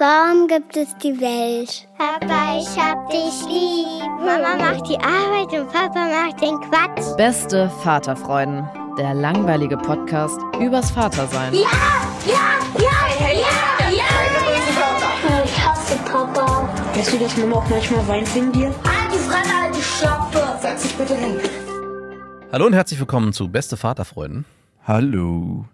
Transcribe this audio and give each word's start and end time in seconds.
Warum 0.00 0.46
gibt 0.46 0.76
es 0.76 0.96
die 0.98 1.20
Welt? 1.20 1.88
Papa, 1.98 2.56
ich 2.56 2.68
hab 2.78 3.10
dich 3.10 3.44
lieb. 3.48 4.08
Mama 4.20 4.54
macht 4.56 4.88
die 4.88 4.96
Arbeit 4.98 5.52
und 5.58 5.72
Papa 5.72 6.06
macht 6.06 6.40
den 6.40 6.54
Quatsch. 6.60 7.16
Beste 7.16 7.68
Vaterfreuden. 7.82 8.62
Der 8.96 9.12
langweilige 9.12 9.76
Podcast 9.76 10.38
übers 10.60 10.92
Vatersein. 10.92 11.52
Ja, 11.52 11.62
ja, 12.28 12.60
ja, 12.78 13.32
ja, 13.32 13.40
ja, 13.90 13.90
ja. 13.90 15.44
Ich 15.44 15.66
hasse 15.66 15.96
Papa. 16.04 16.68
Weißt 16.94 17.14
du, 17.14 17.18
dass 17.18 17.36
Mama 17.36 17.56
auch 17.56 17.68
manchmal 17.68 18.06
weint 18.06 18.32
wegen 18.36 18.52
dir? 18.52 18.66
Halt 18.66 19.12
die 19.12 19.18
Fresse, 19.18 19.60
halt 19.60 19.76
die 19.76 19.82
Schöpfe. 19.82 20.58
Setz 20.60 20.82
dich 20.84 20.94
bitte 20.94 21.16
hin. 21.16 21.40
Hallo 22.52 22.66
und 22.66 22.72
herzlich 22.72 23.00
willkommen 23.00 23.32
zu 23.32 23.48
Beste 23.48 23.76
Vaterfreuden. 23.76 24.44
Hallo. 24.86 25.64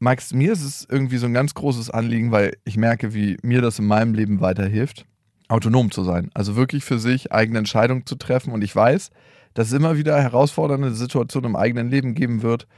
Max, 0.00 0.32
mir 0.32 0.52
ist 0.52 0.62
es 0.62 0.86
irgendwie 0.88 1.18
so 1.18 1.26
ein 1.26 1.34
ganz 1.34 1.54
großes 1.54 1.90
Anliegen, 1.90 2.30
weil 2.30 2.56
ich 2.64 2.76
merke, 2.76 3.14
wie 3.14 3.36
mir 3.42 3.60
das 3.60 3.80
in 3.80 3.86
meinem 3.86 4.14
Leben 4.14 4.40
weiterhilft, 4.40 5.06
autonom 5.48 5.90
zu 5.90 6.04
sein. 6.04 6.30
Also 6.34 6.54
wirklich 6.54 6.84
für 6.84 7.00
sich 7.00 7.32
eigene 7.32 7.58
Entscheidungen 7.58 8.06
zu 8.06 8.14
treffen. 8.14 8.52
Und 8.52 8.62
ich 8.62 8.74
weiß, 8.74 9.10
dass 9.54 9.68
es 9.68 9.72
immer 9.72 9.96
wieder 9.96 10.20
herausfordernde 10.20 10.92
Situationen 10.92 11.50
im 11.50 11.56
eigenen 11.56 11.90
Leben 11.90 12.14
geben 12.14 12.42
wird, 12.42 12.68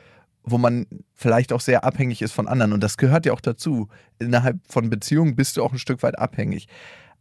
wo 0.44 0.56
man 0.56 0.86
vielleicht 1.14 1.52
auch 1.52 1.60
sehr 1.60 1.84
abhängig 1.84 2.22
ist 2.22 2.32
von 2.32 2.48
anderen. 2.48 2.72
Und 2.72 2.82
das 2.82 2.96
gehört 2.96 3.26
ja 3.26 3.34
auch 3.34 3.42
dazu. 3.42 3.88
Innerhalb 4.18 4.58
von 4.66 4.88
Beziehungen 4.88 5.36
bist 5.36 5.58
du 5.58 5.62
auch 5.62 5.72
ein 5.72 5.78
Stück 5.78 6.02
weit 6.02 6.18
abhängig. 6.18 6.68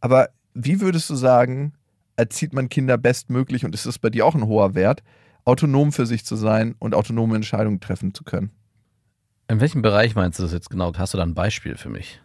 Aber 0.00 0.30
wie 0.54 0.80
würdest 0.80 1.10
du 1.10 1.14
sagen, 1.14 1.74
erzieht 2.16 2.54
man 2.54 2.70
Kinder 2.70 2.96
bestmöglich 2.96 3.66
und 3.66 3.74
ist 3.74 3.84
es 3.84 3.98
bei 3.98 4.08
dir 4.08 4.24
auch 4.24 4.34
ein 4.34 4.46
hoher 4.46 4.74
Wert, 4.74 5.02
autonom 5.44 5.92
für 5.92 6.06
sich 6.06 6.24
zu 6.24 6.36
sein 6.36 6.74
und 6.78 6.94
autonome 6.94 7.36
Entscheidungen 7.36 7.80
treffen 7.80 8.14
zu 8.14 8.24
können? 8.24 8.50
In 9.50 9.58
welchem 9.58 9.82
Bereich 9.82 10.14
meinst 10.14 10.38
du 10.38 10.44
das 10.44 10.52
jetzt 10.52 10.70
genau? 10.70 10.92
Hast 10.96 11.12
du 11.12 11.18
da 11.18 11.24
ein 11.24 11.34
Beispiel 11.34 11.76
für 11.76 11.88
mich? 11.88 12.20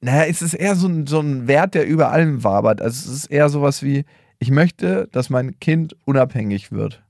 Naja, 0.00 0.24
es 0.24 0.40
ist 0.40 0.54
eher 0.54 0.76
so 0.76 0.88
ein, 0.88 1.06
so 1.06 1.20
ein 1.20 1.46
Wert, 1.46 1.74
der 1.74 1.86
über 1.86 2.10
allem 2.10 2.42
wabert. 2.42 2.80
Also 2.80 3.10
es 3.10 3.18
ist 3.18 3.26
eher 3.26 3.50
sowas 3.50 3.82
wie, 3.82 4.06
ich 4.38 4.50
möchte, 4.50 5.08
dass 5.12 5.28
mein 5.28 5.60
Kind 5.60 5.94
unabhängig 6.06 6.72
wird. 6.72 7.02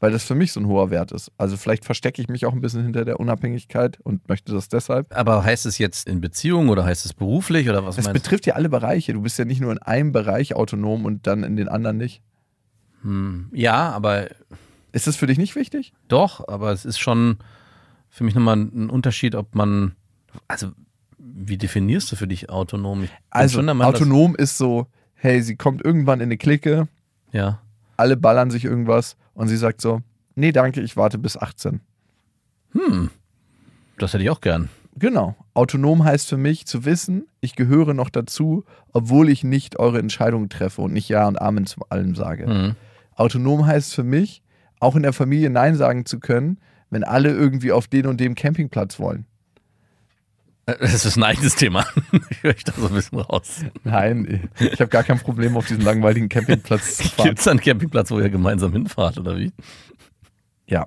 Weil 0.00 0.10
das 0.10 0.24
für 0.24 0.34
mich 0.34 0.50
so 0.50 0.58
ein 0.58 0.66
hoher 0.66 0.90
Wert 0.90 1.12
ist. 1.12 1.30
Also 1.38 1.56
vielleicht 1.56 1.84
verstecke 1.84 2.20
ich 2.20 2.26
mich 2.26 2.44
auch 2.44 2.52
ein 2.52 2.60
bisschen 2.60 2.82
hinter 2.82 3.04
der 3.04 3.20
Unabhängigkeit 3.20 4.00
und 4.02 4.28
möchte 4.28 4.50
das 4.50 4.68
deshalb. 4.68 5.16
Aber 5.16 5.44
heißt 5.44 5.64
es 5.64 5.78
jetzt 5.78 6.08
in 6.08 6.20
Beziehung 6.20 6.68
oder 6.68 6.84
heißt 6.84 7.06
es 7.06 7.14
beruflich 7.14 7.68
oder 7.68 7.86
was 7.86 7.96
Es 7.96 8.12
betrifft 8.12 8.46
ja 8.46 8.54
alle 8.54 8.68
Bereiche. 8.68 9.12
Du 9.12 9.22
bist 9.22 9.38
ja 9.38 9.44
nicht 9.44 9.60
nur 9.60 9.70
in 9.70 9.78
einem 9.78 10.10
Bereich 10.10 10.56
autonom 10.56 11.04
und 11.04 11.28
dann 11.28 11.44
in 11.44 11.54
den 11.54 11.68
anderen 11.68 11.96
nicht. 11.96 12.22
Hm, 13.02 13.50
ja, 13.52 13.90
aber 13.90 14.30
Ist 14.90 15.06
das 15.06 15.14
für 15.14 15.28
dich 15.28 15.38
nicht 15.38 15.54
wichtig? 15.54 15.92
doch, 16.08 16.48
aber 16.48 16.72
es 16.72 16.84
ist 16.84 16.98
schon 16.98 17.38
für 18.12 18.24
mich 18.24 18.34
nochmal 18.34 18.58
ein 18.58 18.90
Unterschied, 18.90 19.34
ob 19.34 19.54
man, 19.54 19.96
also 20.46 20.70
wie 21.18 21.56
definierst 21.56 22.12
du 22.12 22.16
für 22.16 22.28
dich 22.28 22.50
autonom? 22.50 23.08
Also 23.30 23.62
Meinung, 23.62 23.82
autonom 23.82 24.36
ist 24.36 24.58
so, 24.58 24.86
hey, 25.14 25.42
sie 25.42 25.56
kommt 25.56 25.82
irgendwann 25.82 26.20
in 26.20 26.24
eine 26.24 26.36
Clique, 26.36 26.88
ja. 27.32 27.60
alle 27.96 28.18
ballern 28.18 28.50
sich 28.50 28.66
irgendwas 28.66 29.16
und 29.32 29.48
sie 29.48 29.56
sagt 29.56 29.80
so, 29.80 30.02
nee, 30.34 30.52
danke, 30.52 30.82
ich 30.82 30.96
warte 30.96 31.18
bis 31.18 31.38
18. 31.38 31.80
Hm, 32.72 33.10
das 33.98 34.12
hätte 34.12 34.24
ich 34.24 34.30
auch 34.30 34.42
gern. 34.42 34.68
Genau. 34.94 35.34
Autonom 35.54 36.04
heißt 36.04 36.28
für 36.28 36.36
mich 36.36 36.66
zu 36.66 36.84
wissen, 36.84 37.26
ich 37.40 37.56
gehöre 37.56 37.94
noch 37.94 38.10
dazu, 38.10 38.64
obwohl 38.92 39.30
ich 39.30 39.42
nicht 39.42 39.78
eure 39.78 39.98
Entscheidungen 39.98 40.50
treffe 40.50 40.82
und 40.82 40.92
nicht 40.92 41.08
Ja 41.08 41.26
und 41.26 41.40
Amen 41.40 41.64
zu 41.64 41.80
allem 41.88 42.14
sage. 42.14 42.44
Hm. 42.44 42.76
Autonom 43.14 43.64
heißt 43.66 43.94
für 43.94 44.04
mich, 44.04 44.42
auch 44.80 44.96
in 44.96 45.02
der 45.02 45.14
Familie 45.14 45.48
Nein 45.48 45.76
sagen 45.76 46.04
zu 46.04 46.20
können, 46.20 46.58
wenn 46.92 47.04
alle 47.04 47.30
irgendwie 47.30 47.72
auf 47.72 47.88
den 47.88 48.06
und 48.06 48.20
dem 48.20 48.34
Campingplatz 48.34 49.00
wollen. 49.00 49.24
Äh, 50.66 50.76
Das 50.78 51.04
ist 51.06 51.16
ein 51.16 51.22
eigenes 51.24 51.56
Thema. 51.56 51.86
ich 52.30 52.42
höre 52.42 52.54
da 52.64 52.72
so 52.76 52.86
ein 52.88 52.94
bisschen 52.94 53.18
raus. 53.18 53.64
Nein, 53.82 54.50
ich 54.60 54.72
habe 54.78 54.88
gar 54.88 55.02
kein 55.02 55.18
Problem, 55.18 55.56
auf 55.56 55.66
diesen 55.66 55.82
langweiligen 55.82 56.28
Campingplatz 56.28 56.98
zu 56.98 57.04
fahren. 57.08 57.28
Gibt 57.28 57.38
es 57.40 57.48
einen 57.48 57.60
Campingplatz, 57.60 58.10
wo 58.10 58.20
ihr 58.20 58.28
gemeinsam 58.28 58.72
hinfahrt 58.72 59.18
oder 59.18 59.38
wie? 59.38 59.52
Ja, 60.66 60.86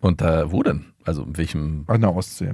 Und 0.00 0.20
äh, 0.20 0.52
wo 0.52 0.62
denn? 0.62 0.84
Also 1.04 1.22
in 1.24 1.36
welchem, 1.38 1.84
an 1.86 2.02
der 2.02 2.14
Ostsee. 2.14 2.52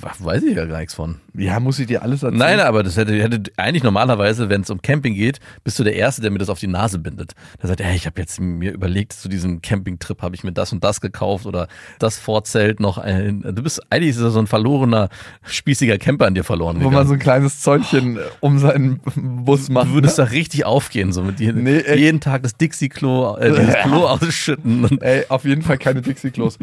Weiß 0.00 0.42
ich 0.42 0.56
ja 0.56 0.64
gar 0.66 0.78
nichts 0.78 0.94
von. 0.94 1.16
Ja, 1.34 1.60
muss 1.60 1.78
ich 1.78 1.86
dir 1.86 2.02
alles 2.02 2.22
erzählen? 2.22 2.38
Nein, 2.38 2.60
aber 2.60 2.82
das 2.82 2.96
hätte, 2.96 3.14
hätte 3.14 3.42
eigentlich 3.56 3.82
normalerweise, 3.82 4.48
wenn 4.48 4.60
es 4.62 4.70
um 4.70 4.82
Camping 4.82 5.14
geht, 5.14 5.40
bist 5.64 5.78
du 5.78 5.84
der 5.84 5.94
Erste, 5.96 6.20
der 6.22 6.30
mir 6.30 6.38
das 6.38 6.48
auf 6.50 6.58
die 6.58 6.66
Nase 6.66 6.98
bindet. 6.98 7.32
Der 7.62 7.68
sagt, 7.68 7.80
hey, 7.80 7.96
ich 7.96 8.06
habe 8.06 8.20
jetzt 8.20 8.40
mir 8.40 8.72
überlegt, 8.72 9.12
zu 9.12 9.28
diesem 9.28 9.62
Campingtrip 9.62 10.22
habe 10.22 10.34
ich 10.34 10.44
mir 10.44 10.52
das 10.52 10.72
und 10.72 10.84
das 10.84 11.00
gekauft 11.00 11.46
oder 11.46 11.68
das 11.98 12.18
Vorzelt 12.18 12.80
noch. 12.80 12.98
Ein, 12.98 13.42
du 13.42 13.62
bist 13.62 13.80
eigentlich 13.90 14.10
ist 14.10 14.16
so 14.18 14.38
ein 14.38 14.46
verlorener, 14.46 15.08
spießiger 15.44 15.98
Camper 15.98 16.26
an 16.26 16.34
dir 16.34 16.44
verloren 16.44 16.76
Wo 16.76 16.84
man 16.84 16.90
gegangen. 16.90 17.08
so 17.08 17.14
ein 17.14 17.18
kleines 17.20 17.60
Zäunchen 17.60 18.18
um 18.40 18.58
seinen 18.58 19.00
Bus 19.44 19.68
macht. 19.68 19.88
du 19.88 19.94
würdest 19.94 20.18
ne? 20.18 20.24
da 20.24 20.30
richtig 20.30 20.64
aufgehen, 20.64 21.12
so 21.12 21.22
mit 21.22 21.38
dir 21.38 21.52
Nee, 21.52 21.78
ey. 21.78 21.98
jeden 21.98 22.20
Tag 22.20 22.42
das 22.42 22.56
Dixie-Klo, 22.56 23.36
äh, 23.36 23.50
dieses 23.52 23.74
Klo 23.82 24.06
ausschütten. 24.06 25.00
Ey, 25.00 25.24
auf 25.28 25.44
jeden 25.44 25.62
Fall 25.62 25.78
keine 25.78 26.02
Dixie-Klos. 26.02 26.58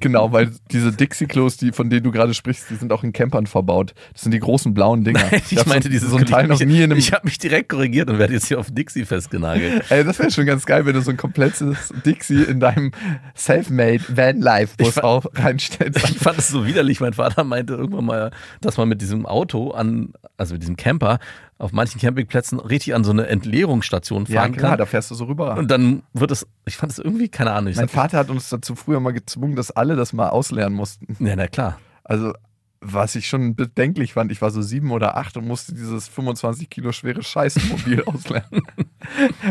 genau, 0.00 0.32
weil 0.32 0.50
diese 0.70 0.92
Dixie-Klos, 0.92 1.56
die, 1.58 1.72
von 1.72 1.90
denen 1.90 2.02
du 2.02 2.10
gerade 2.10 2.34
sprichst, 2.34 2.49
die 2.70 2.74
sind 2.76 2.92
auch 2.92 3.04
in 3.04 3.12
Campern 3.12 3.46
verbaut. 3.46 3.94
Das 4.12 4.22
sind 4.22 4.32
die 4.32 4.40
großen 4.40 4.74
blauen 4.74 5.04
Dinger. 5.04 5.20
ich 5.32 5.54
Das 5.54 5.66
meinte 5.66 5.84
so- 5.88 5.92
dieses 5.92 6.10
so 6.10 6.16
ein 6.16 6.26
Teil 6.26 6.46
noch 6.48 6.60
ich, 6.60 6.66
nie 6.66 6.78
in 6.78 6.84
einem. 6.90 6.98
Ich 6.98 7.12
habe 7.12 7.26
mich 7.26 7.38
direkt 7.38 7.68
korrigiert 7.68 8.10
und 8.10 8.18
werde 8.18 8.32
jetzt 8.34 8.46
hier 8.48 8.58
auf 8.58 8.70
Dixie 8.70 9.04
festgenagelt. 9.04 9.84
Ey, 9.90 10.04
das 10.04 10.18
wäre 10.18 10.30
schon 10.30 10.46
ganz 10.46 10.66
geil, 10.66 10.84
wenn 10.86 10.94
du 10.94 11.00
so 11.02 11.10
ein 11.10 11.16
komplettes 11.16 11.92
Dixie 12.04 12.42
in 12.42 12.60
deinem 12.60 12.92
Selfmade 13.34 14.00
Van-Life-Bus 14.08 14.88
Ich 14.88 14.94
fa- 14.94 15.02
auch 15.02 15.26
reinstellst. 15.34 16.00
Ich 16.10 16.18
fand 16.18 16.38
es 16.38 16.48
so 16.48 16.66
widerlich. 16.66 17.00
Mein 17.00 17.12
Vater 17.12 17.44
meinte 17.44 17.74
irgendwann 17.74 18.04
mal, 18.04 18.30
dass 18.60 18.76
man 18.76 18.88
mit 18.88 19.00
diesem 19.00 19.26
Auto 19.26 19.70
an, 19.70 20.12
also 20.36 20.54
mit 20.54 20.62
diesem 20.62 20.76
Camper, 20.76 21.18
auf 21.58 21.72
manchen 21.72 22.00
Campingplätzen 22.00 22.58
richtig 22.58 22.94
an 22.94 23.04
so 23.04 23.10
eine 23.12 23.26
Entleerungsstation 23.26 24.24
Ja, 24.28 24.40
fahren 24.40 24.52
klar, 24.56 24.72
da 24.76 24.84
kann. 24.84 24.86
fährst 24.90 25.10
du 25.10 25.14
so 25.14 25.24
rüber. 25.24 25.56
Und 25.58 25.70
dann 25.70 26.02
wird 26.14 26.30
es, 26.30 26.46
ich 26.64 26.76
fand 26.76 26.90
es 26.92 26.98
irgendwie, 26.98 27.28
keine 27.28 27.52
Ahnung. 27.52 27.70
Ich 27.70 27.76
mein 27.76 27.88
Vater 27.88 28.18
hat 28.18 28.30
uns 28.30 28.48
dazu 28.48 28.74
früher 28.74 28.98
mal 29.00 29.12
gezwungen, 29.12 29.56
dass 29.56 29.70
alle 29.70 29.94
das 29.96 30.12
mal 30.12 30.28
auslernen 30.30 30.74
mussten. 30.74 31.16
ja, 31.24 31.36
na 31.36 31.46
klar. 31.48 31.78
Also, 32.04 32.32
was 32.80 33.14
ich 33.14 33.28
schon 33.28 33.54
bedenklich 33.54 34.14
fand, 34.14 34.32
ich 34.32 34.40
war 34.40 34.50
so 34.50 34.62
sieben 34.62 34.90
oder 34.90 35.16
acht 35.16 35.36
und 35.36 35.46
musste 35.46 35.74
dieses 35.74 36.08
25 36.08 36.70
Kilo 36.70 36.92
schwere 36.92 37.22
Scheißmobil 37.22 38.02
auslernen. 38.06 38.62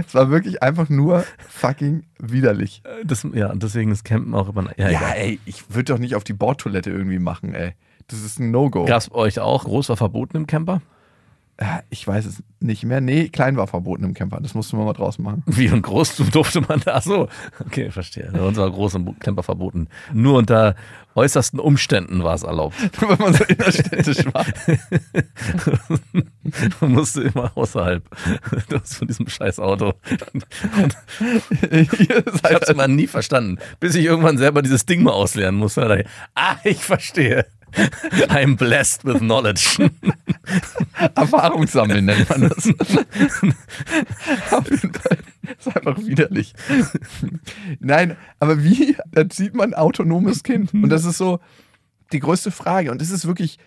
Es 0.05 0.15
war 0.15 0.31
wirklich 0.31 0.63
einfach 0.63 0.89
nur 0.89 1.23
fucking 1.47 2.05
widerlich. 2.17 2.81
Das, 3.03 3.25
ja, 3.33 3.51
und 3.51 3.61
deswegen 3.61 3.91
ist 3.91 4.03
Campen 4.03 4.33
auch 4.33 4.49
immer, 4.49 4.71
ja, 4.77 4.89
Ja, 4.89 5.09
ey, 5.11 5.39
ich 5.45 5.69
würde 5.69 5.93
doch 5.93 5.99
nicht 5.99 6.15
auf 6.15 6.23
die 6.23 6.33
Bordtoilette 6.33 6.89
irgendwie 6.89 7.19
machen, 7.19 7.53
ey. 7.53 7.73
Das 8.07 8.23
ist 8.23 8.39
ein 8.39 8.49
No-Go. 8.49 8.85
Gab 8.85 9.01
es 9.01 9.11
euch 9.11 9.39
auch 9.39 9.65
groß 9.65 9.89
war 9.89 9.97
verboten 9.97 10.35
im 10.35 10.47
Camper? 10.47 10.81
Ja, 11.59 11.81
Ich 11.89 12.07
weiß 12.07 12.25
es 12.25 12.43
nicht 12.61 12.83
mehr. 12.83 13.01
Nee, 13.01 13.29
klein 13.29 13.57
war 13.57 13.67
verboten 13.67 14.03
im 14.03 14.13
Camper. 14.13 14.39
Das 14.41 14.53
mussten 14.53 14.77
wir 14.77 14.85
mal 14.85 14.93
draußen 14.93 15.23
machen. 15.23 15.43
Wie 15.45 15.69
und 15.69 15.81
groß 15.81 16.15
durfte 16.31 16.61
man 16.61 16.81
da? 16.81 16.95
Ach 16.95 17.03
so, 17.03 17.27
okay, 17.59 17.91
verstehe. 17.91 18.29
Bei 18.31 18.41
uns 18.41 18.57
war 18.57 18.69
groß 18.69 18.95
im 18.95 19.19
Camper 19.19 19.43
verboten. 19.43 19.87
Nur 20.13 20.37
unter 20.37 20.75
äußersten 21.15 21.59
Umständen 21.59 22.23
war 22.23 22.35
es 22.35 22.43
erlaubt. 22.43 22.75
Wenn 23.01 23.17
man 23.17 23.33
so 23.33 23.43
innerstädtisch 23.43 24.25
war. 24.33 24.45
Man 26.81 26.93
musste 26.93 27.23
immer 27.23 27.51
außerhalb 27.55 28.03
von 28.83 29.07
diesem 29.07 29.27
scheiß 29.27 29.59
Auto. 29.59 29.93
Ich 31.71 31.89
seid 31.89 32.55
hab's 32.55 32.69
immer 32.69 32.87
nie 32.87 33.07
verstanden, 33.07 33.57
bis 33.79 33.95
ich 33.95 34.05
irgendwann 34.05 34.37
selber 34.37 34.61
dieses 34.61 34.85
Ding 34.85 35.03
mal 35.03 35.11
auslernen 35.11 35.59
musste. 35.59 35.99
Ich, 35.99 36.07
ah, 36.35 36.55
ich 36.63 36.83
verstehe. 36.83 37.45
I'm 38.29 38.55
blessed 38.55 39.05
with 39.05 39.19
knowledge. 39.19 39.77
Erfahrung 41.15 41.67
sammeln, 41.67 42.05
nennt 42.05 42.29
man 42.29 42.49
das. 42.49 42.67
Auf 44.51 44.69
jeden 44.69 44.93
Fall. 44.93 45.17
Das 45.43 45.67
ist 45.67 45.77
einfach 45.77 45.97
widerlich. 45.99 46.53
Nein, 47.79 48.17
aber 48.39 48.63
wie 48.63 48.95
erzieht 49.11 49.55
man 49.55 49.73
ein 49.73 49.79
autonomes 49.79 50.43
Kind? 50.43 50.73
Und 50.73 50.89
das 50.89 51.05
ist 51.05 51.17
so 51.17 51.39
die 52.11 52.19
größte 52.19 52.51
Frage. 52.51 52.91
Und 52.91 53.01
ist 53.01 53.11
es 53.11 53.25
wirklich 53.25 53.57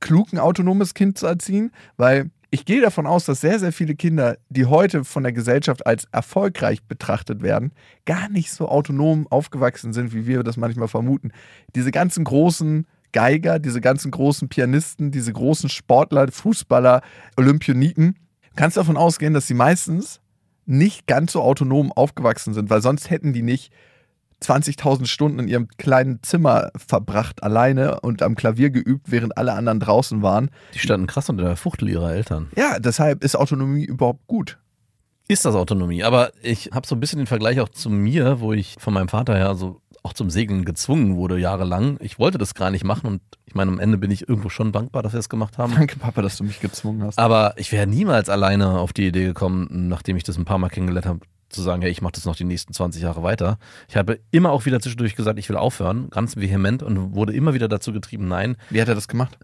klug, 0.00 0.32
ein 0.32 0.38
autonomes 0.38 0.94
Kind 0.94 1.18
zu 1.18 1.26
erziehen? 1.26 1.72
Weil 1.96 2.30
ich 2.50 2.64
gehe 2.64 2.80
davon 2.80 3.06
aus, 3.06 3.26
dass 3.26 3.42
sehr, 3.42 3.58
sehr 3.58 3.72
viele 3.72 3.94
Kinder, 3.94 4.38
die 4.48 4.64
heute 4.64 5.04
von 5.04 5.22
der 5.22 5.32
Gesellschaft 5.32 5.86
als 5.86 6.06
erfolgreich 6.12 6.82
betrachtet 6.82 7.42
werden, 7.42 7.72
gar 8.06 8.28
nicht 8.30 8.50
so 8.52 8.68
autonom 8.68 9.26
aufgewachsen 9.28 9.92
sind, 9.92 10.14
wie 10.14 10.26
wir 10.26 10.42
das 10.42 10.56
manchmal 10.56 10.88
vermuten. 10.88 11.32
Diese 11.74 11.90
ganzen 11.90 12.24
großen 12.24 12.86
Geiger, 13.12 13.58
diese 13.58 13.80
ganzen 13.80 14.10
großen 14.10 14.48
Pianisten, 14.48 15.10
diese 15.10 15.32
großen 15.32 15.68
Sportler, 15.68 16.28
Fußballer, 16.30 17.02
Olympioniken, 17.36 18.16
kannst 18.56 18.76
davon 18.76 18.96
ausgehen, 18.96 19.34
dass 19.34 19.46
sie 19.46 19.54
meistens 19.54 20.20
nicht 20.66 21.06
ganz 21.06 21.32
so 21.32 21.42
autonom 21.42 21.92
aufgewachsen 21.92 22.52
sind, 22.52 22.70
weil 22.70 22.82
sonst 22.82 23.10
hätten 23.10 23.32
die 23.32 23.42
nicht 23.42 23.72
20.000 24.42 25.06
Stunden 25.06 25.40
in 25.40 25.48
ihrem 25.48 25.68
kleinen 25.78 26.22
Zimmer 26.22 26.70
verbracht, 26.76 27.42
alleine 27.42 28.00
und 28.00 28.22
am 28.22 28.36
Klavier 28.36 28.70
geübt, 28.70 29.10
während 29.10 29.36
alle 29.36 29.52
anderen 29.52 29.80
draußen 29.80 30.22
waren. 30.22 30.50
Die 30.74 30.78
standen 30.78 31.06
krass 31.06 31.28
unter 31.28 31.44
der 31.44 31.56
Fuchtel 31.56 31.88
ihrer 31.88 32.12
Eltern. 32.12 32.48
Ja, 32.56 32.78
deshalb 32.78 33.24
ist 33.24 33.36
Autonomie 33.36 33.84
überhaupt 33.84 34.26
gut. 34.26 34.58
Ist 35.26 35.44
das 35.44 35.54
Autonomie? 35.54 36.04
Aber 36.04 36.32
ich 36.42 36.70
habe 36.72 36.86
so 36.86 36.94
ein 36.94 37.00
bisschen 37.00 37.18
den 37.18 37.26
Vergleich 37.26 37.60
auch 37.60 37.68
zu 37.68 37.90
mir, 37.90 38.40
wo 38.40 38.52
ich 38.52 38.76
von 38.78 38.94
meinem 38.94 39.08
Vater 39.08 39.36
her 39.36 39.54
so 39.54 39.80
auch 40.02 40.12
zum 40.12 40.30
Segeln 40.30 40.64
gezwungen 40.64 41.16
wurde 41.16 41.38
jahrelang. 41.38 41.98
Ich 42.00 42.18
wollte 42.18 42.38
das 42.38 42.54
gar 42.54 42.70
nicht 42.70 42.84
machen 42.84 43.06
und 43.06 43.20
ich 43.46 43.54
meine, 43.54 43.70
am 43.70 43.80
Ende 43.80 43.98
bin 43.98 44.10
ich 44.10 44.28
irgendwo 44.28 44.48
schon 44.48 44.72
dankbar, 44.72 45.02
dass 45.02 45.12
wir 45.12 45.20
es 45.20 45.28
gemacht 45.28 45.58
haben. 45.58 45.74
Danke, 45.74 45.98
Papa, 45.98 46.22
dass 46.22 46.36
du 46.36 46.44
mich 46.44 46.60
gezwungen 46.60 47.02
hast. 47.02 47.18
Aber 47.18 47.54
ich 47.56 47.72
wäre 47.72 47.86
niemals 47.86 48.28
alleine 48.28 48.78
auf 48.78 48.92
die 48.92 49.06
Idee 49.06 49.24
gekommen, 49.24 49.88
nachdem 49.88 50.16
ich 50.16 50.24
das 50.24 50.36
ein 50.36 50.44
paar 50.44 50.58
Mal 50.58 50.68
kennengelernt 50.68 51.06
habe, 51.06 51.20
zu 51.48 51.62
sagen, 51.62 51.82
hey, 51.82 51.90
ich 51.90 52.02
mache 52.02 52.12
das 52.12 52.24
noch 52.24 52.36
die 52.36 52.44
nächsten 52.44 52.72
20 52.72 53.02
Jahre 53.02 53.22
weiter. 53.22 53.58
Ich 53.88 53.96
habe 53.96 54.20
immer 54.30 54.50
auch 54.50 54.66
wieder 54.66 54.80
zwischendurch 54.80 55.16
gesagt, 55.16 55.38
ich 55.38 55.48
will 55.48 55.56
aufhören, 55.56 56.10
ganz 56.10 56.36
vehement 56.36 56.82
und 56.82 57.14
wurde 57.14 57.32
immer 57.32 57.54
wieder 57.54 57.68
dazu 57.68 57.92
getrieben, 57.92 58.28
nein. 58.28 58.56
Wie 58.70 58.80
hat 58.80 58.88
er 58.88 58.94
das 58.94 59.08
gemacht? 59.08 59.38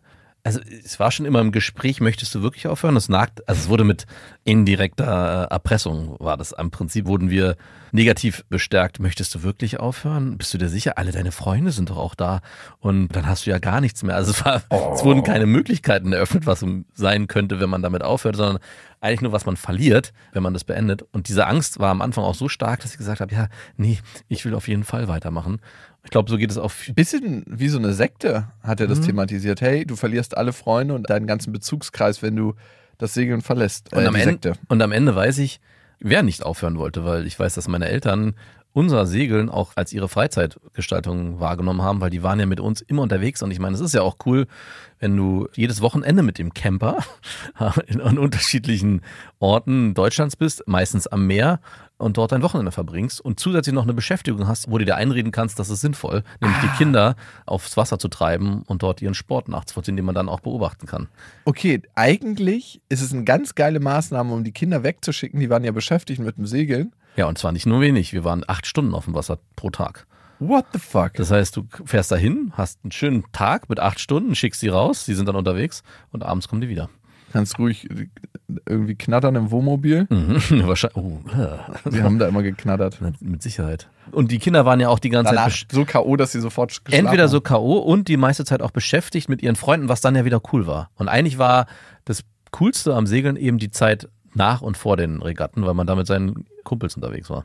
Also 0.47 0.61
es 0.85 1.01
war 1.01 1.11
schon 1.11 1.25
immer 1.25 1.41
im 1.41 1.53
Gespräch, 1.53 2.03
möchtest 2.03 2.35
du 2.35 2.43
wirklich 2.43 2.67
aufhören? 2.67 2.95
Das 2.95 3.09
nagt, 3.09 3.49
also 3.49 3.63
es 3.63 3.69
wurde 3.71 3.85
mit 3.85 4.05
indirekter 4.45 5.49
äh, 5.49 5.55
Erpressung, 5.55 6.17
war 6.21 6.37
das. 6.37 6.53
Im 6.53 6.71
Prinzip 6.71 7.07
wurden 7.07 7.31
wir 7.31 7.57
negativ 7.93 8.45
bestärkt. 8.51 9.01
Möchtest 9.01 9.35
du 9.35 9.43
wirklich 9.43 9.81
aufhören? 9.81 10.37
Bist 10.37 10.53
du 10.53 10.59
dir 10.59 10.69
sicher? 10.69 10.99
Alle 10.99 11.13
deine 11.13 11.33
Freunde 11.33 11.73
sind 11.73 11.89
doch 11.89 11.97
auch 11.97 12.15
da. 12.15 12.43
Und 12.79 13.17
dann 13.17 13.27
hast 13.27 13.47
du 13.47 13.51
ja 13.51 13.59
gar 13.59 13.81
nichts 13.81 14.03
mehr. 14.03 14.17
Also 14.17 14.33
es, 14.33 14.45
war, 14.45 14.63
es 14.95 15.03
wurden 15.03 15.23
keine 15.23 15.47
Möglichkeiten 15.47 16.13
eröffnet, 16.13 16.45
was 16.45 16.63
sein 16.93 17.27
könnte, 17.27 17.59
wenn 17.59 17.71
man 17.71 17.81
damit 17.81 18.03
aufhört, 18.03 18.37
sondern 18.37 18.59
eigentlich 19.01 19.23
nur, 19.23 19.33
was 19.33 19.47
man 19.47 19.57
verliert, 19.57 20.13
wenn 20.33 20.43
man 20.43 20.53
das 20.53 20.65
beendet. 20.65 21.07
Und 21.13 21.29
diese 21.29 21.47
Angst 21.47 21.79
war 21.79 21.91
am 21.91 22.03
Anfang 22.03 22.25
auch 22.25 22.35
so 22.35 22.51
stark, 22.51 22.81
dass 22.81 22.93
ich 22.93 22.99
gesagt 22.99 23.21
habe, 23.21 23.35
ja, 23.35 23.49
nee, 23.79 23.99
ich 24.29 24.45
will 24.45 24.55
auf 24.55 24.69
jeden 24.69 24.85
Fall 24.85 25.09
weitermachen. 25.09 25.61
Ich 26.05 26.11
glaube, 26.11 26.31
so 26.31 26.37
geht 26.37 26.51
es 26.51 26.59
auch. 26.59 26.73
Bisschen 26.95 27.45
wie 27.47 27.69
so 27.69 27.79
eine 27.79 27.95
Sekte 27.95 28.49
hat 28.63 28.81
er 28.81 28.87
das 28.87 29.01
thematisiert. 29.01 29.61
Hey, 29.61 29.87
du 29.87 29.97
verlierst 29.97 30.37
alle 30.37 30.53
Freunde 30.53 30.95
und 30.95 31.09
deinen 31.09 31.27
ganzen 31.27 31.53
Bezugskreis, 31.53 32.23
wenn 32.23 32.37
du 32.37 32.55
das 32.99 33.15
Segeln 33.15 33.41
verlässt. 33.41 33.93
Und, 33.93 34.03
äh, 34.03 34.07
am 34.07 34.15
die 34.15 34.21
Ende, 34.21 34.33
Sekte. 34.33 34.53
und 34.69 34.83
am 34.83 34.93
Ende 34.93 35.17
weiß 35.17 35.39
ich, 35.39 35.61
wer 36.01 36.23
nicht 36.23 36.43
aufhören 36.43 36.79
wollte, 36.79 37.05
weil 37.05 37.27
ich 37.27 37.39
weiß, 37.39 37.55
dass 37.55 37.69
meine 37.69 37.89
Eltern 37.89 38.35
unser 38.75 39.07
Segeln 39.07 39.49
auch 39.49 39.73
als 39.77 39.93
ihre 39.93 40.09
Freizeitgestaltung 40.09 41.39
wahrgenommen 41.39 41.81
haben, 41.81 42.01
weil 42.01 42.11
die 42.11 42.25
waren 42.25 42.41
ja 42.41 42.47
mit 42.47 42.59
uns 42.59 42.83
immer 42.83 43.03
unterwegs 43.03 43.41
und 43.41 43.53
ich 43.53 43.61
meine, 43.61 43.75
es 43.75 43.81
ist 43.81 43.95
ja 43.95 44.03
auch 44.03 44.17
cool, 44.27 44.47
wenn 44.99 45.17
du 45.17 45.49
jedes 45.55 45.81
Wochenende 45.81 46.23
mit 46.23 46.39
dem 46.39 46.53
Camper 46.53 46.99
in, 47.87 48.01
an 48.01 48.19
unterschiedlichen 48.19 49.03
Orten 49.39 49.95
Deutschlands 49.95 50.35
bist, 50.35 50.65
meistens 50.67 51.07
am 51.07 51.27
Meer 51.27 51.61
und 51.99 52.17
dort 52.17 52.33
dein 52.33 52.43
Wochenende 52.43 52.73
verbringst 52.73 53.21
und 53.21 53.39
zusätzlich 53.39 53.75
noch 53.75 53.85
eine 53.85 53.95
Beschäftigung 53.95 54.49
hast, 54.49 54.69
wo 54.69 54.79
du 54.79 54.85
dir 54.85 54.97
einreden 54.97 55.31
kannst, 55.31 55.61
das 55.61 55.71
ist 55.71 55.81
sinnvoll, 55.81 56.25
nämlich 56.41 56.59
die 56.61 56.77
Kinder 56.77 57.15
aufs 57.47 57.77
Wasser 57.77 58.01
zu 58.01 58.09
treiben 58.09 58.65
und 58.67 58.83
dort 58.83 59.01
ihren 59.01 59.15
Sport 59.15 59.49
nachzuvollziehen, 59.49 59.95
den 59.95 60.05
man 60.05 60.17
dann 60.17 60.29
auch 60.29 60.41
beobachten 60.41 60.87
kann. 60.87 61.07
Okay, 61.45 61.81
eigentlich 61.95 62.83
ist 62.89 63.03
es 63.03 63.13
eine 63.13 63.23
ganz 63.23 63.55
geile 63.55 63.79
Maßnahme, 63.79 64.35
um 64.35 64.43
die 64.43 64.53
Kinder 64.53 64.83
wegzuschicken. 64.83 65.39
Die 65.39 65.49
waren 65.49 65.63
ja 65.63 65.71
beschäftigt 65.71 66.21
mit 66.21 66.37
dem 66.39 66.47
Segeln. 66.47 66.93
Ja, 67.17 67.27
und 67.27 67.39
zwar 67.39 67.53
nicht 67.53 67.67
nur 67.67 67.81
wenig, 67.81 68.13
wir 68.13 68.25
waren 68.25 68.45
acht 68.47 68.67
Stunden 68.67 68.95
auf 68.95 69.05
dem 69.05 69.15
Wasser 69.15 69.39
pro 69.57 69.71
Tag. 69.71 70.07
What 70.41 70.67
the 70.73 70.79
fuck? 70.79 71.15
Das 71.15 71.31
heißt, 71.31 71.57
du 71.57 71.67
fährst 71.85 72.11
dahin, 72.11 72.53
hast 72.57 72.81
einen 72.83 72.91
schönen 72.93 73.25
Tag 73.33 73.69
mit 73.69 73.79
acht 73.81 74.01
Stunden, 74.01 74.35
schickst 74.35 74.61
sie 74.61 74.69
raus, 74.69 75.05
die 75.07 75.15
sind 75.15 75.27
dann 75.29 75.37
unterwegs 75.37 75.83
und 76.11 76.25
abends 76.25 76.49
kommen 76.49 76.61
die 76.61 76.69
wieder. 76.69 76.89
Kannst 77.33 77.59
ruhig 77.59 77.89
irgendwie 78.69 78.95
knattern 78.95 79.35
im 79.35 79.51
Wohnmobil. 79.51 80.07
Mhm, 80.09 80.41
Wahrscheinlich. 80.67 80.97
Oh, 80.97 81.21
äh, 81.31 81.93
Wir 81.93 82.05
haben 82.05 82.19
da 82.21 82.29
immer 82.29 82.43
geknattert. 82.43 82.99
mit 83.21 83.43
Sicherheit. 83.43 83.89
Und 84.13 84.31
die 84.31 84.39
Kinder 84.39 84.65
waren 84.65 84.79
ja 84.79 84.89
auch 84.89 84.99
die 85.01 85.09
ganze 85.09 85.31
Zeit 85.31 85.39
Danach 85.39 85.49
besch- 85.53 85.67
so 85.73 85.85
K.O., 85.85 86.17
dass 86.17 86.31
sie 86.33 86.41
sofort 86.41 86.81
entweder 86.91 87.27
so. 87.29 87.41
K.O. 87.41 87.79
und 87.79 88.07
die 88.09 88.17
meiste 88.17 88.45
Zeit 88.45 88.63
auch 88.63 88.71
beschäftigt 88.71 89.29
mit 89.29 89.43
ihren 89.43 89.57
Freunden, 89.57 89.89
was 89.89 90.01
dann 90.01 90.15
ja 90.15 90.25
wieder 90.25 90.41
cool 90.53 90.67
war. 90.69 90.91
Und 90.97 91.09
eigentlich 91.09 91.39
war 91.39 91.67
das 92.05 92.23
Coolste 92.53 92.95
am 92.95 93.07
Segeln 93.07 93.35
eben 93.37 93.59
die 93.59 93.71
Zeit 93.71 94.09
nach 94.35 94.63
und 94.63 94.77
vor 94.77 94.97
den 94.97 95.21
Regatten, 95.23 95.65
weil 95.67 95.75
man 95.75 95.87
da 95.89 95.97
mit 95.97 96.07
seinen 96.07 96.45
Kumpels 96.65 96.97
unterwegs 96.97 97.31
war. 97.31 97.45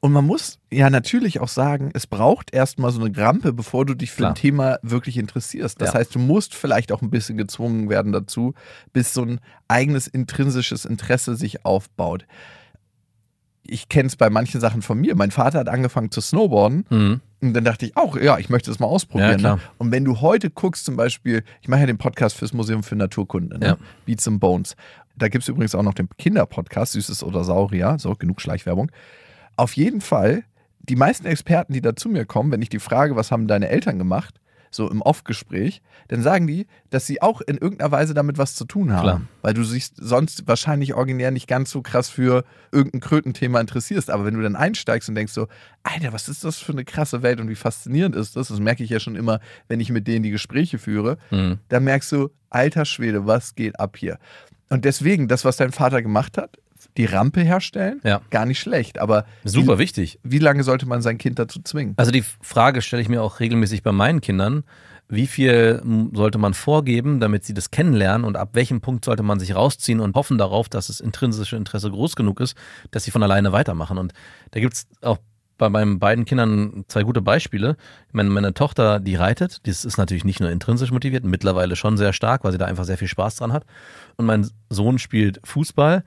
Und 0.00 0.12
man 0.12 0.24
muss 0.24 0.60
ja 0.70 0.90
natürlich 0.90 1.40
auch 1.40 1.48
sagen, 1.48 1.90
es 1.92 2.06
braucht 2.06 2.54
erstmal 2.54 2.92
so 2.92 3.02
eine 3.02 3.16
Rampe, 3.16 3.52
bevor 3.52 3.84
du 3.84 3.94
dich 3.94 4.12
für 4.12 4.18
Klar. 4.18 4.30
ein 4.30 4.34
Thema 4.36 4.78
wirklich 4.82 5.16
interessierst. 5.16 5.80
Das 5.80 5.88
Ja. 5.92 5.98
heißt, 5.98 6.14
du 6.14 6.20
musst 6.20 6.54
vielleicht 6.54 6.92
auch 6.92 7.02
ein 7.02 7.10
bisschen 7.10 7.36
gezwungen 7.36 7.88
werden 7.88 8.12
dazu, 8.12 8.54
bis 8.92 9.12
so 9.12 9.22
ein 9.22 9.40
eigenes 9.66 10.06
intrinsisches 10.06 10.84
Interesse 10.84 11.34
sich 11.34 11.64
aufbaut. 11.64 12.26
Ich 13.64 13.88
kenne 13.88 14.06
es 14.06 14.14
bei 14.16 14.30
manchen 14.30 14.60
Sachen 14.60 14.82
von 14.82 14.98
mir. 15.00 15.16
Mein 15.16 15.30
Vater 15.32 15.58
hat 15.58 15.68
angefangen 15.68 16.10
zu 16.10 16.20
snowboarden 16.20 16.86
Mhm. 16.90 17.20
Und 17.40 17.54
dann 17.54 17.64
dachte 17.64 17.86
ich 17.86 17.96
auch, 17.96 18.16
ja, 18.16 18.38
ich 18.38 18.48
möchte 18.48 18.70
das 18.70 18.80
mal 18.80 18.86
ausprobieren. 18.86 19.40
Ja, 19.40 19.56
ne? 19.56 19.60
Und 19.78 19.92
wenn 19.92 20.04
du 20.04 20.20
heute 20.20 20.50
guckst, 20.50 20.84
zum 20.84 20.96
Beispiel, 20.96 21.44
ich 21.60 21.68
mache 21.68 21.80
ja 21.80 21.86
den 21.86 21.98
Podcast 21.98 22.36
fürs 22.36 22.52
Museum 22.52 22.82
für 22.82 22.96
Naturkunde, 22.96 23.58
ne? 23.58 23.66
Ja. 23.66 23.76
Beats 24.06 24.26
and 24.26 24.40
Bones. 24.40 24.74
Da 25.16 25.28
gibt 25.28 25.42
es 25.42 25.48
übrigens 25.48 25.74
auch 25.74 25.82
noch 25.82 25.94
den 25.94 26.08
Kinderpodcast, 26.18 26.92
Süßes 26.92 27.22
oder 27.22 27.44
Saurier. 27.44 27.96
So, 27.98 28.14
genug 28.14 28.40
Schleichwerbung. 28.40 28.90
Auf 29.56 29.74
jeden 29.74 30.00
Fall, 30.00 30.44
die 30.80 30.96
meisten 30.96 31.26
Experten, 31.26 31.72
die 31.72 31.80
da 31.80 31.94
zu 31.94 32.08
mir 32.08 32.24
kommen, 32.24 32.50
wenn 32.50 32.62
ich 32.62 32.68
die 32.68 32.78
frage, 32.78 33.16
was 33.16 33.30
haben 33.30 33.46
deine 33.46 33.68
Eltern 33.68 33.98
gemacht, 33.98 34.40
so 34.70 34.90
im 34.90 35.02
Off-Gespräch, 35.02 35.82
dann 36.08 36.22
sagen 36.22 36.46
die, 36.46 36.66
dass 36.90 37.06
sie 37.06 37.22
auch 37.22 37.40
in 37.40 37.58
irgendeiner 37.58 37.90
Weise 37.90 38.14
damit 38.14 38.38
was 38.38 38.54
zu 38.54 38.64
tun 38.64 38.92
haben. 38.92 39.02
Klar. 39.02 39.20
Weil 39.42 39.54
du 39.54 39.64
sich 39.64 39.90
sonst 39.96 40.46
wahrscheinlich 40.46 40.94
originär 40.94 41.30
nicht 41.30 41.46
ganz 41.46 41.70
so 41.70 41.82
krass 41.82 42.08
für 42.08 42.44
irgendein 42.72 43.00
Krötenthema 43.00 43.60
interessierst. 43.60 44.10
Aber 44.10 44.24
wenn 44.24 44.34
du 44.34 44.42
dann 44.42 44.56
einsteigst 44.56 45.08
und 45.08 45.14
denkst 45.14 45.32
so, 45.32 45.48
Alter, 45.82 46.12
was 46.12 46.28
ist 46.28 46.44
das 46.44 46.58
für 46.58 46.72
eine 46.72 46.84
krasse 46.84 47.22
Welt 47.22 47.40
und 47.40 47.48
wie 47.48 47.54
faszinierend 47.54 48.16
ist 48.16 48.36
das? 48.36 48.48
Das 48.48 48.60
merke 48.60 48.84
ich 48.84 48.90
ja 48.90 49.00
schon 49.00 49.16
immer, 49.16 49.40
wenn 49.68 49.80
ich 49.80 49.90
mit 49.90 50.06
denen 50.06 50.22
die 50.22 50.30
Gespräche 50.30 50.78
führe. 50.78 51.18
Mhm. 51.30 51.58
Da 51.68 51.80
merkst 51.80 52.12
du, 52.12 52.30
alter 52.50 52.84
Schwede, 52.84 53.26
was 53.26 53.54
geht 53.54 53.78
ab 53.78 53.96
hier? 53.96 54.18
Und 54.70 54.84
deswegen, 54.84 55.28
das, 55.28 55.44
was 55.44 55.56
dein 55.56 55.72
Vater 55.72 56.02
gemacht 56.02 56.36
hat, 56.36 56.58
die 56.98 57.06
Rampe 57.06 57.40
herstellen, 57.40 58.00
Ja. 58.04 58.20
gar 58.28 58.44
nicht 58.44 58.58
schlecht. 58.60 58.98
Aber 58.98 59.24
Super 59.44 59.76
wie, 59.76 59.82
wichtig. 59.82 60.18
wie 60.22 60.38
lange 60.38 60.62
sollte 60.64 60.84
man 60.86 61.00
sein 61.00 61.16
Kind 61.16 61.38
dazu 61.38 61.62
zwingen? 61.62 61.94
Also 61.96 62.10
die 62.10 62.24
Frage 62.42 62.82
stelle 62.82 63.00
ich 63.00 63.08
mir 63.08 63.22
auch 63.22 63.40
regelmäßig 63.40 63.82
bei 63.82 63.92
meinen 63.92 64.20
Kindern. 64.20 64.64
Wie 65.10 65.26
viel 65.26 65.80
sollte 66.12 66.36
man 66.36 66.52
vorgeben, 66.52 67.18
damit 67.18 67.42
sie 67.42 67.54
das 67.54 67.70
kennenlernen 67.70 68.24
und 68.26 68.36
ab 68.36 68.50
welchem 68.52 68.82
Punkt 68.82 69.06
sollte 69.06 69.22
man 69.22 69.40
sich 69.40 69.54
rausziehen 69.54 70.00
und 70.00 70.14
hoffen 70.14 70.36
darauf, 70.36 70.68
dass 70.68 70.88
das 70.88 71.00
intrinsische 71.00 71.56
Interesse 71.56 71.90
groß 71.90 72.14
genug 72.14 72.40
ist, 72.40 72.54
dass 72.90 73.04
sie 73.04 73.10
von 73.10 73.22
alleine 73.22 73.52
weitermachen. 73.52 73.96
Und 73.96 74.12
da 74.50 74.60
gibt 74.60 74.74
es 74.74 74.86
auch 75.00 75.16
bei 75.58 75.68
meinen 75.68 75.98
beiden 75.98 76.24
Kindern 76.24 76.84
zwei 76.88 77.02
gute 77.02 77.20
Beispiele. 77.20 77.76
Meine, 78.12 78.30
meine 78.30 78.54
Tochter, 78.54 79.00
die 79.00 79.16
reitet, 79.16 79.66
die 79.66 79.70
ist 79.70 79.98
natürlich 79.98 80.24
nicht 80.24 80.40
nur 80.40 80.50
intrinsisch 80.50 80.90
motiviert, 80.90 81.24
mittlerweile 81.24 81.76
schon 81.76 81.96
sehr 81.96 82.12
stark, 82.12 82.44
weil 82.44 82.52
sie 82.52 82.58
da 82.58 82.66
einfach 82.66 82.84
sehr 82.84 82.96
viel 82.96 83.08
Spaß 83.08 83.36
dran 83.36 83.52
hat. 83.52 83.64
Und 84.16 84.26
mein 84.26 84.48
Sohn 84.70 84.98
spielt 84.98 85.40
Fußball 85.44 86.04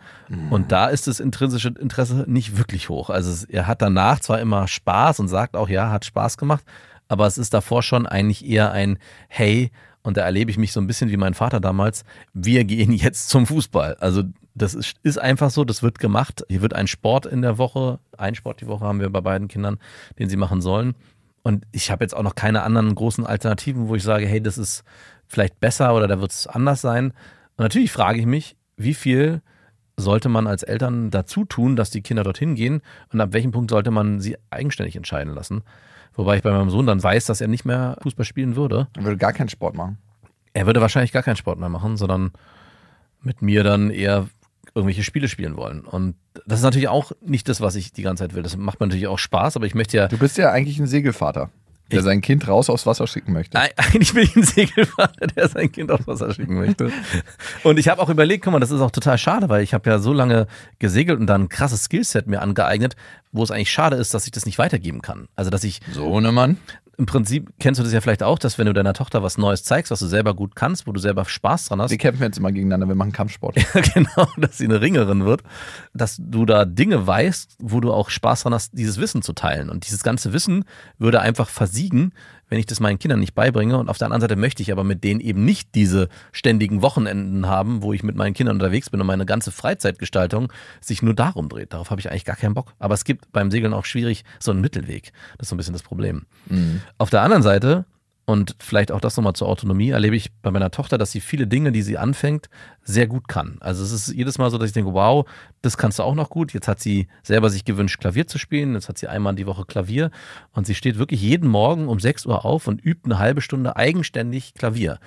und 0.50 0.72
da 0.72 0.88
ist 0.88 1.08
das 1.08 1.20
intrinsische 1.20 1.70
Interesse 1.70 2.26
nicht 2.28 2.58
wirklich 2.58 2.90
hoch. 2.90 3.10
Also 3.10 3.46
er 3.48 3.68
hat 3.68 3.82
danach 3.82 4.20
zwar 4.20 4.40
immer 4.40 4.68
Spaß 4.68 5.20
und 5.20 5.28
sagt 5.28 5.56
auch, 5.56 5.70
ja, 5.70 5.92
hat 5.92 6.06
Spaß 6.06 6.38
gemacht, 6.38 6.64
aber 7.08 7.28
es 7.28 7.38
ist 7.38 7.54
davor 7.54 7.84
schon 7.84 8.08
eigentlich 8.08 8.46
eher 8.46 8.72
ein 8.72 8.98
Hey, 9.28 9.72
und 10.04 10.18
da 10.18 10.22
erlebe 10.22 10.52
ich 10.52 10.58
mich 10.58 10.72
so 10.72 10.80
ein 10.80 10.88
bisschen 10.88 11.10
wie 11.10 11.18
mein 11.18 11.34
Vater 11.34 11.60
damals, 11.60 12.04
wir 12.34 12.64
gehen 12.64 12.92
jetzt 12.92 13.30
zum 13.30 13.46
Fußball. 13.46 13.96
Also 13.96 14.24
das 14.56 14.74
ist, 14.74 14.96
ist 15.04 15.20
einfach 15.20 15.50
so, 15.50 15.64
das 15.64 15.84
wird 15.84 16.00
gemacht. 16.00 16.44
Hier 16.50 16.62
wird 16.62 16.74
ein 16.74 16.88
Sport 16.88 17.26
in 17.26 17.42
der 17.42 17.58
Woche, 17.58 18.00
ein 18.18 18.36
Sport 18.36 18.62
die 18.62 18.68
Woche 18.68 18.86
haben 18.86 19.00
wir 19.00 19.10
bei 19.10 19.22
beiden 19.22 19.48
Kindern, 19.48 19.78
den 20.20 20.30
sie 20.30 20.38
machen 20.38 20.62
sollen. 20.62 20.96
Und 21.44 21.66
ich 21.72 21.90
habe 21.90 22.04
jetzt 22.04 22.16
auch 22.16 22.24
noch 22.24 22.36
keine 22.36 22.64
anderen 22.64 22.94
großen 22.94 23.26
Alternativen, 23.26 23.88
wo 23.88 23.96
ich 23.96 24.04
sage, 24.04 24.28
hey, 24.28 24.42
das 24.42 24.58
ist 24.58 24.84
vielleicht 25.28 25.60
besser 25.60 25.96
oder 25.96 26.08
da 26.08 26.20
wird 26.20 26.32
es 26.32 26.48
anders 26.48 26.82
sein. 26.82 27.12
Und 27.56 27.60
natürlich 27.60 27.92
frage 27.92 28.20
ich 28.20 28.26
mich, 28.26 28.56
wie 28.78 28.94
viel 28.94 29.42
sollte 29.98 30.30
man 30.30 30.48
als 30.48 30.64
Eltern 30.64 31.12
dazu 31.12 31.46
tun, 31.46 31.76
dass 31.76 31.90
die 31.90 32.02
Kinder 32.02 32.24
dorthin 32.24 32.56
gehen 32.56 32.82
und 33.12 33.22
ab 33.22 33.34
welchem 33.34 33.52
Punkt 33.52 33.72
sollte 33.72 33.92
man 33.92 34.20
sie 34.20 34.38
eigenständig 34.50 34.96
entscheiden 34.96 35.34
lassen. 35.34 35.64
Wobei 36.14 36.38
ich 36.38 36.44
bei 36.44 36.52
meinem 36.52 36.70
Sohn 36.70 36.86
dann 36.86 37.02
weiß, 37.02 37.26
dass 37.26 37.42
er 37.42 37.48
nicht 37.48 37.66
mehr 37.66 37.98
Fußball 38.04 38.26
spielen 38.26 38.56
würde. 38.56 38.88
Man 38.96 39.06
würde 39.06 39.18
gar 39.18 39.34
keinen 39.34 39.50
Sport 39.50 39.76
machen. 39.76 39.98
Er 40.54 40.66
würde 40.66 40.82
wahrscheinlich 40.82 41.12
gar 41.14 41.24
keinen 41.24 41.38
Sport 41.38 41.60
mehr 41.60 41.70
machen, 41.70 41.96
sondern 41.98 42.32
mit 43.22 43.42
mir 43.42 43.64
dann 43.64 43.90
eher 43.92 44.28
irgendwelche 44.74 45.04
Spiele 45.04 45.28
spielen 45.28 45.56
wollen. 45.58 45.82
Und 45.82 46.16
das 46.46 46.60
ist 46.60 46.64
natürlich 46.64 46.88
auch 46.90 47.12
nicht 47.22 47.48
das, 47.50 47.62
was 47.62 47.76
ich 47.76 47.94
die 47.94 48.02
ganze 48.04 48.24
Zeit 48.24 48.34
will. 48.36 48.44
Das 48.44 48.58
macht 48.58 48.80
mir 48.80 48.88
natürlich 48.88 49.08
auch 49.08 49.20
Spaß, 49.20 49.56
aber 49.56 49.66
ich 49.66 49.76
möchte 49.76 49.98
ja. 49.98 50.08
Du 50.08 50.18
bist 50.18 50.38
ja 50.38 50.52
eigentlich 50.52 50.80
ein 50.80 50.88
Segelvater, 50.88 51.50
der 51.92 52.00
Ich- 52.00 52.06
sein 52.06 52.22
Kind 52.22 52.48
raus 52.48 52.70
aufs 52.70 52.86
Wasser 52.86 53.06
schicken 53.08 53.34
möchte. 53.34 53.58
Eig- 53.58 53.74
Eigentlich 53.78 54.14
bin 54.14 54.24
ich 54.24 54.36
ein 54.36 54.44
Segelfahrer, 54.44 55.12
der 55.36 55.48
sein 55.50 55.72
Kind 55.72 55.92
aufs 55.92 56.08
Wasser 56.08 56.34
schicken 56.34 56.56
möchte. 56.56 56.90
Und 57.64 57.80
ich 57.80 57.90
habe 57.90 58.02
auch 58.02 58.10
überlegt, 58.10 58.44
guck 58.46 58.54
mal, 58.54 58.60
das 58.60 58.72
ist 58.72 58.80
auch 58.82 58.92
total 58.92 59.18
schade, 59.18 59.50
weil 59.50 59.62
ich 59.64 59.74
habe 59.74 59.90
ja 59.90 60.00
so 60.00 60.14
lange 60.14 60.48
gesegelt 60.80 61.20
und 61.20 61.28
dann 61.28 61.44
ein 61.44 61.50
krasses 61.50 61.84
Skillset 61.84 62.28
mir 62.28 62.42
angeeignet, 62.42 62.96
wo 63.32 63.44
es 63.44 63.52
eigentlich 63.52 63.72
schade 63.72 63.96
ist, 63.96 64.14
dass 64.14 64.26
ich 64.26 64.32
das 64.32 64.46
nicht 64.46 64.58
weitergeben 64.58 65.02
kann. 65.02 65.28
Also 65.36 65.50
dass 65.50 65.64
ich 65.64 65.80
So, 65.94 66.20
ne 66.20 66.32
Mann? 66.32 66.58
im 67.02 67.08
Prinzip 67.08 67.50
kennst 67.60 67.80
du 67.80 67.84
das 67.84 67.94
ja 67.94 68.00
vielleicht 68.00 68.22
auch, 68.22 68.38
dass 68.38 68.60
wenn 68.60 68.68
du 68.68 68.74
deiner 68.74 68.94
Tochter 68.94 69.24
was 69.24 69.40
Neues 69.40 69.64
zeigst, 69.64 69.92
was 69.92 70.00
du 70.02 70.06
selber 70.06 70.36
gut 70.36 70.56
kannst, 70.56 70.86
wo 70.86 70.92
du 70.92 71.00
selber 71.00 71.26
Spaß 71.26 71.66
dran 71.66 71.82
hast, 71.82 71.90
Wir 71.90 71.98
kämpfen 71.98 72.22
jetzt 72.22 72.38
immer 72.38 72.52
gegeneinander, 72.52 72.88
wir 72.88 72.94
machen 72.94 73.12
Kampfsport. 73.12 73.56
genau, 73.96 74.28
dass 74.38 74.60
sie 74.60 74.66
eine 74.66 74.82
Ringerin 74.82 75.26
wird, 75.26 75.42
dass 75.96 76.18
du 76.20 76.46
da 76.46 76.64
Dinge 76.64 77.08
weißt, 77.08 77.56
wo 77.60 77.80
du 77.80 77.92
auch 77.92 78.12
Spaß 78.12 78.44
dran 78.44 78.54
hast, 78.54 78.78
dieses 78.78 78.98
Wissen 79.00 79.24
zu 79.24 79.34
teilen. 79.34 79.72
Und 79.72 79.88
dieses 79.88 80.04
ganze 80.04 80.32
Wissen 80.32 80.64
würde 81.00 81.22
einfach 81.22 81.50
versiegen, 81.50 82.14
wenn 82.52 82.60
ich 82.60 82.66
das 82.66 82.82
meinen 82.82 83.00
Kindern 83.00 83.22
nicht 83.22 83.34
beibringe. 83.34 83.78
Und 83.78 83.90
auf 83.90 83.98
der 83.98 84.08
anderen 84.08 84.22
Seite 84.22 84.36
möchte 84.36 84.62
ich 84.62 84.72
aber 84.72 84.84
mit 84.84 85.04
denen 85.04 85.22
eben 85.22 85.46
nicht 85.46 85.74
diese 85.74 86.10
ständigen 86.34 86.82
Wochenenden 86.82 87.48
haben, 87.48 87.82
wo 87.82 87.94
ich 87.94 88.04
mit 88.04 88.18
meinen 88.18 88.34
Kindern 88.34 88.58
unterwegs 88.58 88.90
bin 88.90 89.00
und 89.00 89.08
meine 89.08 89.26
ganze 89.26 89.52
Freizeitgestaltung 89.52 90.52
sich 90.82 91.02
nur 91.02 91.16
darum 91.16 91.48
dreht. 91.48 91.72
Darauf 91.72 91.90
habe 91.90 92.02
ich 92.02 92.12
eigentlich 92.12 92.26
gar 92.26 92.36
keinen 92.36 92.54
Bock. 92.54 92.74
Aber 92.78 92.94
es 92.94 93.06
gibt 93.06 93.32
beim 93.32 93.52
Segeln 93.52 93.74
auch 93.74 93.86
schwierig 93.86 94.26
so 94.38 94.52
einen 94.52 94.60
Mittelweg. 94.60 95.14
Das 95.38 95.46
ist 95.46 95.50
so 95.50 95.56
ein 95.56 95.58
bisschen 95.58 95.74
das 95.74 95.82
Problem. 95.82 96.26
Auf 96.98 97.10
der 97.10 97.22
anderen 97.22 97.42
Seite 97.42 97.86
und 98.32 98.56
vielleicht 98.60 98.92
auch 98.92 99.02
das 99.02 99.18
nochmal 99.18 99.34
zur 99.34 99.50
Autonomie, 99.50 99.90
erlebe 99.90 100.16
ich 100.16 100.32
bei 100.42 100.52
meiner 100.52 100.72
Tochter, 100.72 100.98
dass 100.98 101.12
sie 101.12 101.20
viele 101.20 101.48
Dinge, 101.48 101.72
die 101.72 101.82
sie 101.82 101.98
anfängt, 101.98 102.50
sehr 102.82 103.06
gut 103.06 103.28
kann. 103.28 103.58
Also 103.60 103.84
es 103.84 103.92
ist 103.92 104.14
jedes 104.16 104.38
Mal 104.38 104.50
so, 104.50 104.58
dass 104.58 104.70
ich 104.70 104.74
denke, 104.74 104.94
wow, 104.94 105.26
das 105.62 105.78
kannst 105.78 106.00
du 106.00 106.04
auch 106.04 106.16
noch 106.16 106.30
gut. 106.30 106.54
Jetzt 106.54 106.68
hat 106.68 106.80
sie 106.80 107.08
selber 107.22 107.50
sich 107.50 107.66
gewünscht, 107.66 108.00
Klavier 108.00 108.28
zu 108.28 108.38
spielen. 108.38 108.74
Jetzt 108.74 108.90
hat 108.90 108.98
sie 108.98 109.08
einmal 109.08 109.36
die 109.36 109.46
Woche 109.46 109.66
Klavier 109.66 110.10
und 110.54 110.66
sie 110.66 110.76
steht 110.76 110.98
wirklich 110.98 111.22
jeden 111.22 111.50
Morgen 111.50 111.88
um 111.88 112.00
6 112.00 112.26
Uhr 112.26 112.46
auf 112.46 112.68
und 112.68 112.84
übt 112.84 113.02
eine 113.06 113.20
halbe 113.20 113.42
Stunde 113.42 113.76
eigenständig 113.76 114.54
Klavier. 114.54 115.00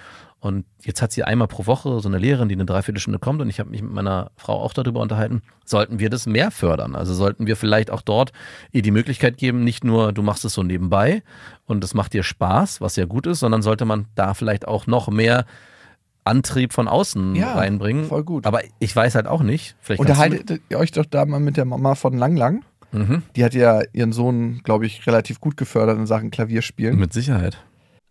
Und 0.45 0.67
jetzt 0.83 1.01
hat 1.01 1.11
sie 1.11 1.25
einmal 1.25 1.49
pro 1.49 1.65
Woche 1.65 2.01
so 2.01 2.09
eine 2.09 2.19
Lehrerin, 2.19 2.51
die 2.51 2.55
eine 2.55 2.67
Dreiviertelstunde 2.67 3.19
kommt 3.19 3.41
und 3.41 3.49
ich 3.49 3.61
habe 3.61 3.71
mich 3.71 3.81
mit 3.81 3.93
meiner 3.93 4.31
Frau 4.37 4.61
auch 4.61 4.75
darüber 4.75 5.01
unterhalten, 5.01 5.41
sollten 5.65 5.99
wir 6.01 6.11
das 6.11 6.27
mehr 6.27 6.51
fördern? 6.51 6.95
Also 6.95 7.15
sollten 7.15 7.47
wir 7.47 7.57
vielleicht 7.57 7.91
auch 7.91 8.03
dort 8.03 8.33
ihr 8.71 8.83
die 8.83 8.91
Möglichkeit 8.91 9.39
geben, 9.39 9.65
nicht 9.65 9.85
nur 9.85 10.13
du 10.13 10.21
machst 10.23 10.45
es 10.45 10.53
so 10.53 10.63
nebenbei 10.63 11.23
und 11.65 11.83
es 11.83 11.95
macht 11.95 12.13
dir 12.13 12.23
Spaß, 12.23 12.83
was 12.83 12.97
ja 12.97 13.07
gut 13.07 13.27
ist, 13.27 13.41
sondern 13.41 13.63
sollte 13.63 13.87
man 13.87 14.05
da 14.17 14.35
vielleicht 14.35 14.69
auch 14.69 14.87
noch 14.87 15.09
mehr 15.09 15.47
Antrieb 16.25 16.75
von 16.75 16.89
außen 16.89 17.35
Ja, 17.37 17.55
reinbringen. 17.55 18.05
voll 18.05 18.23
gut. 18.25 18.45
Aber 18.47 18.61
ich 18.81 18.95
weiß 18.95 19.15
halt 19.15 19.27
auch 19.27 19.43
nicht. 19.43 19.77
Vielleicht 19.81 20.01
Unterhaltet 20.01 20.61
ihr 20.69 20.79
euch 20.79 20.93
doch 20.93 21.07
da 21.07 21.25
mal 21.25 21.41
mit 21.41 21.57
der 21.57 21.65
Mama 21.65 21.95
von 21.95 22.19
Lang 22.19 22.37
Lang. 22.37 22.63
Mhm. 22.93 23.23
Die 23.35 23.45
hat 23.45 23.55
ja 23.55 23.81
ihren 23.95 24.13
Sohn, 24.13 24.61
glaube 24.63 24.85
ich, 24.85 25.07
relativ 25.07 25.41
gut 25.41 25.57
gefördert 25.57 25.97
in 25.99 26.07
Sachen 26.07 26.31
Klavierspielen. 26.31 26.99
mit 26.99 27.15
Sicherheit. 27.15 27.57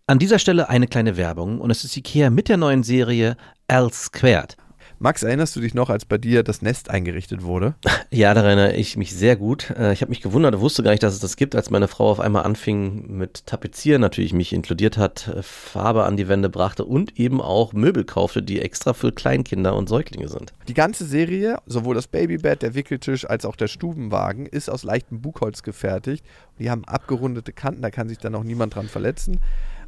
An 0.05 0.19
dieser 0.19 0.37
Stelle 0.37 0.67
eine 0.67 0.87
kleine 0.87 1.15
Werbung 1.15 1.61
und 1.61 1.71
es 1.71 1.85
ist 1.85 1.95
Ikea 1.95 2.29
mit 2.29 2.49
der 2.49 2.57
neuen 2.57 2.83
Serie 2.83 3.37
L 3.69 3.89
Squared. 3.93 4.57
Max, 4.99 5.23
erinnerst 5.23 5.55
du 5.55 5.61
dich 5.61 5.73
noch, 5.73 5.89
als 5.89 6.03
bei 6.03 6.17
dir 6.17 6.43
das 6.43 6.61
Nest 6.61 6.89
eingerichtet 6.89 7.43
wurde? 7.43 7.75
Ja, 8.11 8.35
daran 8.35 8.59
erinnere 8.59 8.75
ich 8.75 8.95
mich 8.95 9.11
sehr 9.15 9.35
gut. 9.35 9.71
Äh, 9.71 9.91
Ich 9.93 10.01
habe 10.01 10.09
mich 10.09 10.21
gewundert, 10.21 10.59
wusste 10.59 10.83
gar 10.83 10.91
nicht, 10.91 11.01
dass 11.01 11.13
es 11.15 11.19
das 11.19 11.35
gibt, 11.35 11.55
als 11.55 11.71
meine 11.71 11.87
Frau 11.87 12.11
auf 12.11 12.19
einmal 12.19 12.43
anfing 12.43 13.17
mit 13.17 13.47
Tapezieren, 13.47 14.01
natürlich 14.01 14.33
mich 14.33 14.53
inkludiert 14.53 14.97
hat, 14.97 15.29
äh, 15.29 15.41
Farbe 15.41 16.03
an 16.03 16.15
die 16.15 16.27
Wände 16.27 16.49
brachte 16.49 16.85
und 16.85 17.17
eben 17.17 17.41
auch 17.41 17.73
Möbel 17.73 18.03
kaufte, 18.03 18.43
die 18.43 18.61
extra 18.61 18.93
für 18.93 19.11
Kleinkinder 19.13 19.75
und 19.75 19.89
Säuglinge 19.89 20.27
sind. 20.27 20.53
Die 20.67 20.75
ganze 20.75 21.05
Serie, 21.05 21.57
sowohl 21.65 21.95
das 21.95 22.07
Babybett, 22.07 22.61
der 22.61 22.75
Wickeltisch 22.75 23.27
als 23.27 23.45
auch 23.45 23.55
der 23.55 23.67
Stubenwagen, 23.67 24.45
ist 24.45 24.69
aus 24.69 24.83
leichtem 24.83 25.21
Buchholz 25.21 25.63
gefertigt. 25.63 26.23
Die 26.59 26.69
haben 26.69 26.85
abgerundete 26.85 27.51
Kanten, 27.51 27.81
da 27.81 27.89
kann 27.89 28.09
sich 28.09 28.19
dann 28.19 28.35
auch 28.35 28.43
niemand 28.43 28.75
dran 28.75 28.87
verletzen. 28.89 29.39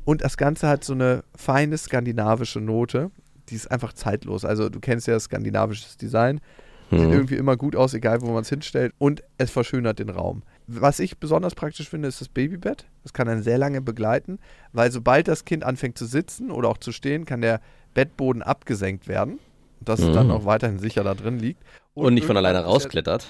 Und 0.05 0.23
das 0.23 0.37
Ganze 0.37 0.67
hat 0.67 0.83
so 0.83 0.93
eine 0.93 1.23
feine 1.35 1.77
skandinavische 1.77 2.61
Note. 2.61 3.11
Die 3.49 3.55
ist 3.55 3.69
einfach 3.69 3.93
zeitlos. 3.93 4.45
Also 4.45 4.69
du 4.69 4.79
kennst 4.79 5.07
ja 5.07 5.19
skandinavisches 5.19 5.97
Design. 5.97 6.39
Sieht 6.91 6.99
Mhm. 7.01 7.11
irgendwie 7.13 7.35
immer 7.35 7.57
gut 7.57 7.75
aus, 7.75 7.95
egal 7.95 8.21
wo 8.21 8.27
man 8.27 8.43
es 8.43 8.49
hinstellt. 8.49 8.93
Und 8.99 9.23
es 9.39 9.49
verschönert 9.49 9.97
den 9.97 10.09
Raum. 10.09 10.43
Was 10.67 10.99
ich 10.99 11.17
besonders 11.17 11.55
praktisch 11.55 11.89
finde, 11.89 12.07
ist 12.07 12.21
das 12.21 12.29
Babybett. 12.29 12.85
Das 13.03 13.11
kann 13.13 13.27
einen 13.27 13.41
sehr 13.41 13.57
lange 13.57 13.81
begleiten, 13.81 14.37
weil 14.71 14.91
sobald 14.91 15.27
das 15.27 15.45
Kind 15.45 15.63
anfängt 15.63 15.97
zu 15.97 16.05
sitzen 16.05 16.51
oder 16.51 16.69
auch 16.69 16.77
zu 16.77 16.91
stehen, 16.91 17.25
kann 17.25 17.41
der 17.41 17.59
Bettboden 17.95 18.43
abgesenkt 18.43 19.07
werden. 19.07 19.39
Dass 19.81 19.99
es 19.99 20.11
dann 20.13 20.27
Mhm. 20.27 20.31
auch 20.33 20.45
weiterhin 20.45 20.79
sicher 20.79 21.03
da 21.03 21.13
drin 21.15 21.37
liegt. 21.39 21.61
Und, 21.95 22.13
nicht 22.13 22.25
von 22.25 22.37
alleine 22.37 22.63
rausklettert. 22.63 23.25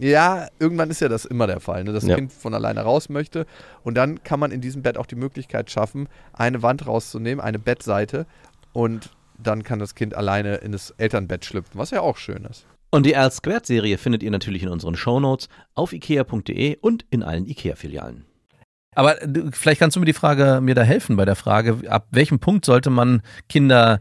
Ja, 0.00 0.48
irgendwann 0.58 0.90
ist 0.90 1.00
ja 1.00 1.08
das 1.08 1.24
immer 1.24 1.46
der 1.46 1.60
Fall, 1.60 1.84
ne? 1.84 1.92
dass 1.92 2.02
das 2.02 2.10
Ja. 2.10 2.16
Kind 2.16 2.32
von 2.32 2.54
alleine 2.54 2.80
raus 2.80 3.08
möchte. 3.08 3.46
Und 3.82 3.94
dann 3.94 4.22
kann 4.24 4.40
man 4.40 4.50
in 4.50 4.60
diesem 4.60 4.82
Bett 4.82 4.96
auch 4.96 5.06
die 5.06 5.16
Möglichkeit 5.16 5.70
schaffen, 5.70 6.08
eine 6.32 6.62
Wand 6.62 6.86
rauszunehmen, 6.86 7.44
eine 7.44 7.58
Bettseite. 7.58 8.26
Und 8.72 9.10
dann 9.38 9.62
kann 9.62 9.78
das 9.78 9.94
Kind 9.94 10.14
alleine 10.14 10.56
in 10.56 10.72
das 10.72 10.90
Elternbett 10.98 11.44
schlüpfen, 11.44 11.78
was 11.78 11.90
ja 11.90 12.00
auch 12.00 12.16
schön 12.16 12.44
ist. 12.44 12.66
Und 12.90 13.06
die 13.06 13.12
L 13.14 13.30
Squared 13.30 13.66
Serie 13.66 13.98
findet 13.98 14.22
ihr 14.22 14.30
natürlich 14.30 14.62
in 14.62 14.68
unseren 14.68 14.96
Shownotes 14.96 15.48
auf 15.74 15.92
ikea.de 15.92 16.78
und 16.80 17.04
in 17.10 17.22
allen 17.22 17.46
Ikea-Filialen. 17.46 18.24
Aber 18.96 19.14
du, 19.24 19.50
vielleicht 19.52 19.78
kannst 19.80 19.94
du 19.96 20.00
mir 20.00 20.06
die 20.06 20.12
Frage, 20.12 20.60
mir 20.60 20.74
da 20.74 20.82
helfen 20.82 21.16
bei 21.16 21.24
der 21.24 21.36
Frage, 21.36 21.88
ab 21.88 22.08
welchem 22.10 22.40
Punkt 22.40 22.64
sollte 22.64 22.90
man 22.90 23.22
Kinder 23.48 24.00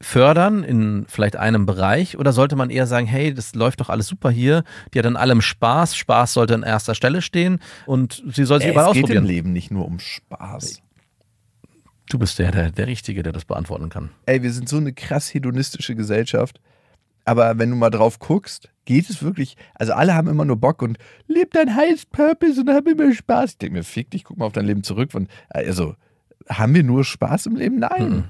fördern 0.00 0.62
in 0.62 1.06
vielleicht 1.08 1.36
einem 1.36 1.66
Bereich 1.66 2.18
oder 2.18 2.32
sollte 2.32 2.54
man 2.56 2.70
eher 2.70 2.86
sagen, 2.86 3.06
hey, 3.06 3.34
das 3.34 3.54
läuft 3.54 3.80
doch 3.80 3.88
alles 3.88 4.06
super 4.06 4.30
hier, 4.30 4.62
die 4.94 4.98
hat 4.98 5.06
an 5.06 5.16
allem 5.16 5.40
Spaß, 5.40 5.96
Spaß 5.96 6.34
sollte 6.34 6.54
an 6.54 6.62
erster 6.62 6.94
Stelle 6.94 7.20
stehen 7.20 7.58
und 7.86 8.22
sie 8.28 8.44
soll 8.44 8.60
sich 8.60 8.70
überall 8.70 8.88
es 8.88 8.94
geht 8.94 9.02
im 9.02 9.04
ausprobieren. 9.04 9.24
Leben 9.26 9.52
nicht 9.52 9.70
nur 9.70 9.86
um 9.86 9.98
Spaß. 9.98 10.82
Du 12.10 12.18
bist 12.18 12.38
der, 12.38 12.52
der, 12.52 12.70
der 12.70 12.86
Richtige, 12.86 13.22
der 13.22 13.32
das 13.32 13.44
beantworten 13.44 13.88
kann. 13.88 14.10
Ey, 14.26 14.42
wir 14.42 14.52
sind 14.52 14.68
so 14.68 14.76
eine 14.78 14.92
krass 14.92 15.34
hedonistische 15.34 15.94
Gesellschaft. 15.94 16.60
Aber 17.24 17.58
wenn 17.58 17.68
du 17.68 17.76
mal 17.76 17.90
drauf 17.90 18.18
guckst, 18.20 18.70
geht 18.86 19.10
es 19.10 19.22
wirklich. 19.22 19.58
Also 19.74 19.92
alle 19.92 20.14
haben 20.14 20.28
immer 20.28 20.46
nur 20.46 20.56
Bock 20.56 20.80
und 20.80 20.96
leb 21.26 21.52
dein 21.52 21.76
Highest 21.76 22.10
Purpose 22.10 22.58
und 22.58 22.70
hab 22.70 22.86
immer 22.88 23.12
Spaß. 23.12 23.50
Ich 23.50 23.58
denke 23.58 23.76
mir, 23.76 23.84
fick 23.84 24.10
dich, 24.10 24.24
guck 24.24 24.38
mal 24.38 24.46
auf 24.46 24.54
dein 24.54 24.64
Leben 24.64 24.82
zurück. 24.82 25.10
Und, 25.12 25.28
also, 25.50 25.94
haben 26.48 26.74
wir 26.74 26.82
nur 26.84 27.04
Spaß 27.04 27.44
im 27.46 27.56
Leben? 27.56 27.80
Nein. 27.80 28.08
Mhm. 28.08 28.24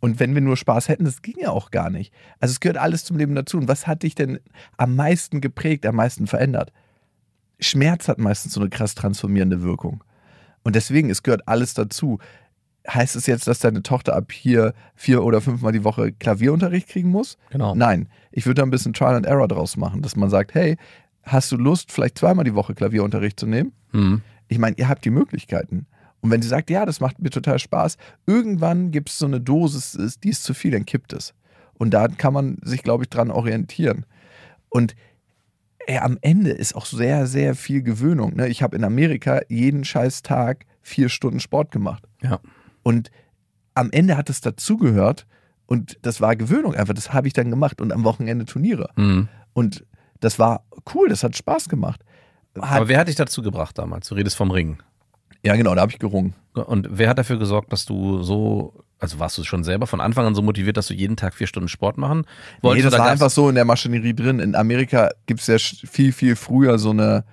Und 0.00 0.20
wenn 0.20 0.34
wir 0.34 0.42
nur 0.42 0.56
Spaß 0.56 0.88
hätten, 0.88 1.04
das 1.04 1.22
ging 1.22 1.36
ja 1.38 1.50
auch 1.50 1.70
gar 1.70 1.90
nicht. 1.90 2.12
Also 2.38 2.52
es 2.52 2.60
gehört 2.60 2.76
alles 2.76 3.04
zum 3.04 3.16
Leben 3.16 3.34
dazu. 3.34 3.56
Und 3.56 3.68
was 3.68 3.86
hat 3.86 4.02
dich 4.02 4.14
denn 4.14 4.38
am 4.76 4.94
meisten 4.94 5.40
geprägt, 5.40 5.86
am 5.86 5.96
meisten 5.96 6.26
verändert? 6.26 6.72
Schmerz 7.58 8.08
hat 8.08 8.18
meistens 8.18 8.52
so 8.52 8.60
eine 8.60 8.68
krass 8.68 8.94
transformierende 8.94 9.62
Wirkung. 9.62 10.04
Und 10.62 10.76
deswegen, 10.76 11.10
es 11.10 11.22
gehört 11.22 11.48
alles 11.48 11.74
dazu. 11.74 12.18
Heißt 12.88 13.16
es 13.16 13.26
jetzt, 13.26 13.48
dass 13.48 13.58
deine 13.58 13.82
Tochter 13.82 14.14
ab 14.14 14.30
hier 14.30 14.74
vier 14.94 15.24
oder 15.24 15.40
fünfmal 15.40 15.72
die 15.72 15.84
Woche 15.84 16.12
Klavierunterricht 16.12 16.88
kriegen 16.88 17.10
muss? 17.10 17.38
Genau. 17.50 17.74
Nein. 17.74 18.08
Ich 18.30 18.46
würde 18.46 18.60
da 18.60 18.62
ein 18.62 18.70
bisschen 18.70 18.92
Trial 18.92 19.16
and 19.16 19.26
Error 19.26 19.48
draus 19.48 19.76
machen, 19.76 20.02
dass 20.02 20.14
man 20.14 20.28
sagt, 20.28 20.54
hey, 20.54 20.76
hast 21.22 21.50
du 21.50 21.56
Lust, 21.56 21.90
vielleicht 21.90 22.18
zweimal 22.18 22.44
die 22.44 22.54
Woche 22.54 22.74
Klavierunterricht 22.74 23.40
zu 23.40 23.46
nehmen? 23.46 23.72
Hm. 23.92 24.22
Ich 24.48 24.58
meine, 24.58 24.76
ihr 24.78 24.88
habt 24.88 25.04
die 25.04 25.10
Möglichkeiten. 25.10 25.86
Und 26.26 26.32
wenn 26.32 26.42
sie 26.42 26.48
sagt, 26.48 26.70
ja, 26.70 26.84
das 26.84 26.98
macht 27.00 27.20
mir 27.20 27.30
total 27.30 27.58
Spaß, 27.60 27.96
irgendwann 28.26 28.90
gibt 28.90 29.10
es 29.10 29.18
so 29.18 29.26
eine 29.26 29.40
Dosis, 29.40 29.94
ist- 29.94 30.24
die 30.24 30.30
ist 30.30 30.42
zu 30.42 30.54
viel, 30.54 30.72
dann 30.72 30.84
kippt 30.84 31.12
es. 31.12 31.34
Und 31.74 31.90
da 31.94 32.08
kann 32.08 32.32
man 32.32 32.58
sich, 32.62 32.82
glaube 32.82 33.04
ich, 33.04 33.10
dran 33.10 33.30
orientieren. 33.30 34.06
Und 34.68 34.96
ey, 35.86 35.98
am 35.98 36.18
Ende 36.22 36.50
ist 36.50 36.74
auch 36.74 36.86
sehr, 36.86 37.26
sehr 37.28 37.54
viel 37.54 37.82
Gewöhnung. 37.82 38.34
Ne? 38.34 38.48
Ich 38.48 38.60
habe 38.62 38.76
in 38.76 38.82
Amerika 38.82 39.40
jeden 39.48 39.84
scheiß 39.84 40.22
Tag 40.22 40.66
vier 40.82 41.08
Stunden 41.08 41.38
Sport 41.38 41.70
gemacht. 41.70 42.02
Ja. 42.22 42.40
Und 42.82 43.10
am 43.74 43.90
Ende 43.92 44.16
hat 44.16 44.28
es 44.28 44.40
dazugehört 44.40 45.26
und 45.66 45.96
das 46.02 46.20
war 46.20 46.34
Gewöhnung 46.34 46.74
einfach. 46.74 46.94
Das 46.94 47.12
habe 47.12 47.28
ich 47.28 47.34
dann 47.34 47.50
gemacht 47.50 47.80
und 47.80 47.92
am 47.92 48.02
Wochenende 48.02 48.46
Turniere. 48.46 48.90
Hm. 48.96 49.28
Und 49.52 49.84
das 50.20 50.38
war 50.40 50.64
cool, 50.94 51.08
das 51.08 51.22
hat 51.22 51.36
Spaß 51.36 51.68
gemacht. 51.68 52.02
Hat, 52.58 52.72
Aber 52.78 52.88
wer 52.88 52.98
hat 52.98 53.08
dich 53.08 53.16
dazu 53.16 53.42
gebracht 53.42 53.78
damals? 53.78 54.08
Du 54.08 54.14
redest 54.16 54.34
vom 54.36 54.50
Ring. 54.50 54.78
Ja, 55.44 55.54
genau, 55.56 55.74
da 55.74 55.82
habe 55.82 55.92
ich 55.92 55.98
gerungen. 55.98 56.34
Und 56.54 56.88
wer 56.90 57.08
hat 57.08 57.18
dafür 57.18 57.38
gesorgt, 57.38 57.72
dass 57.72 57.84
du 57.84 58.22
so, 58.22 58.72
also 58.98 59.18
warst 59.18 59.36
du 59.38 59.44
schon 59.44 59.62
selber 59.64 59.86
von 59.86 60.00
Anfang 60.00 60.26
an 60.26 60.34
so 60.34 60.42
motiviert, 60.42 60.76
dass 60.76 60.86
du 60.88 60.94
jeden 60.94 61.16
Tag 61.16 61.34
vier 61.34 61.46
Stunden 61.46 61.68
Sport 61.68 61.98
machen 61.98 62.20
Nee, 62.20 62.62
wolltest? 62.62 62.86
das 62.86 62.94
oder 62.94 63.02
war 63.04 63.10
einfach 63.10 63.30
so 63.30 63.48
in 63.48 63.54
der 63.54 63.64
Maschinerie 63.66 64.14
drin. 64.14 64.38
In 64.40 64.54
Amerika 64.54 65.10
gibt 65.26 65.40
es 65.40 65.46
ja 65.48 65.58
viel, 65.58 66.12
viel 66.12 66.34
früher 66.36 66.78
so 66.78 66.90
eine 66.90 67.24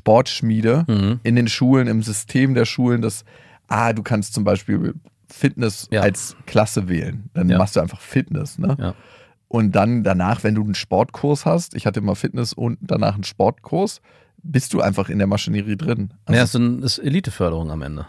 Sportschmiede 0.00 0.84
Mhm. 0.88 1.20
in 1.22 1.36
den 1.36 1.48
Schulen, 1.48 1.86
im 1.88 2.02
System 2.02 2.54
der 2.54 2.64
Schulen, 2.64 3.02
dass, 3.02 3.24
ah, 3.68 3.92
du 3.92 4.02
kannst 4.02 4.32
zum 4.34 4.44
Beispiel 4.44 4.94
Fitness 5.28 5.88
Ja. 5.90 6.00
als 6.00 6.36
Klasse 6.46 6.88
wählen. 6.88 7.28
Dann 7.34 7.48
Ja. 7.50 7.58
machst 7.58 7.76
du 7.76 7.80
einfach 7.80 8.00
Fitness, 8.00 8.58
ne? 8.58 8.76
Ja. 8.80 8.94
Und 9.48 9.72
dann 9.76 10.04
danach, 10.04 10.42
wenn 10.44 10.54
du 10.54 10.62
einen 10.62 10.74
Sportkurs 10.74 11.44
hast, 11.44 11.74
ich 11.74 11.84
hatte 11.86 12.00
immer 12.00 12.14
Fitness 12.16 12.52
und 12.52 12.78
danach 12.80 13.14
einen 13.14 13.24
Sportkurs, 13.24 14.00
bist 14.42 14.72
du 14.72 14.80
einfach 14.80 15.08
in 15.08 15.18
der 15.18 15.26
Maschinerie 15.26 15.76
drin. 15.76 16.12
Ja, 16.28 16.42
Also, 16.42 16.58
es 16.58 16.84
ist, 16.84 16.98
ist 16.98 17.04
Eliteförderung 17.04 17.70
am 17.70 17.82
Ende. 17.82 18.06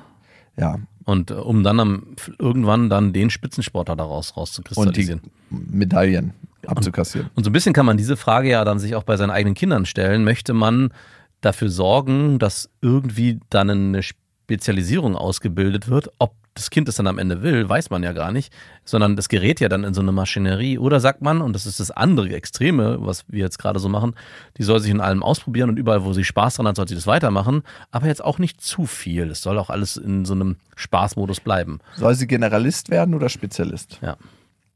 ja. 0.57 0.77
Und 1.03 1.31
äh, 1.31 1.33
um 1.33 1.63
dann 1.63 1.79
am, 1.79 2.15
irgendwann 2.37 2.89
dann 2.89 3.11
den 3.11 3.31
Spitzensportler 3.31 3.95
daraus 3.95 4.29
Und 4.29 4.35
die 4.35 4.39
rauszukristallisieren. 4.39 5.21
Medaillen 5.49 6.33
abzukassieren. 6.67 7.29
Und 7.33 7.43
so 7.43 7.49
ein 7.49 7.53
bisschen 7.53 7.73
kann 7.73 7.87
man 7.87 7.97
diese 7.97 8.15
Frage 8.15 8.49
ja 8.49 8.63
dann 8.63 8.77
sich 8.77 8.93
auch 8.95 9.01
bei 9.01 9.17
seinen 9.17 9.31
eigenen 9.31 9.55
Kindern 9.55 9.85
stellen. 9.87 10.23
Möchte 10.23 10.53
man 10.53 10.93
dafür 11.41 11.69
sorgen, 11.69 12.37
dass 12.37 12.69
irgendwie 12.81 13.39
dann 13.49 13.71
eine 13.71 14.03
Spezialisierung 14.03 15.15
ausgebildet 15.15 15.89
wird? 15.89 16.11
Ob 16.19 16.35
das 16.53 16.69
Kind 16.69 16.89
es 16.89 16.95
dann 16.95 17.07
am 17.07 17.17
Ende 17.17 17.41
will, 17.41 17.67
weiß 17.67 17.89
man 17.89 18.03
ja 18.03 18.11
gar 18.11 18.31
nicht, 18.31 18.53
sondern 18.83 19.15
das 19.15 19.29
gerät 19.29 19.59
ja 19.61 19.69
dann 19.69 19.83
in 19.83 19.93
so 19.93 20.01
eine 20.01 20.11
Maschinerie. 20.11 20.77
Oder 20.77 20.99
sagt 20.99 21.21
man, 21.21 21.41
und 21.41 21.53
das 21.53 21.65
ist 21.65 21.79
das 21.79 21.91
andere 21.91 22.29
Extreme, 22.33 22.97
was 22.99 23.23
wir 23.29 23.39
jetzt 23.39 23.57
gerade 23.57 23.79
so 23.79 23.87
machen, 23.87 24.15
die 24.57 24.63
soll 24.63 24.79
sich 24.79 24.91
in 24.91 24.99
allem 24.99 25.23
ausprobieren 25.23 25.69
und 25.69 25.77
überall, 25.77 26.03
wo 26.03 26.13
sie 26.13 26.25
Spaß 26.25 26.55
dran 26.55 26.67
hat, 26.67 26.75
soll 26.75 26.87
sie 26.87 26.95
das 26.95 27.07
weitermachen, 27.07 27.63
aber 27.91 28.07
jetzt 28.07 28.23
auch 28.23 28.37
nicht 28.37 28.61
zu 28.61 28.85
viel. 28.85 29.29
Es 29.29 29.41
soll 29.41 29.57
auch 29.57 29.69
alles 29.69 29.95
in 29.95 30.25
so 30.25 30.33
einem 30.33 30.57
Spaßmodus 30.75 31.39
bleiben. 31.39 31.79
Soll 31.95 32.15
sie 32.15 32.27
Generalist 32.27 32.89
werden 32.89 33.13
oder 33.13 33.29
Spezialist? 33.29 33.99
Ja. 34.01 34.17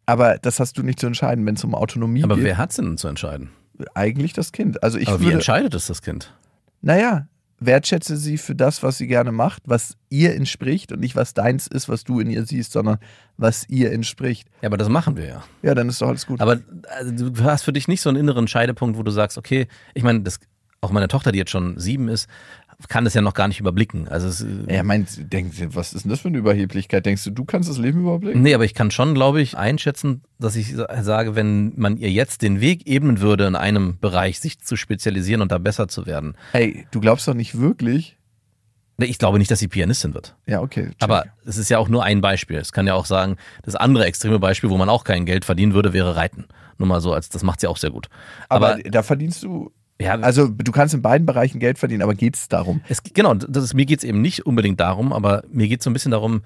Aber 0.06 0.38
das 0.38 0.60
hast 0.60 0.78
du 0.78 0.84
nicht 0.84 1.00
zu 1.00 1.08
entscheiden, 1.08 1.46
wenn 1.46 1.56
es 1.56 1.64
um 1.64 1.76
Autonomie 1.76 2.24
Aber 2.24 2.36
geht. 2.36 2.46
wer 2.46 2.58
hat 2.58 2.70
es 2.70 2.78
denn 2.78 2.98
zu 2.98 3.08
entscheiden? 3.08 3.50
Eigentlich 3.94 4.34
das 4.34 4.52
Kind. 4.52 4.82
Also 4.84 4.98
ich 4.98 5.08
aber 5.10 5.20
wie 5.20 5.26
würde, 5.26 5.36
entscheidet 5.36 5.74
es 5.74 5.88
das 5.88 6.02
Kind? 6.02 6.32
naja, 6.82 7.28
wertschätze 7.60 8.18
sie 8.18 8.38
für 8.38 8.56
das, 8.56 8.84
was 8.84 8.98
sie 8.98 9.08
gerne 9.08 9.32
macht, 9.32 9.64
was 9.66 9.96
ihr 10.10 10.36
entspricht 10.36 10.92
und 10.92 11.00
nicht 11.00 11.16
was 11.16 11.34
deins 11.34 11.68
ist, 11.68 11.88
was 11.88 12.04
du 12.04 12.20
in 12.20 12.30
ihr 12.30 12.46
siehst, 12.46 12.74
sondern 12.74 12.98
was 13.38 13.68
ihr 13.70 13.92
entspricht. 13.92 14.48
Ja, 14.62 14.68
aber 14.68 14.78
das 14.78 14.90
machen 14.90 15.18
wir 15.18 15.26
ja. 15.26 15.44
Ja, 15.62 15.74
dann 15.74 15.90
ist 15.90 16.02
doch 16.02 16.10
alles 16.10 16.26
gut. 16.26 16.42
Aber 16.42 16.60
also, 16.98 17.30
du 17.30 17.44
hast 17.44 17.64
für 17.64 17.74
dich 17.74 17.88
nicht 17.88 18.02
so 18.02 18.10
einen 18.10 18.20
inneren 18.20 18.48
Scheidepunkt, 18.48 18.98
wo 18.98 19.04
du 19.04 19.12
sagst, 19.12 19.38
okay, 19.38 19.68
ich 19.94 20.04
meine, 20.04 20.22
das, 20.22 20.40
auch 20.82 20.92
meine 20.92 21.08
Tochter, 21.08 21.32
die 21.32 21.40
jetzt 21.40 21.52
schon 21.52 21.80
sieben 21.80 22.10
ist, 22.10 22.28
kann 22.88 23.04
das 23.04 23.14
ja 23.14 23.22
noch 23.22 23.34
gar 23.34 23.48
nicht 23.48 23.60
überblicken. 23.60 24.08
Also 24.08 24.28
es, 24.28 24.46
er 24.68 24.84
meint, 24.84 25.32
denkt, 25.32 25.56
was 25.76 25.94
ist 25.94 26.04
denn 26.04 26.10
das 26.10 26.22
für 26.22 26.28
eine 26.28 26.38
Überheblichkeit? 26.38 27.06
Denkst 27.06 27.24
du, 27.24 27.32
du 27.32 27.46
kannst 27.46 27.70
das 27.70 27.78
Leben 27.78 28.02
überblicken? 28.02 28.42
Nee, 28.42 28.54
aber 28.54 28.66
ich 28.66 28.74
kann 28.74 28.92
schon, 28.92 29.14
glaube 29.14 29.42
ich, 29.42 29.58
einschätzen, 29.58 30.24
dass 30.40 30.56
ich 30.56 30.76
sage, 30.76 31.36
wenn 31.36 31.74
man 31.78 31.98
ihr 31.98 32.12
jetzt 32.12 32.42
den 32.42 32.62
Weg 32.62 32.88
ebnen 32.88 33.22
würde, 33.22 33.46
in 33.48 33.56
einem 33.56 33.98
Bereich 34.00 34.40
sich 34.40 34.60
zu 34.60 34.76
spezialisieren 34.76 35.42
und 35.42 35.52
da 35.52 35.58
besser 35.58 35.88
zu 35.88 36.06
werden. 36.06 36.36
Hey, 36.52 36.86
du 36.92 37.00
glaubst 37.00 37.28
doch 37.28 37.34
nicht 37.34 37.60
wirklich. 37.60 38.18
Ich 38.98 39.18
glaube 39.18 39.40
nicht, 39.40 39.52
dass 39.52 39.60
sie 39.60 39.68
Pianistin 39.68 40.14
wird. 40.14 40.36
Ja, 40.46 40.62
okay. 40.62 40.86
check. 40.86 40.96
Aber 41.00 41.26
es 41.46 41.58
ist 41.58 41.70
ja 41.70 41.80
auch 41.80 41.90
nur 41.90 42.04
ein 42.04 42.22
Beispiel. 42.22 42.58
Es 42.58 42.72
kann 42.72 42.88
ja 42.88 42.94
auch 42.94 43.06
sagen, 43.06 43.36
das 43.64 43.76
andere 43.76 44.06
extreme 44.06 44.40
Beispiel, 44.40 44.70
wo 44.70 44.78
man 44.78 44.88
auch 44.88 45.04
kein 45.04 45.26
Geld 45.26 45.44
verdienen 45.44 45.74
würde, 45.74 45.92
wäre 45.92 46.16
Reiten. 46.16 46.46
Nur 46.78 46.88
mal 46.88 47.02
so, 47.02 47.14
als 47.14 47.30
das 47.30 47.44
macht 47.44 47.60
sie 47.60 47.68
auch 47.68 47.78
sehr 47.78 47.92
gut. 47.92 48.08
aber, 48.48 48.74
Aber, 48.74 48.84
da 48.84 49.04
verdienst 49.04 49.44
du. 49.44 49.72
Ja, 50.00 50.16
Also, 50.16 50.48
du 50.48 50.72
kannst 50.72 50.94
in 50.94 51.02
beiden 51.02 51.26
Bereichen 51.26 51.60
Geld 51.60 51.78
verdienen, 51.78 52.02
aber 52.02 52.16
geht 52.16 52.36
es 52.36 52.48
darum? 52.48 52.82
Genau, 53.14 53.34
das 53.34 53.64
ist, 53.64 53.74
mir 53.74 53.86
geht 53.86 54.00
es 54.00 54.04
eben 54.04 54.22
nicht 54.22 54.46
unbedingt 54.46 54.80
darum, 54.80 55.14
aber 55.14 55.44
mir 55.50 55.68
geht 55.68 55.80
es 55.80 55.84
so 55.86 55.90
ein 55.90 55.94
bisschen 55.94 56.12
darum, 56.12 56.42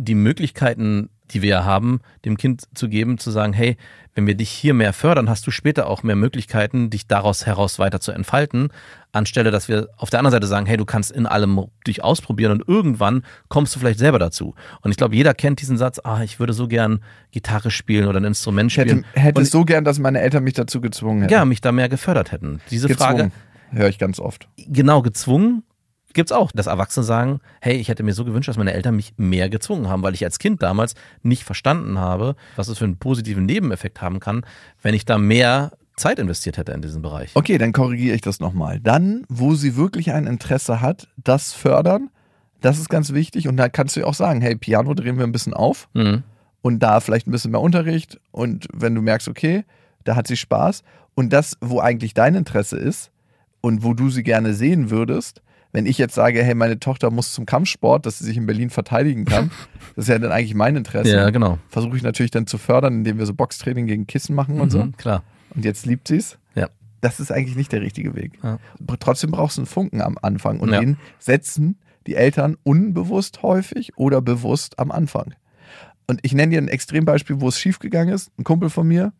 die 0.00 0.14
Möglichkeiten, 0.14 1.10
die 1.30 1.42
wir 1.42 1.64
haben, 1.64 2.00
dem 2.24 2.36
Kind 2.36 2.62
zu 2.74 2.88
geben, 2.88 3.18
zu 3.18 3.30
sagen, 3.30 3.52
hey, 3.52 3.76
wenn 4.14 4.26
wir 4.26 4.34
dich 4.34 4.50
hier 4.50 4.74
mehr 4.74 4.92
fördern, 4.92 5.28
hast 5.28 5.46
du 5.46 5.50
später 5.50 5.86
auch 5.88 6.02
mehr 6.02 6.16
Möglichkeiten, 6.16 6.90
dich 6.90 7.06
daraus 7.06 7.46
heraus 7.46 7.78
weiter 7.78 8.00
zu 8.00 8.10
entfalten, 8.10 8.72
anstelle, 9.12 9.50
dass 9.50 9.68
wir 9.68 9.88
auf 9.96 10.10
der 10.10 10.18
anderen 10.18 10.32
Seite 10.32 10.46
sagen, 10.46 10.66
hey, 10.66 10.76
du 10.76 10.84
kannst 10.84 11.12
in 11.12 11.26
allem 11.26 11.66
dich 11.86 12.02
ausprobieren 12.02 12.52
und 12.52 12.66
irgendwann 12.66 13.22
kommst 13.48 13.74
du 13.74 13.78
vielleicht 13.78 13.98
selber 13.98 14.18
dazu. 14.18 14.54
Und 14.80 14.90
ich 14.90 14.96
glaube, 14.96 15.14
jeder 15.14 15.34
kennt 15.34 15.60
diesen 15.60 15.76
Satz, 15.76 16.00
ah, 16.02 16.22
ich 16.22 16.40
würde 16.40 16.54
so 16.54 16.66
gern 16.66 17.00
Gitarre 17.30 17.70
spielen 17.70 18.08
oder 18.08 18.18
ein 18.18 18.24
Instrument 18.24 18.72
Ich 18.72 18.78
hätte, 18.78 18.90
spielen. 18.90 19.06
hätte 19.12 19.38
und, 19.40 19.46
so 19.46 19.64
gern, 19.64 19.84
dass 19.84 19.98
meine 19.98 20.20
Eltern 20.20 20.42
mich 20.42 20.54
dazu 20.54 20.80
gezwungen 20.80 21.22
hätten. 21.22 21.32
ja, 21.32 21.44
mich 21.44 21.60
da 21.60 21.70
mehr 21.70 21.88
gefördert 21.88 22.32
hätten. 22.32 22.60
Diese 22.70 22.88
Frage, 22.88 23.24
gezwungen. 23.24 23.32
Höre 23.72 23.88
ich 23.88 23.98
ganz 23.98 24.18
oft. 24.18 24.48
genau 24.56 25.02
gezwungen 25.02 25.62
gibt's 26.12 26.32
auch, 26.32 26.52
dass 26.52 26.66
Erwachsene 26.66 27.04
sagen, 27.04 27.40
hey, 27.60 27.76
ich 27.76 27.88
hätte 27.88 28.02
mir 28.02 28.12
so 28.14 28.24
gewünscht, 28.24 28.48
dass 28.48 28.56
meine 28.56 28.72
Eltern 28.72 28.96
mich 28.96 29.14
mehr 29.16 29.48
gezwungen 29.48 29.88
haben, 29.88 30.02
weil 30.02 30.14
ich 30.14 30.24
als 30.24 30.38
Kind 30.38 30.62
damals 30.62 30.94
nicht 31.22 31.44
verstanden 31.44 31.98
habe, 31.98 32.36
was 32.56 32.68
es 32.68 32.78
für 32.78 32.84
einen 32.84 32.98
positiven 32.98 33.46
Nebeneffekt 33.46 34.00
haben 34.02 34.20
kann, 34.20 34.44
wenn 34.82 34.94
ich 34.94 35.04
da 35.04 35.18
mehr 35.18 35.72
Zeit 35.96 36.18
investiert 36.18 36.56
hätte 36.56 36.72
in 36.72 36.80
diesen 36.82 37.02
Bereich. 37.02 37.32
Okay, 37.34 37.58
dann 37.58 37.72
korrigiere 37.72 38.14
ich 38.14 38.22
das 38.22 38.40
nochmal. 38.40 38.80
Dann, 38.80 39.24
wo 39.28 39.54
sie 39.54 39.76
wirklich 39.76 40.12
ein 40.12 40.26
Interesse 40.26 40.80
hat, 40.80 41.08
das 41.16 41.52
fördern, 41.52 42.08
das 42.62 42.78
ist 42.78 42.88
ganz 42.88 43.12
wichtig. 43.12 43.48
Und 43.48 43.56
da 43.56 43.68
kannst 43.68 43.96
du 43.96 44.00
ja 44.00 44.06
auch 44.06 44.14
sagen, 44.14 44.40
hey, 44.40 44.56
Piano 44.56 44.94
drehen 44.94 45.16
wir 45.18 45.24
ein 45.24 45.32
bisschen 45.32 45.54
auf 45.54 45.88
Mhm. 45.94 46.22
und 46.62 46.78
da 46.82 47.00
vielleicht 47.00 47.26
ein 47.26 47.30
bisschen 47.32 47.50
mehr 47.52 47.60
Unterricht. 47.60 48.18
Und 48.32 48.66
wenn 48.72 48.94
du 48.94 49.02
merkst, 49.02 49.28
okay, 49.28 49.64
da 50.04 50.16
hat 50.16 50.26
sie 50.26 50.36
Spaß. 50.36 50.82
Und 51.14 51.32
das, 51.34 51.56
wo 51.60 51.80
eigentlich 51.80 52.14
dein 52.14 52.34
Interesse 52.34 52.76
ist 52.78 53.10
und 53.60 53.82
wo 53.82 53.92
du 53.92 54.08
sie 54.08 54.22
gerne 54.22 54.54
sehen 54.54 54.88
würdest, 54.90 55.42
wenn 55.72 55.86
ich 55.86 55.98
jetzt 55.98 56.14
sage, 56.14 56.42
hey, 56.42 56.54
meine 56.54 56.80
Tochter 56.80 57.10
muss 57.10 57.32
zum 57.32 57.46
Kampfsport, 57.46 58.04
dass 58.06 58.18
sie 58.18 58.24
sich 58.24 58.36
in 58.36 58.46
Berlin 58.46 58.70
verteidigen 58.70 59.24
kann, 59.24 59.50
das 59.96 60.04
ist 60.04 60.08
ja 60.08 60.18
dann 60.18 60.32
eigentlich 60.32 60.54
mein 60.54 60.76
Interesse. 60.76 61.12
Ja, 61.12 61.30
genau. 61.30 61.58
Versuche 61.68 61.96
ich 61.96 62.02
natürlich 62.02 62.30
dann 62.30 62.46
zu 62.46 62.58
fördern, 62.58 62.94
indem 62.94 63.18
wir 63.18 63.26
so 63.26 63.34
Boxtraining 63.34 63.86
gegen 63.86 64.06
Kissen 64.06 64.34
machen 64.34 64.60
und 64.60 64.70
so. 64.70 64.84
Mhm, 64.84 64.96
klar. 64.96 65.22
Und 65.54 65.64
jetzt 65.64 65.86
liebt 65.86 66.08
sie 66.08 66.16
es. 66.16 66.38
Ja. 66.54 66.68
Das 67.00 67.20
ist 67.20 67.30
eigentlich 67.32 67.56
nicht 67.56 67.72
der 67.72 67.80
richtige 67.82 68.14
Weg. 68.14 68.32
Ja. 68.42 68.58
Trotzdem 68.98 69.30
brauchst 69.30 69.56
du 69.56 69.62
einen 69.62 69.66
Funken 69.66 70.00
am 70.02 70.18
Anfang 70.20 70.60
und 70.60 70.72
Ja. 70.72 70.80
den 70.80 70.96
setzen 71.18 71.78
die 72.06 72.14
Eltern 72.14 72.56
unbewusst 72.62 73.42
häufig 73.42 73.92
oder 73.96 74.20
bewusst 74.20 74.78
am 74.78 74.90
Anfang. 74.90 75.34
Und 76.06 76.18
ich 76.22 76.34
nenne 76.34 76.50
dir 76.50 76.58
ein 76.60 76.68
Extrembeispiel, 76.68 77.40
wo 77.40 77.48
es 77.48 77.58
schiefgegangen 77.60 78.12
ist. 78.12 78.32
Ein 78.38 78.44
Kumpel 78.44 78.68
von 78.70 78.88
mir, 78.88 79.12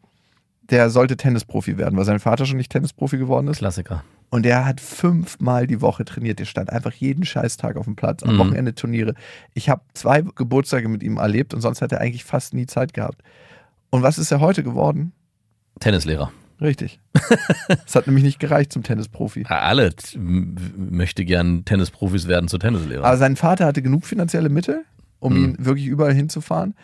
der 0.71 0.91
sollte 0.91 1.17
Tennisprofi 1.17 1.79
werden, 1.79 1.97
weil 1.97 2.05
sein 2.05 2.19
Vater 2.19 2.47
schon 2.47 2.57
nicht 2.57 2.73
Tennisprofi 2.73 3.19
geworden 3.19 3.47
ist. 3.49 3.59
Klassiker. 3.59 4.03
Und 4.31 4.45
der 4.45 4.65
hat 4.65 4.81
fünfmal 4.81 5.67
die 5.67 5.81
Woche 5.81 6.05
trainiert. 6.05 6.39
Der 6.39 6.45
stand 6.45 6.71
einfach 6.71 6.93
jeden 6.93 7.25
Scheißtag 7.25 7.77
auf 7.77 7.85
dem 7.87 7.97
Platz, 7.97 8.23
am 8.23 8.35
Mhm. 8.35 8.39
Wochenende 8.39 8.75
Turniere. 8.75 9.15
Ich 9.55 9.69
habe 9.69 9.83
zwei 9.95 10.23
Geburtstage 10.23 10.89
mit 10.89 11.03
ihm 11.03 11.17
erlebt 11.17 11.53
und 11.53 11.61
sonst 11.61 11.83
hat 11.83 11.91
er 11.93 12.01
eigentlich 12.01 12.25
fast 12.25 12.55
nie 12.55 12.67
Zeit 12.67 12.95
gehabt. 12.95 13.23
Und 13.91 14.03
was 14.03 14.19
ist 14.19 14.31
er 14.31 14.39
heute 14.41 14.63
geworden? 14.63 15.13
Tennislehrer. 15.81 16.31
Richtig. 16.61 17.01
Es 17.87 17.95
hat 17.97 18.07
nämlich 18.07 18.23
nicht 18.23 18.39
gereicht 18.39 18.73
zum 18.73 18.83
Tennisprofi. 18.83 19.45
Alle 19.49 19.91
möchte 20.77 21.25
gern 21.25 21.65
Tennisprofis 21.65 22.29
werden 22.29 22.49
zu 22.49 22.59
Tennislehrern. 22.59 23.05
Aber 23.05 23.17
sein 23.17 23.35
Vater 23.37 23.65
hatte 23.67 23.83
genug 23.83 24.05
finanzielle 24.05 24.49
Mittel, 24.51 24.85
um 25.19 25.35
Mhm. 25.35 25.45
ihn 25.45 25.57
wirklich 25.65 25.87
überall 25.87 26.13
hinzufahren. 26.15 26.75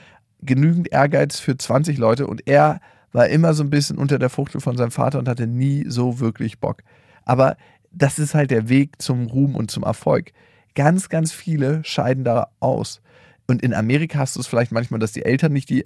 Genügend 0.41 0.91
Ehrgeiz 0.93 1.39
für 1.39 1.57
20 1.57 1.99
Leute 1.99 2.27
und 2.27 2.47
er 2.49 2.81
war 3.13 3.29
immer 3.29 3.55
so 3.55 3.63
ein 3.63 3.71
bisschen 3.71 3.99
unter 3.99 4.19
der 4.19 4.31
Fuchtel 4.31 4.61
von 4.61 4.77
seinem 4.77 4.91
Vater 4.91 5.19
und 5.19 5.29
hatte 5.29 5.47
nie 5.47 5.85
so 5.89 6.21
wirklich 6.21 6.59
Bock. 6.59 6.83
Aber 7.27 7.57
das 7.93 8.19
ist 8.19 8.35
halt 8.35 8.51
der 8.51 8.71
Weg 8.71 9.03
zum 9.03 9.27
Ruhm 9.27 9.55
und 9.55 9.71
zum 9.71 9.83
Erfolg. 9.83 10.33
Ganz, 10.75 11.11
ganz 11.11 11.33
viele 11.33 11.85
scheiden 11.85 12.25
da 12.25 12.49
aus. 12.61 13.03
Und 13.47 13.63
in 13.63 13.75
Amerika 13.75 14.19
hast 14.19 14.37
du 14.37 14.41
es 14.41 14.47
vielleicht 14.47 14.73
manchmal, 14.73 15.01
dass 15.01 15.13
die 15.13 15.25
Eltern 15.25 15.53
nicht 15.53 15.69
die 15.69 15.85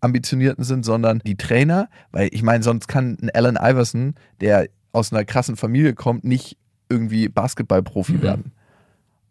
Ambitionierten 0.00 0.64
sind, 0.64 0.84
sondern 0.84 1.20
die 1.20 1.36
Trainer. 1.36 1.88
Weil 2.12 2.28
ich 2.32 2.42
meine, 2.42 2.62
sonst 2.62 2.86
kann 2.88 3.16
ein 3.20 3.30
Allen 3.30 3.56
Iverson, 3.60 4.14
der 4.40 4.68
aus 4.92 5.12
einer 5.12 5.24
krassen 5.24 5.56
Familie 5.56 5.94
kommt, 5.94 6.24
nicht 6.24 6.56
irgendwie 6.88 7.28
Basketballprofi 7.28 8.14
Mhm. 8.14 8.22
werden. 8.22 8.52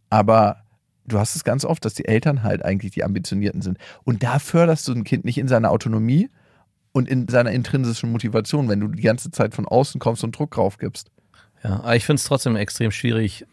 Aber 0.10 0.58
du 1.06 1.19
hast 1.19 1.36
es 1.36 1.43
ganz 1.43 1.65
oft, 1.65 1.84
dass 1.86 1.93
die 1.93 2.06
Eltern 2.06 2.43
halt 2.43 2.63
eigentlich 2.63 2.91
die 2.91 3.04
Ambitionierten 3.04 3.62
sind. 3.62 3.78
Und 4.04 4.24
da 4.24 4.39
förderst 4.39 4.88
du 4.88 4.93
ein 4.93 5.04
Kind 5.04 5.26
nicht 5.26 5.38
in 5.38 5.48
seiner 5.48 5.72
Autonomie 5.72 6.30
und 6.91 7.08
in 7.10 7.28
seiner 7.28 7.52
intrinsischen 7.52 8.12
Motivation, 8.12 8.69
wenn 8.69 8.80
du 8.80 8.88
die 8.88 9.02
ganze 9.04 9.32
Zeit 9.32 9.54
von 9.54 9.67
außen 9.67 10.00
kommst 10.00 10.24
und 10.24 10.38
Druck 10.38 10.52
drauf 10.52 10.78
gibst. 10.78 11.10
Ja, 11.63 11.82
aber 11.82 11.95
ich 11.95 12.06
finde 12.06 12.19
es 12.19 12.26
trotzdem 12.26 12.56
extrem 12.56 12.91
schwierig, 12.91 13.45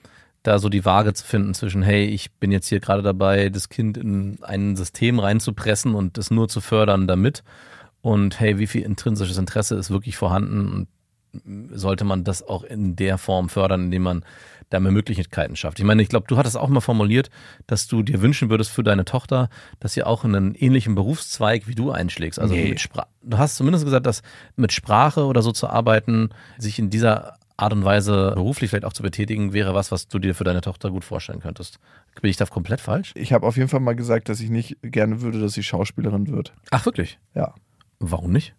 da 0.42 0.58
so 0.58 0.68
die 0.68 0.84
Waage 0.84 1.12
zu 1.12 1.26
finden 1.26 1.54
zwischen, 1.54 1.82
hey, 1.82 2.04
ich 2.04 2.32
bin 2.32 2.52
jetzt 2.52 2.68
hier 2.68 2.80
gerade 2.80 3.02
dabei, 3.02 3.48
das 3.48 3.68
Kind 3.68 3.96
in 3.96 4.38
ein 4.42 4.76
System 4.76 5.18
reinzupressen 5.18 5.94
und 5.94 6.18
es 6.18 6.30
nur 6.30 6.48
zu 6.48 6.60
fördern 6.60 7.08
damit. 7.08 7.42
Und 8.00 8.38
hey, 8.38 8.58
wie 8.58 8.68
viel 8.68 8.82
intrinsisches 8.82 9.38
Interesse 9.38 9.74
ist 9.74 9.90
wirklich 9.90 10.16
vorhanden 10.16 10.72
und 10.72 10.88
sollte 11.70 12.04
man 12.04 12.24
das 12.24 12.42
auch 12.42 12.62
in 12.62 12.96
der 12.96 13.18
Form 13.18 13.48
fördern, 13.48 13.86
indem 13.86 14.02
man 14.02 14.24
da 14.70 14.80
mehr 14.80 14.92
Möglichkeiten 14.92 15.56
schafft. 15.56 15.78
Ich 15.78 15.84
meine, 15.84 16.02
ich 16.02 16.08
glaube, 16.08 16.26
du 16.28 16.36
hattest 16.36 16.56
auch 16.56 16.68
mal 16.68 16.80
formuliert, 16.80 17.30
dass 17.66 17.86
du 17.86 18.02
dir 18.02 18.20
wünschen 18.22 18.50
würdest 18.50 18.70
für 18.70 18.82
deine 18.82 19.04
Tochter, 19.04 19.48
dass 19.80 19.94
sie 19.94 20.02
auch 20.02 20.24
in 20.24 20.34
einen 20.34 20.54
ähnlichen 20.54 20.94
Berufszweig 20.94 21.66
wie 21.66 21.74
du 21.74 21.90
einschlägst. 21.90 22.38
Also 22.38 22.54
Nee. 22.54 22.70
mit 22.70 22.80
Spra 22.80 23.06
du 23.22 23.38
hast 23.38 23.56
zumindest 23.56 23.84
gesagt, 23.84 24.06
dass 24.06 24.22
mit 24.54 24.72
Sprache 24.72 25.24
oder 25.24 25.42
so 25.42 25.50
zu 25.52 25.68
arbeiten, 25.68 26.30
sich 26.58 26.78
in 26.78 26.90
dieser 26.90 27.34
Art 27.56 27.72
und 27.72 27.84
Weise 27.84 28.32
beruflich 28.34 28.70
vielleicht 28.70 28.84
auch 28.84 28.92
zu 28.92 29.02
betätigen, 29.02 29.52
wäre 29.52 29.74
was, 29.74 29.90
was 29.90 30.08
du 30.08 30.18
dir 30.18 30.34
für 30.34 30.44
deine 30.44 30.60
Tochter 30.60 30.90
gut 30.90 31.04
vorstellen 31.04 31.40
könntest. 31.40 31.78
Bin 32.20 32.30
ich 32.30 32.36
da 32.36 32.44
komplett 32.46 32.80
falsch? 32.80 33.12
Ich 33.14 33.32
habe 33.32 33.46
auf 33.46 33.56
jeden 33.56 33.68
Fall 33.68 33.80
mal 33.80 33.96
gesagt, 33.96 34.28
dass 34.28 34.40
ich 34.40 34.50
nicht 34.50 34.76
gerne 34.82 35.22
würde, 35.22 35.40
dass 35.40 35.54
sie 35.54 35.62
Schauspielerin 35.62 36.28
wird. 36.28 36.52
Ach, 36.70 36.84
wirklich? 36.84 37.18
Ja. 37.34 37.54
Warum 37.98 38.32
nicht? 38.32 38.54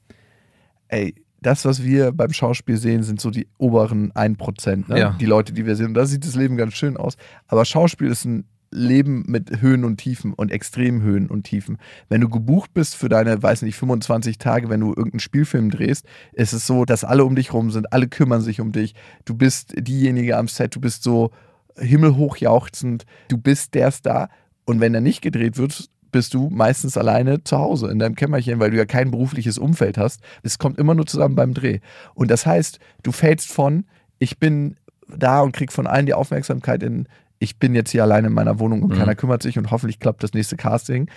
Ey, 0.88 1.14
das, 1.42 1.66
was 1.66 1.84
wir 1.84 2.12
beim 2.12 2.34
Schauspiel 2.34 2.78
sehen, 2.78 3.04
sind 3.04 3.22
so 3.22 3.30
die 3.30 3.48
oberen 3.58 4.12
1%, 4.14 4.90
ne? 4.90 5.00
Ja. 5.00 5.16
die 5.20 5.26
Leute, 5.26 5.54
die 5.54 5.66
wir 5.66 5.76
sehen. 5.76 5.88
Und 5.88 5.94
da 5.94 6.06
sieht 6.06 6.26
das 6.26 6.36
Leben 6.36 6.58
ganz 6.58 6.74
schön 6.74 6.98
aus. 6.98 7.18
Aber 7.48 7.66
Schauspiel 7.66 8.10
ist 8.10 8.26
ein 8.26 8.46
Leben 8.72 9.24
mit 9.28 9.62
Höhen 9.62 9.86
und 9.86 9.98
Tiefen 9.98 10.34
und 10.34 10.52
extremen 10.52 11.02
Höhen 11.02 11.28
und 11.28 11.44
Tiefen. 11.44 11.78
Wenn 12.10 12.22
du 12.22 12.30
gebucht 12.30 12.74
bist 12.74 12.96
für 12.96 13.10
deine, 13.10 13.42
weiß 13.42 13.62
nicht, 13.62 13.78
25 13.78 14.38
Tage, 14.38 14.70
wenn 14.70 14.82
du 14.82 14.90
irgendeinen 14.90 15.20
Spielfilm 15.20 15.70
drehst, 15.70 16.06
ist 16.34 16.54
es 16.54 16.68
so, 16.68 16.86
dass 16.86 17.04
alle 17.04 17.26
um 17.26 17.36
dich 17.36 17.54
rum 17.54 17.72
sind, 17.72 17.94
alle 17.94 18.08
kümmern 18.08 18.42
sich 18.42 18.60
um 18.60 18.72
dich. 18.72 18.94
Du 19.26 19.36
bist 19.36 19.74
diejenige 19.78 20.38
am 20.38 20.48
Set, 20.48 20.76
du 20.76 20.82
bist 20.82 21.04
so 21.04 21.32
himmelhoch 21.78 22.38
jauchzend, 22.38 23.06
du 23.30 23.38
bist 23.38 23.74
der 23.74 23.92
Star. 23.92 24.30
Und 24.66 24.82
wenn 24.82 24.94
er 24.94 25.02
nicht 25.02 25.22
gedreht 25.22 25.58
wird, 25.58 25.90
bist 26.12 26.34
du 26.34 26.50
meistens 26.50 26.98
alleine 26.98 27.44
zu 27.44 27.58
Hause 27.58 27.90
in 27.90 28.00
deinem 28.00 28.16
Kämmerchen, 28.16 28.60
weil 28.60 28.72
du 28.72 28.78
ja 28.78 28.86
kein 28.86 29.12
berufliches 29.12 29.58
Umfeld 29.58 29.98
hast. 29.98 30.22
Es 30.44 30.58
kommt 30.58 30.78
immer 30.78 30.96
nur 30.96 31.06
zusammen 31.06 31.36
beim 31.36 31.54
Dreh. 31.54 31.80
Und 32.16 32.32
das 32.32 32.46
heißt, 32.46 32.80
du 33.04 33.12
fällst 33.12 33.52
von, 33.52 33.86
ich 34.20 34.40
bin 34.40 34.78
da 35.08 35.42
und 35.42 35.54
krieg 35.54 35.72
von 35.72 35.88
allen 35.88 36.06
die 36.06 36.14
Aufmerksamkeit 36.14 36.84
in, 36.84 37.08
ich 37.40 37.58
bin 37.58 37.76
jetzt 37.76 37.92
hier 37.92 38.04
alleine 38.04 38.28
in 38.28 38.34
meiner 38.34 38.60
Wohnung 38.60 38.82
und 38.84 38.94
Mhm. 38.94 38.98
keiner 39.00 39.16
kümmert 39.16 39.44
sich 39.44 39.58
und 39.58 39.72
hoffentlich 39.72 40.00
klappt 40.00 40.24
das 40.24 40.34
nächste 40.34 40.58
Casting. 40.58 41.10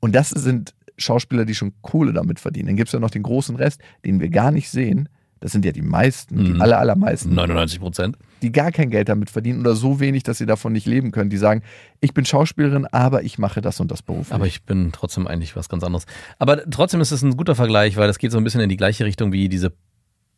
Und 0.00 0.14
das 0.14 0.30
sind 0.30 0.74
Schauspieler, 0.98 1.44
die 1.44 1.54
schon 1.54 1.72
Kohle 1.82 2.12
damit 2.12 2.40
verdienen. 2.40 2.68
Dann 2.68 2.76
gibt 2.76 2.88
es 2.88 2.92
ja 2.92 3.00
noch 3.00 3.10
den 3.10 3.22
großen 3.22 3.56
Rest, 3.56 3.80
den 4.04 4.20
wir 4.20 4.28
gar 4.30 4.50
nicht 4.50 4.70
sehen. 4.70 5.08
Das 5.40 5.52
sind 5.52 5.66
ja 5.66 5.72
die 5.72 5.82
meisten, 5.82 6.42
die 6.42 6.50
Mhm. 6.52 6.62
aller, 6.62 6.78
allermeisten 6.78 7.34
99 7.34 7.78
Prozent. 7.80 8.16
die 8.42 8.52
gar 8.52 8.70
kein 8.72 8.90
Geld 8.90 9.08
damit 9.10 9.28
verdienen 9.30 9.60
oder 9.60 9.74
so 9.74 9.98
wenig, 10.00 10.22
dass 10.22 10.38
sie 10.38 10.46
davon 10.46 10.72
nicht 10.72 10.86
leben 10.86 11.10
können. 11.10 11.28
Die 11.30 11.36
sagen, 11.36 11.62
ich 12.00 12.12
bin 12.14 12.24
Schauspielerin, 12.24 12.86
aber 12.86 13.22
ich 13.22 13.38
mache 13.38 13.60
das 13.60 13.80
und 13.80 13.90
das 13.90 14.02
beruflich. 14.02 14.34
Aber 14.34 14.46
ich 14.46 14.62
bin 14.64 14.92
trotzdem 14.92 15.26
eigentlich 15.26 15.56
was 15.56 15.68
ganz 15.68 15.82
anderes. 15.84 16.04
Aber 16.38 16.68
trotzdem 16.70 17.00
ist 17.02 17.12
es 17.12 17.22
ein 17.22 17.36
guter 17.36 17.54
Vergleich, 17.54 17.96
weil 17.96 18.06
das 18.06 18.18
geht 18.18 18.32
so 18.32 18.38
ein 18.38 18.44
bisschen 18.44 18.60
in 18.62 18.68
die 18.70 18.76
gleiche 18.78 19.04
Richtung 19.04 19.32
wie 19.32 19.48
diese 19.48 19.72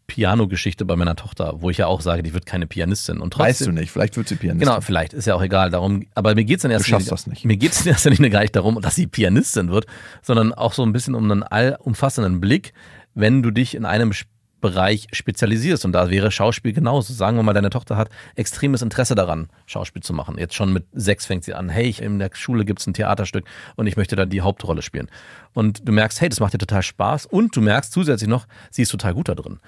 Piano-Geschichte 0.08 0.84
bei 0.84 0.96
meiner 0.96 1.14
Tochter, 1.14 1.54
wo 1.58 1.70
ich 1.70 1.78
ja 1.78 1.86
auch 1.86 2.00
sage, 2.00 2.24
die 2.24 2.34
wird 2.34 2.46
keine 2.46 2.66
Pianistin. 2.66 3.20
Und 3.20 3.34
trotzdem, 3.34 3.48
Weißt 3.48 3.66
du 3.66 3.72
nicht, 3.72 3.90
vielleicht 3.92 4.16
wird 4.16 4.26
sie 4.26 4.34
Pianistin. 4.34 4.66
Genau, 4.66 4.80
vielleicht, 4.80 5.12
ist 5.12 5.26
ja 5.26 5.34
auch 5.34 5.42
egal. 5.42 5.70
Darum, 5.70 6.06
aber 6.14 6.34
mir 6.34 6.44
geht's 6.44 6.64
in 6.64 6.70
erster 6.70 6.88
schaffst 6.88 7.06
Linie, 7.06 7.10
das 7.10 7.26
nicht. 7.28 7.44
Mir 7.44 7.56
geht's 7.56 7.82
in 7.82 7.88
erster 7.92 8.10
Linie 8.10 8.30
gar 8.30 8.40
nicht 8.40 8.56
darum, 8.56 8.80
dass 8.80 8.96
sie 8.96 9.06
Pianistin 9.06 9.70
wird, 9.70 9.86
sondern 10.22 10.52
auch 10.52 10.72
so 10.72 10.82
ein 10.82 10.92
bisschen 10.92 11.14
um 11.14 11.30
einen 11.30 11.42
allumfassenden 11.42 12.40
Blick, 12.40 12.72
wenn 13.14 13.42
du 13.42 13.50
dich 13.50 13.74
in 13.74 13.84
einem 13.84 14.12
Bereich 14.60 15.06
spezialisierst. 15.12 15.84
Und 15.84 15.92
da 15.92 16.10
wäre 16.10 16.30
Schauspiel 16.30 16.72
genauso. 16.72 17.12
Sagen 17.12 17.36
wir 17.36 17.42
mal, 17.42 17.52
deine 17.52 17.70
Tochter 17.70 17.96
hat 17.96 18.08
extremes 18.34 18.82
Interesse 18.82 19.14
daran, 19.14 19.48
Schauspiel 19.66 20.02
zu 20.02 20.14
machen. 20.14 20.36
Jetzt 20.38 20.54
schon 20.54 20.72
mit 20.72 20.86
sechs 20.92 21.26
fängt 21.26 21.44
sie 21.44 21.54
an, 21.54 21.68
hey, 21.68 21.84
ich, 21.84 22.02
in 22.02 22.18
der 22.18 22.30
Schule 22.32 22.64
gibt's 22.64 22.86
ein 22.86 22.94
Theaterstück 22.94 23.44
und 23.76 23.86
ich 23.86 23.96
möchte 23.96 24.16
da 24.16 24.24
die 24.24 24.40
Hauptrolle 24.40 24.82
spielen. 24.82 25.08
Und 25.52 25.86
du 25.86 25.92
merkst, 25.92 26.20
hey, 26.20 26.28
das 26.28 26.40
macht 26.40 26.54
dir 26.54 26.58
total 26.58 26.82
Spaß 26.82 27.26
und 27.26 27.54
du 27.54 27.60
merkst 27.60 27.92
zusätzlich 27.92 28.28
noch, 28.28 28.46
sie 28.70 28.82
ist 28.82 28.90
total 28.90 29.14
gut 29.14 29.28
da 29.28 29.34
drin. 29.34 29.60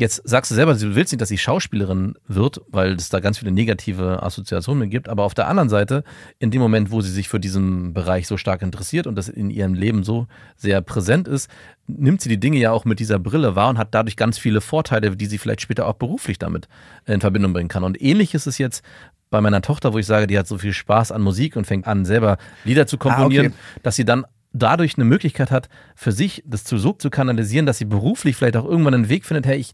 Jetzt 0.00 0.22
sagst 0.24 0.48
du 0.52 0.54
selber, 0.54 0.74
du 0.74 0.94
willst 0.94 1.12
nicht, 1.12 1.20
dass 1.20 1.28
sie 1.28 1.38
Schauspielerin 1.38 2.14
wird, 2.28 2.60
weil 2.68 2.92
es 2.92 3.08
da 3.08 3.18
ganz 3.18 3.38
viele 3.38 3.50
negative 3.50 4.22
Assoziationen 4.22 4.88
gibt. 4.90 5.08
Aber 5.08 5.24
auf 5.24 5.34
der 5.34 5.48
anderen 5.48 5.68
Seite, 5.68 6.04
in 6.38 6.52
dem 6.52 6.60
Moment, 6.60 6.92
wo 6.92 7.00
sie 7.00 7.10
sich 7.10 7.28
für 7.28 7.40
diesen 7.40 7.94
Bereich 7.94 8.28
so 8.28 8.36
stark 8.36 8.62
interessiert 8.62 9.08
und 9.08 9.16
das 9.16 9.28
in 9.28 9.50
ihrem 9.50 9.74
Leben 9.74 10.04
so 10.04 10.28
sehr 10.56 10.82
präsent 10.82 11.26
ist, 11.26 11.50
nimmt 11.88 12.20
sie 12.20 12.28
die 12.28 12.38
Dinge 12.38 12.58
ja 12.58 12.70
auch 12.70 12.84
mit 12.84 13.00
dieser 13.00 13.18
Brille 13.18 13.56
wahr 13.56 13.70
und 13.70 13.78
hat 13.78 13.88
dadurch 13.92 14.14
ganz 14.16 14.38
viele 14.38 14.60
Vorteile, 14.60 15.16
die 15.16 15.26
sie 15.26 15.36
vielleicht 15.38 15.62
später 15.62 15.86
auch 15.88 15.94
beruflich 15.94 16.38
damit 16.38 16.68
in 17.06 17.20
Verbindung 17.20 17.52
bringen 17.52 17.68
kann. 17.68 17.82
Und 17.82 18.00
ähnlich 18.00 18.34
ist 18.34 18.46
es 18.46 18.56
jetzt 18.58 18.84
bei 19.30 19.40
meiner 19.40 19.62
Tochter, 19.62 19.92
wo 19.92 19.98
ich 19.98 20.06
sage, 20.06 20.28
die 20.28 20.38
hat 20.38 20.46
so 20.46 20.58
viel 20.58 20.72
Spaß 20.72 21.10
an 21.10 21.22
Musik 21.22 21.56
und 21.56 21.66
fängt 21.66 21.88
an, 21.88 22.04
selber 22.04 22.38
Lieder 22.64 22.86
zu 22.86 22.98
komponieren, 22.98 23.46
Ah, 23.46 23.48
okay. 23.74 23.80
dass 23.82 23.96
sie 23.96 24.04
dann 24.04 24.24
dadurch 24.58 24.96
eine 24.96 25.04
Möglichkeit 25.04 25.50
hat, 25.50 25.68
für 25.94 26.12
sich 26.12 26.42
das 26.46 26.64
zu 26.64 26.78
so 26.78 26.92
zu 26.92 27.10
kanalisieren, 27.10 27.66
dass 27.66 27.78
sie 27.78 27.84
beruflich 27.84 28.36
vielleicht 28.36 28.56
auch 28.56 28.64
irgendwann 28.64 28.94
einen 28.94 29.08
Weg 29.08 29.24
findet, 29.24 29.46
hey, 29.46 29.58
ich, 29.58 29.72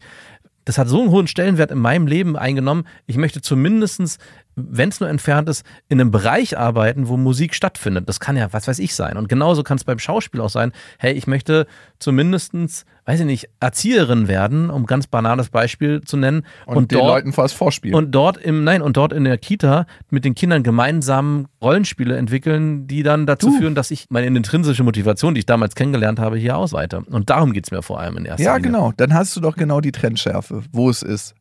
das 0.63 0.77
hat 0.77 0.87
so 0.87 1.01
einen 1.01 1.11
hohen 1.11 1.27
Stellenwert 1.27 1.71
in 1.71 1.79
meinem 1.79 2.07
Leben 2.07 2.35
eingenommen, 2.35 2.87
ich 3.05 3.17
möchte 3.17 3.41
zumindestens, 3.41 4.17
wenn 4.55 4.89
es 4.89 4.99
nur 4.99 5.09
entfernt 5.09 5.49
ist, 5.49 5.65
in 5.89 5.99
einem 5.99 6.11
Bereich 6.11 6.57
arbeiten, 6.57 7.07
wo 7.07 7.17
Musik 7.17 7.53
stattfindet. 7.53 8.07
Das 8.07 8.19
kann 8.19 8.37
ja, 8.37 8.51
was 8.53 8.67
weiß 8.67 8.79
ich, 8.79 8.95
sein. 8.95 9.17
Und 9.17 9.27
genauso 9.29 9.63
kann 9.63 9.77
es 9.77 9.83
beim 9.83 9.99
Schauspiel 9.99 10.41
auch 10.41 10.49
sein, 10.49 10.71
hey, 10.97 11.13
ich 11.13 11.27
möchte 11.27 11.67
zumindestens, 11.99 12.85
weiß 13.05 13.19
ich 13.19 13.25
nicht, 13.25 13.49
Erzieherin 13.59 14.27
werden, 14.27 14.69
um 14.69 14.85
ganz 14.85 15.07
banales 15.07 15.49
Beispiel 15.49 16.01
zu 16.01 16.17
nennen. 16.17 16.43
und, 16.65 16.91
den 16.91 16.99
dort, 16.99 17.07
Leuten 17.09 17.35
was 17.35 17.51
vorspielen. 17.53 17.95
und 17.95 18.11
dort 18.11 18.37
im, 18.37 18.63
nein, 18.63 18.81
und 18.81 18.95
dort 18.97 19.11
in 19.11 19.25
der 19.25 19.37
Kita 19.37 19.85
mit 20.09 20.23
den 20.23 20.35
Kindern 20.35 20.63
gemeinsam 20.63 21.47
Rollenspiele 21.61 22.15
entwickeln, 22.15 22.87
die 22.87 23.03
dann 23.03 23.25
dazu 23.25 23.47
Du. 23.49 23.57
führen, 23.59 23.75
dass 23.75 23.91
ich 23.91 24.05
meine 24.09 24.27
intrinsische 24.27 24.83
Motivation, 24.83 25.33
die 25.35 25.39
ich 25.39 25.45
damals 25.45 25.75
kennengelernt 25.75 26.19
habe, 26.19 26.37
hier 26.37 26.57
ausweite. 26.57 27.01
Und 27.09 27.29
darum 27.29 27.51
geht's 27.53 27.71
mir 27.71 27.81
vor 27.81 27.99
allem 27.99 28.17
in 28.17 28.25
erster 28.25 28.43
ja, 28.43 28.55
Linie. 28.55 28.71
genau. 28.71 28.93
Dann 28.95 29.13
hast 29.13 29.35
du 29.35 29.41
doch 29.41 29.55
genau 29.55 29.81
die 29.81 29.91
Trendschärfe, 29.91 30.63
wo 30.71 30.89
es 30.89 31.01
ist. 31.01 31.35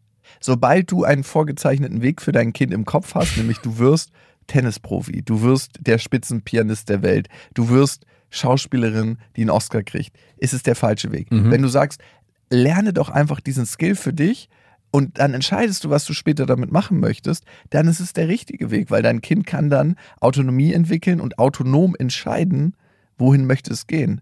Sobald 0.46 0.90
du 0.90 1.04
einen 1.04 1.24
vorgezeichneten 1.24 2.02
Weg 2.02 2.20
für 2.20 2.30
dein 2.30 2.52
Kind 2.52 2.74
im 2.74 2.84
Kopf 2.84 3.14
hast, 3.14 3.38
nämlich 3.38 3.60
du 3.60 3.78
wirst 3.78 4.10
Tennisprofi, 4.46 5.22
du 5.22 5.40
wirst 5.40 5.78
der 5.80 5.96
Spitzenpianist 5.96 6.90
der 6.90 7.00
Welt, 7.00 7.28
du 7.54 7.70
wirst 7.70 8.04
Schauspielerin, 8.28 9.16
die 9.36 9.40
einen 9.40 9.48
Oscar 9.48 9.82
kriegt, 9.82 10.14
ist 10.36 10.52
es 10.52 10.62
der 10.62 10.76
falsche 10.76 11.12
Weg. 11.12 11.32
Mhm. 11.32 11.50
Wenn 11.50 11.62
du 11.62 11.68
sagst, 11.68 12.02
lerne 12.50 12.92
doch 12.92 13.08
einfach 13.08 13.40
diesen 13.40 13.64
Skill 13.64 13.94
für 13.94 14.12
dich 14.12 14.50
und 14.90 15.18
dann 15.18 15.32
entscheidest 15.32 15.82
du, 15.82 15.88
was 15.88 16.04
du 16.04 16.12
später 16.12 16.44
damit 16.44 16.70
machen 16.70 17.00
möchtest, 17.00 17.46
dann 17.70 17.88
ist 17.88 18.00
es 18.00 18.12
der 18.12 18.28
richtige 18.28 18.70
Weg, 18.70 18.90
weil 18.90 19.00
dein 19.00 19.22
Kind 19.22 19.46
kann 19.46 19.70
dann 19.70 19.96
Autonomie 20.20 20.74
entwickeln 20.74 21.22
und 21.22 21.38
autonom 21.38 21.96
entscheiden, 21.98 22.76
wohin 23.16 23.46
möchte 23.46 23.72
es 23.72 23.86
gehen. 23.86 24.20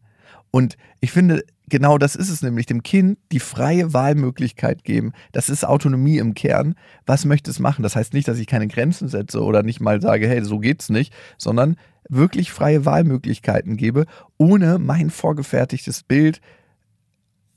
Und 0.53 0.77
ich 1.01 1.11
finde, 1.11 1.43
genau 1.73 1.97
das 1.97 2.17
ist 2.17 2.29
es 2.29 2.43
nämlich, 2.43 2.67
dem 2.67 2.83
Kind 2.83 3.19
die 3.33 3.41
freie 3.41 3.95
Wahlmöglichkeit 3.95 4.85
geben. 4.85 5.13
Das 5.33 5.49
ist 5.49 5.65
Autonomie 5.65 6.19
im 6.19 6.35
Kern. 6.35 6.75
Was 7.07 7.25
möchte 7.25 7.51
es 7.51 7.61
machen? 7.61 7.83
Das 7.83 7.97
heißt 7.97 8.13
nicht, 8.13 8.29
dass 8.29 8.39
ich 8.39 8.47
keine 8.47 8.69
Grenzen 8.69 9.09
setze 9.09 9.43
oder 9.43 9.63
nicht 9.63 9.81
mal 9.81 10.03
sage, 10.03 10.29
hey, 10.29 10.45
so 10.45 10.59
geht's 10.59 10.91
nicht, 10.91 11.15
sondern 11.39 11.77
wirklich 12.11 12.53
freie 12.53 12.85
Wahlmöglichkeiten 12.85 13.79
gebe, 13.79 14.05
ohne 14.37 14.79
mein 14.79 15.09
vorgefertigtes 15.09 16.03
Bild 16.03 16.43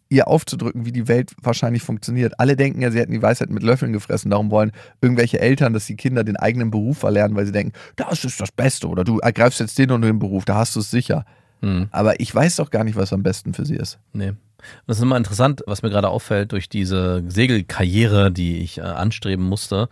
ihr 0.07 0.29
aufzudrücken, 0.29 0.85
wie 0.85 0.93
die 0.93 1.09
Welt 1.09 1.33
wahrscheinlich 1.41 1.83
funktioniert. 1.83 2.39
Alle 2.39 2.55
denken 2.55 2.79
ja, 2.79 2.91
sie 2.91 2.99
hätten 2.99 3.11
die 3.11 3.21
Weisheit 3.21 3.49
mit 3.49 3.63
Löffeln 3.63 3.91
gefressen. 3.91 4.31
Darum 4.31 4.49
wollen 4.49 4.71
irgendwelche 5.01 5.41
Eltern, 5.41 5.73
dass 5.73 5.87
die 5.87 5.97
Kinder 5.97 6.23
den 6.23 6.37
eigenen 6.37 6.71
Beruf 6.71 6.99
verlernen, 6.99 7.35
weil 7.35 7.47
sie 7.47 7.51
denken, 7.51 7.73
das 7.97 8.23
ist 8.23 8.39
das 8.39 8.53
Beste 8.53 8.87
oder 8.87 9.03
du 9.03 9.19
ergreifst 9.19 9.59
jetzt 9.59 9.77
den 9.77 9.91
und 9.91 10.03
den 10.03 10.19
Beruf, 10.19 10.45
da 10.45 10.55
hast 10.55 10.73
du 10.77 10.79
es 10.79 10.89
sicher. 10.89 11.25
Hm. 11.61 11.87
Aber 11.91 12.19
ich 12.19 12.33
weiß 12.33 12.57
doch 12.57 12.69
gar 12.69 12.83
nicht, 12.83 12.95
was 12.95 13.13
am 13.13 13.23
besten 13.23 13.53
für 13.53 13.65
sie 13.65 13.75
ist. 13.75 13.99
Nee. 14.13 14.29
Und 14.29 14.87
das 14.87 14.97
ist 14.97 15.03
immer 15.03 15.17
interessant, 15.17 15.63
was 15.67 15.83
mir 15.83 15.89
gerade 15.89 16.09
auffällt 16.09 16.51
durch 16.51 16.69
diese 16.69 17.23
Segelkarriere, 17.27 18.31
die 18.31 18.59
ich 18.59 18.79
äh, 18.79 18.81
anstreben 18.81 19.45
musste, 19.45 19.89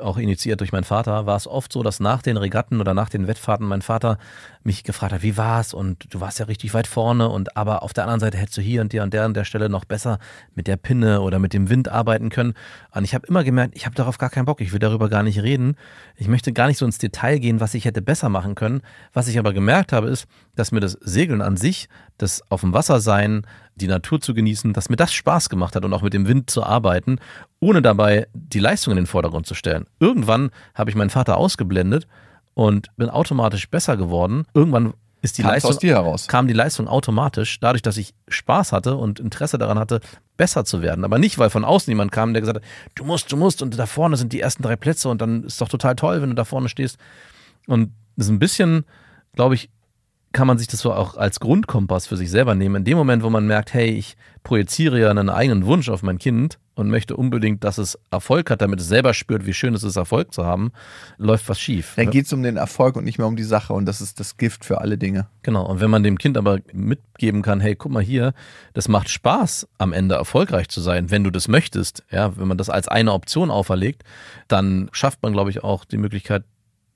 auch 0.00 0.18
initiiert 0.18 0.60
durch 0.60 0.72
meinen 0.72 0.84
Vater, 0.84 1.26
war 1.26 1.36
es 1.36 1.46
oft 1.46 1.72
so, 1.72 1.82
dass 1.82 2.00
nach 2.00 2.22
den 2.22 2.36
Regatten 2.36 2.80
oder 2.80 2.94
nach 2.94 3.08
den 3.08 3.26
Wettfahrten 3.26 3.66
mein 3.66 3.82
Vater 3.82 4.18
mich 4.62 4.84
gefragt 4.84 5.12
hat, 5.12 5.22
wie 5.22 5.36
war's? 5.36 5.72
Und 5.72 6.12
du 6.12 6.20
warst 6.20 6.38
ja 6.38 6.46
richtig 6.46 6.74
weit 6.74 6.86
vorne 6.86 7.28
und 7.28 7.56
aber 7.56 7.82
auf 7.82 7.92
der 7.92 8.04
anderen 8.04 8.20
Seite 8.20 8.36
hättest 8.38 8.58
du 8.58 8.62
hier 8.62 8.82
und 8.82 8.92
dir 8.92 9.02
an 9.02 9.10
der 9.10 9.24
und 9.26 9.34
der 9.34 9.44
Stelle 9.44 9.68
noch 9.68 9.84
besser 9.84 10.18
mit 10.54 10.66
der 10.66 10.76
Pinne 10.76 11.22
oder 11.22 11.38
mit 11.38 11.54
dem 11.54 11.70
Wind 11.70 11.88
arbeiten 11.88 12.28
können. 12.28 12.54
Und 12.94 13.04
ich 13.04 13.14
habe 13.14 13.26
immer 13.26 13.42
gemerkt, 13.42 13.74
ich 13.76 13.86
habe 13.86 13.94
darauf 13.94 14.18
gar 14.18 14.30
keinen 14.30 14.44
Bock, 14.44 14.60
ich 14.60 14.72
will 14.72 14.78
darüber 14.78 15.08
gar 15.08 15.22
nicht 15.22 15.42
reden. 15.42 15.76
Ich 16.16 16.28
möchte 16.28 16.52
gar 16.52 16.66
nicht 16.66 16.78
so 16.78 16.84
ins 16.84 16.98
Detail 16.98 17.38
gehen, 17.38 17.60
was 17.60 17.74
ich 17.74 17.84
hätte 17.84 18.02
besser 18.02 18.28
machen 18.28 18.54
können. 18.54 18.82
Was 19.12 19.28
ich 19.28 19.38
aber 19.38 19.52
gemerkt 19.52 19.92
habe, 19.92 20.08
ist, 20.08 20.26
dass 20.56 20.72
mir 20.72 20.80
das 20.80 20.92
Segeln 21.00 21.40
an 21.40 21.56
sich, 21.56 21.88
das 22.18 22.42
auf 22.50 22.60
dem 22.60 22.74
Wasser 22.74 23.00
sein, 23.00 23.46
die 23.76 23.86
Natur 23.86 24.20
zu 24.20 24.34
genießen, 24.34 24.74
dass 24.74 24.90
mir 24.90 24.96
das 24.96 25.12
Spaß 25.12 25.48
gemacht 25.48 25.74
hat 25.74 25.84
und 25.86 25.94
auch 25.94 26.02
mit 26.02 26.12
dem 26.12 26.28
Wind 26.28 26.50
zu 26.50 26.62
arbeiten, 26.62 27.18
ohne 27.60 27.80
dabei 27.80 28.26
die 28.34 28.58
Leistung 28.58 28.92
in 28.92 28.96
den 28.96 29.06
Vordergrund 29.06 29.46
zu 29.46 29.54
stellen. 29.54 29.86
Irgendwann 30.00 30.50
habe 30.74 30.90
ich 30.90 30.96
meinen 30.96 31.10
Vater 31.10 31.38
ausgeblendet 31.38 32.06
und 32.54 32.88
bin 32.96 33.08
automatisch 33.08 33.68
besser 33.68 33.96
geworden. 33.96 34.46
Irgendwann 34.54 34.94
ist 35.22 35.38
die 35.38 35.42
Kam's 35.42 35.54
Leistung 35.54 35.70
kam 36.28 36.48
die 36.48 36.54
Leistung 36.54 36.88
automatisch, 36.88 37.60
dadurch, 37.60 37.82
dass 37.82 37.96
ich 37.96 38.14
Spaß 38.28 38.72
hatte 38.72 38.96
und 38.96 39.20
Interesse 39.20 39.58
daran 39.58 39.78
hatte, 39.78 40.00
besser 40.36 40.64
zu 40.64 40.80
werden. 40.80 41.04
Aber 41.04 41.18
nicht, 41.18 41.38
weil 41.38 41.50
von 41.50 41.64
außen 41.64 41.90
jemand 41.90 42.12
kam, 42.12 42.32
der 42.32 42.40
gesagt 42.40 42.56
hat, 42.56 42.64
du 42.94 43.04
musst, 43.04 43.30
du 43.30 43.36
musst 43.36 43.60
und 43.60 43.78
da 43.78 43.86
vorne 43.86 44.16
sind 44.16 44.32
die 44.32 44.40
ersten 44.40 44.62
drei 44.62 44.76
Plätze 44.76 45.08
und 45.08 45.20
dann 45.20 45.44
ist 45.44 45.60
doch 45.60 45.68
total 45.68 45.96
toll, 45.96 46.22
wenn 46.22 46.30
du 46.30 46.34
da 46.34 46.44
vorne 46.44 46.68
stehst. 46.68 46.98
Und 47.66 47.92
das 48.16 48.26
ist 48.26 48.32
ein 48.32 48.38
bisschen, 48.38 48.84
glaube 49.34 49.54
ich, 49.54 49.70
kann 50.32 50.46
man 50.46 50.58
sich 50.58 50.68
das 50.68 50.80
so 50.80 50.92
auch 50.92 51.16
als 51.16 51.40
Grundkompass 51.40 52.06
für 52.06 52.16
sich 52.16 52.30
selber 52.30 52.54
nehmen. 52.54 52.76
In 52.76 52.84
dem 52.84 52.98
Moment, 52.98 53.22
wo 53.22 53.30
man 53.30 53.46
merkt, 53.46 53.74
hey, 53.74 53.90
ich 53.90 54.16
projiziere 54.42 55.00
ja 55.00 55.10
einen 55.10 55.28
eigenen 55.28 55.66
Wunsch 55.66 55.88
auf 55.88 56.02
mein 56.02 56.18
Kind 56.18 56.58
und 56.74 56.88
möchte 56.88 57.16
unbedingt, 57.16 57.62
dass 57.62 57.78
es 57.78 57.98
Erfolg 58.10 58.50
hat, 58.50 58.62
damit 58.62 58.80
es 58.80 58.88
selber 58.88 59.12
spürt, 59.12 59.44
wie 59.44 59.52
schön 59.52 59.74
es 59.74 59.82
ist, 59.82 59.96
Erfolg 59.96 60.32
zu 60.32 60.46
haben, 60.46 60.72
läuft 61.18 61.48
was 61.48 61.60
schief. 61.60 61.92
Dann 61.96 62.10
geht 62.10 62.26
es 62.26 62.32
um 62.32 62.42
den 62.42 62.56
Erfolg 62.56 62.96
und 62.96 63.04
nicht 63.04 63.18
mehr 63.18 63.26
um 63.26 63.36
die 63.36 63.42
Sache 63.42 63.74
und 63.74 63.84
das 63.84 64.00
ist 64.00 64.18
das 64.18 64.36
Gift 64.38 64.64
für 64.64 64.80
alle 64.80 64.96
Dinge. 64.96 65.26
Genau, 65.42 65.66
und 65.66 65.80
wenn 65.80 65.90
man 65.90 66.02
dem 66.02 66.16
Kind 66.16 66.38
aber 66.38 66.60
mitgeben 66.72 67.42
kann, 67.42 67.60
hey, 67.60 67.76
guck 67.76 67.92
mal 67.92 68.02
hier, 68.02 68.32
das 68.72 68.88
macht 68.88 69.10
Spaß, 69.10 69.68
am 69.78 69.92
Ende 69.92 70.14
erfolgreich 70.14 70.68
zu 70.68 70.80
sein, 70.80 71.10
wenn 71.10 71.24
du 71.24 71.30
das 71.30 71.48
möchtest, 71.48 72.02
ja, 72.10 72.36
wenn 72.38 72.48
man 72.48 72.56
das 72.56 72.70
als 72.70 72.88
eine 72.88 73.12
Option 73.12 73.50
auferlegt, 73.50 74.04
dann 74.48 74.88
schafft 74.92 75.22
man, 75.22 75.32
glaube 75.32 75.50
ich, 75.50 75.62
auch 75.62 75.84
die 75.84 75.98
Möglichkeit, 75.98 76.44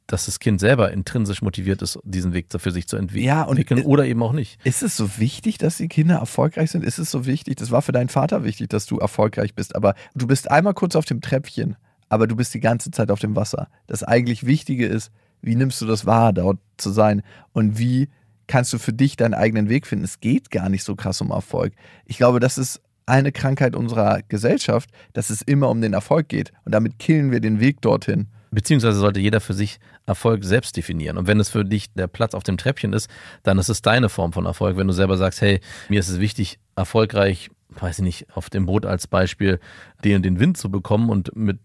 dass 0.07 0.27
das 0.27 0.39
Kind 0.39 0.61
selber 0.61 0.93
intrinsisch 0.93 1.41
motiviert 1.41 1.81
ist, 1.83 1.99
diesen 2.05 2.35
Weg 2.35 2.47
für 2.55 2.71
sich 2.71 2.87
zu 2.87 2.97
entwickeln 2.97 3.27
Ja, 3.27 3.43
und- 3.43 3.59
oder 3.87 4.05
eben 4.05 4.23
auch 4.23 4.33
nicht. 4.33 4.65
Ist 4.65 4.83
es 4.83 4.97
so 4.97 5.19
wichtig, 5.19 5.59
dass 5.59 5.79
die 5.79 5.89
Kinder 5.89 6.17
erfolgreich 6.17 6.71
sind? 6.71 6.85
Ist 6.85 6.99
es 6.99 7.11
so 7.11 7.27
wichtig? 7.27 7.57
Das 7.57 7.71
war 7.71 7.83
für 7.83 7.93
deinen 7.93 8.09
Vater 8.11 8.45
wichtig, 8.45 8.69
dass 8.69 8.87
du 8.87 8.99
erfolgreich 8.99 9.55
bist, 9.55 9.75
aber 9.75 9.95
du 10.15 10.27
bist 10.27 10.51
einmal 10.51 10.75
kurz 10.75 10.95
auf 10.95 11.07
dem 11.07 11.21
Treppchen, 11.21 11.77
aber 12.09 12.27
du 12.27 12.37
bist 12.37 12.53
die 12.53 12.61
ganze 12.61 12.91
Zeit 12.91 13.11
auf 13.11 13.21
dem 13.21 13.35
Wasser. 13.35 13.69
Das 13.87 14.03
eigentlich 14.03 14.45
Wichtige 14.45 14.87
ist, 14.87 15.11
wie 15.41 15.57
nimmst 15.57 15.81
du 15.81 15.87
das 15.87 16.07
wahr, 16.07 16.33
dort 16.33 16.59
zu 16.77 16.91
sein 16.91 17.23
und 17.53 17.79
wie 17.79 18.09
kannst 18.47 18.73
du 18.73 18.79
für 18.79 18.93
dich 18.93 19.17
deinen 19.17 19.35
eigenen 19.35 19.69
Weg 19.71 19.87
finden? 19.87 20.05
Es 20.05 20.21
geht 20.21 20.51
gar 20.51 20.69
nicht 20.69 20.85
so 20.85 20.97
krass 20.97 21.21
um 21.23 21.31
Erfolg. 21.31 21.73
Ich 22.05 22.19
glaube, 22.19 22.41
das 22.41 22.59
ist 22.59 22.83
eine 23.07 23.33
Krankheit 23.33 23.75
unserer 23.75 24.21
Gesellschaft, 24.29 24.91
dass 25.13 25.31
es 25.31 25.43
immer 25.43 25.69
um 25.71 25.81
den 25.81 25.93
Erfolg 25.93 26.29
geht 26.29 26.53
und 26.65 26.75
damit 26.75 26.99
killen 26.99 27.31
wir 27.31 27.41
den 27.41 27.61
Weg 27.61 27.81
dorthin. 27.83 28.29
Beziehungsweise 28.55 28.99
sollte 28.99 29.21
jeder 29.21 29.41
für 29.41 29.55
sich 29.55 29.79
Erfolg 30.07 30.45
selbst 30.45 30.77
definieren. 30.77 31.19
Und 31.19 31.27
wenn 31.27 31.41
es 31.41 31.51
für 31.51 31.65
dich 31.65 31.93
der 31.95 32.07
Platz 32.07 32.35
auf 32.35 32.43
dem 32.43 32.57
Treppchen 32.57 32.93
ist, 32.93 33.11
dann 33.43 33.59
ist 33.59 33.69
es 33.69 33.83
deine 33.83 34.09
Form 34.09 34.33
von 34.33 34.47
Erfolg. 34.47 34.77
Wenn 34.77 34.87
du 34.87 34.93
selber 34.93 35.17
sagst, 35.17 35.41
hey, 35.41 35.61
mir 35.89 36.01
ist 36.01 36.09
es 36.09 36.21
wichtig, 36.21 36.59
erfolgreich, 36.77 37.51
weiß 37.71 37.99
ich 37.99 38.05
nicht, 38.05 38.27
auf 38.35 38.51
dem 38.51 38.67
Boot 38.67 38.87
als 38.87 39.07
Beispiel, 39.07 39.61
den 40.05 40.17
und 40.17 40.23
den 40.23 40.39
Wind 40.39 40.57
zu 40.57 40.71
bekommen 40.71 41.11
und 41.11 41.35
mit 41.35 41.59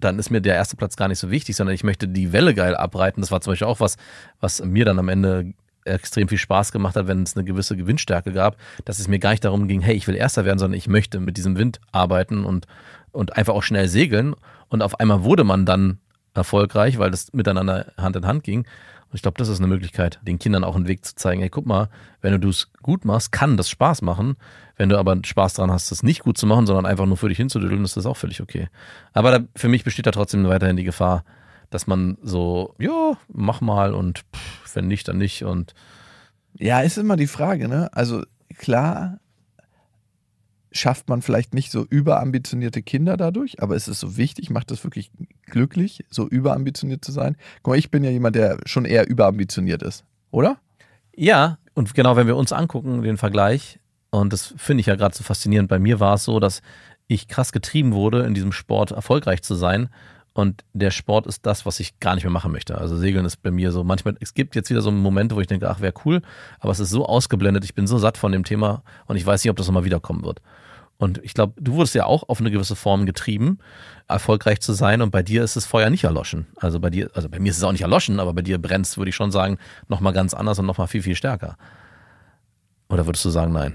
dann 0.00 0.18
ist 0.18 0.30
mir 0.30 0.40
der 0.40 0.56
erste 0.56 0.74
Platz 0.74 0.96
gar 0.96 1.06
nicht 1.06 1.20
so 1.20 1.30
wichtig, 1.30 1.54
sondern 1.54 1.76
ich 1.76 1.84
möchte 1.84 2.08
die 2.08 2.32
Welle 2.32 2.54
geil 2.54 2.74
abreiten. 2.74 3.20
Das 3.20 3.30
war 3.30 3.40
zum 3.40 3.52
Beispiel 3.52 3.68
auch 3.68 3.78
was, 3.78 3.96
was 4.40 4.60
mir 4.64 4.84
dann 4.84 4.98
am 4.98 5.08
Ende 5.08 5.54
extrem 5.84 6.28
viel 6.28 6.38
Spaß 6.38 6.72
gemacht 6.72 6.96
hat, 6.96 7.06
wenn 7.06 7.22
es 7.22 7.36
eine 7.36 7.44
gewisse 7.44 7.76
Gewinnstärke 7.76 8.32
gab, 8.32 8.56
dass 8.84 8.98
es 8.98 9.08
mir 9.08 9.18
gar 9.18 9.30
nicht 9.30 9.44
darum 9.44 9.68
ging, 9.68 9.80
hey, 9.80 9.94
ich 9.94 10.06
will 10.06 10.14
Erster 10.14 10.44
werden, 10.44 10.58
sondern 10.58 10.78
ich 10.78 10.88
möchte 10.88 11.20
mit 11.20 11.36
diesem 11.36 11.56
Wind 11.56 11.80
arbeiten 11.90 12.44
und, 12.44 12.66
und 13.10 13.36
einfach 13.36 13.54
auch 13.54 13.62
schnell 13.62 13.88
segeln. 13.88 14.34
Und 14.68 14.82
auf 14.82 15.00
einmal 15.00 15.24
wurde 15.24 15.44
man 15.44 15.66
dann 15.66 15.98
erfolgreich, 16.34 16.98
weil 16.98 17.10
das 17.10 17.32
miteinander 17.32 17.92
Hand 17.96 18.16
in 18.16 18.26
Hand 18.26 18.44
ging. 18.44 18.66
Ich 19.14 19.20
glaube, 19.20 19.36
das 19.36 19.48
ist 19.48 19.58
eine 19.58 19.66
Möglichkeit, 19.66 20.20
den 20.22 20.38
Kindern 20.38 20.64
auch 20.64 20.74
einen 20.74 20.88
Weg 20.88 21.04
zu 21.04 21.14
zeigen. 21.14 21.42
Hey, 21.42 21.50
guck 21.50 21.66
mal, 21.66 21.90
wenn 22.22 22.40
du 22.40 22.48
es 22.48 22.72
gut 22.82 23.04
machst, 23.04 23.30
kann 23.30 23.58
das 23.58 23.68
Spaß 23.68 24.00
machen. 24.00 24.36
Wenn 24.76 24.88
du 24.88 24.98
aber 24.98 25.18
Spaß 25.22 25.52
daran 25.54 25.70
hast, 25.70 25.90
das 25.90 26.02
nicht 26.02 26.22
gut 26.22 26.38
zu 26.38 26.46
machen, 26.46 26.66
sondern 26.66 26.86
einfach 26.86 27.04
nur 27.04 27.18
für 27.18 27.28
dich 27.28 27.36
hinzudüdeln, 27.36 27.84
ist 27.84 27.96
das 27.96 28.06
auch 28.06 28.16
völlig 28.16 28.40
okay. 28.40 28.68
Aber 29.12 29.30
da, 29.30 29.44
für 29.54 29.68
mich 29.68 29.84
besteht 29.84 30.06
da 30.06 30.12
trotzdem 30.12 30.48
weiterhin 30.48 30.78
die 30.78 30.84
Gefahr, 30.84 31.24
dass 31.68 31.86
man 31.86 32.16
so, 32.22 32.74
ja, 32.78 33.12
mach 33.28 33.60
mal 33.60 33.92
und 33.92 34.20
pff, 34.34 34.74
wenn 34.76 34.88
nicht, 34.88 35.08
dann 35.08 35.18
nicht 35.18 35.44
und 35.44 35.74
Ja, 36.58 36.80
ist 36.80 36.96
immer 36.96 37.16
die 37.16 37.26
Frage, 37.26 37.68
ne? 37.68 37.90
Also 37.92 38.22
klar 38.56 39.18
schafft 40.72 41.08
man 41.08 41.22
vielleicht 41.22 41.54
nicht 41.54 41.70
so 41.70 41.86
überambitionierte 41.88 42.82
Kinder 42.82 43.16
dadurch, 43.16 43.62
aber 43.62 43.76
es 43.76 43.88
ist 43.88 44.00
so 44.00 44.16
wichtig, 44.16 44.50
macht 44.50 44.70
das 44.70 44.84
wirklich 44.84 45.10
glücklich, 45.46 46.04
so 46.10 46.28
überambitioniert 46.28 47.04
zu 47.04 47.12
sein. 47.12 47.36
Guck 47.62 47.72
mal, 47.72 47.78
ich 47.78 47.90
bin 47.90 48.04
ja 48.04 48.10
jemand, 48.10 48.36
der 48.36 48.58
schon 48.66 48.84
eher 48.84 49.08
überambitioniert 49.08 49.82
ist, 49.82 50.04
oder? 50.30 50.58
Ja, 51.14 51.58
und 51.74 51.94
genau, 51.94 52.16
wenn 52.16 52.26
wir 52.26 52.36
uns 52.36 52.52
angucken, 52.52 53.02
den 53.02 53.16
Vergleich, 53.16 53.78
und 54.10 54.32
das 54.32 54.54
finde 54.56 54.80
ich 54.80 54.86
ja 54.86 54.96
gerade 54.96 55.14
so 55.14 55.24
faszinierend, 55.24 55.68
bei 55.68 55.78
mir 55.78 56.00
war 56.00 56.14
es 56.14 56.24
so, 56.24 56.40
dass 56.40 56.62
ich 57.06 57.28
krass 57.28 57.52
getrieben 57.52 57.92
wurde, 57.92 58.24
in 58.24 58.34
diesem 58.34 58.52
Sport 58.52 58.92
erfolgreich 58.92 59.42
zu 59.42 59.54
sein. 59.54 59.88
Und 60.34 60.64
der 60.72 60.90
Sport 60.90 61.26
ist 61.26 61.44
das, 61.44 61.66
was 61.66 61.78
ich 61.80 62.00
gar 62.00 62.14
nicht 62.14 62.24
mehr 62.24 62.32
machen 62.32 62.52
möchte. 62.52 62.78
Also 62.78 62.96
Segeln 62.96 63.24
ist 63.26 63.42
bei 63.42 63.50
mir 63.50 63.70
so, 63.70 63.84
manchmal, 63.84 64.16
es 64.20 64.32
gibt 64.32 64.54
jetzt 64.54 64.70
wieder 64.70 64.80
so 64.80 64.90
Momente, 64.90 65.36
wo 65.36 65.40
ich 65.40 65.46
denke, 65.46 65.68
ach, 65.68 65.80
wäre 65.80 65.92
cool, 66.04 66.22
aber 66.58 66.72
es 66.72 66.80
ist 66.80 66.90
so 66.90 67.04
ausgeblendet, 67.04 67.64
ich 67.64 67.74
bin 67.74 67.86
so 67.86 67.98
satt 67.98 68.16
von 68.16 68.32
dem 68.32 68.44
Thema 68.44 68.82
und 69.06 69.16
ich 69.16 69.26
weiß 69.26 69.44
nicht, 69.44 69.50
ob 69.50 69.56
das 69.56 69.66
nochmal 69.66 69.84
wiederkommen 69.84 70.24
wird. 70.24 70.40
Und 71.02 71.18
ich 71.24 71.34
glaube, 71.34 71.54
du 71.60 71.72
wurdest 71.72 71.96
ja 71.96 72.06
auch 72.06 72.28
auf 72.28 72.40
eine 72.40 72.50
gewisse 72.52 72.76
Form 72.76 73.06
getrieben, 73.06 73.58
erfolgreich 74.06 74.60
zu 74.60 74.72
sein. 74.72 75.02
Und 75.02 75.10
bei 75.10 75.24
dir 75.24 75.42
ist 75.42 75.56
das 75.56 75.66
Feuer 75.66 75.90
nicht 75.90 76.04
erloschen. 76.04 76.46
Also 76.60 76.78
bei 76.78 76.90
dir, 76.90 77.10
also 77.14 77.28
bei 77.28 77.40
mir 77.40 77.50
ist 77.50 77.56
es 77.58 77.64
auch 77.64 77.72
nicht 77.72 77.82
erloschen, 77.82 78.20
aber 78.20 78.32
bei 78.32 78.42
dir 78.42 78.58
brennt 78.58 78.86
es, 78.86 78.96
würde 78.96 79.08
ich 79.08 79.16
schon 79.16 79.32
sagen, 79.32 79.58
nochmal 79.88 80.12
ganz 80.12 80.32
anders 80.32 80.60
und 80.60 80.66
nochmal 80.66 80.86
viel, 80.86 81.02
viel 81.02 81.16
stärker. 81.16 81.56
Oder 82.88 83.04
würdest 83.04 83.24
du 83.24 83.30
sagen, 83.30 83.52
nein? 83.52 83.74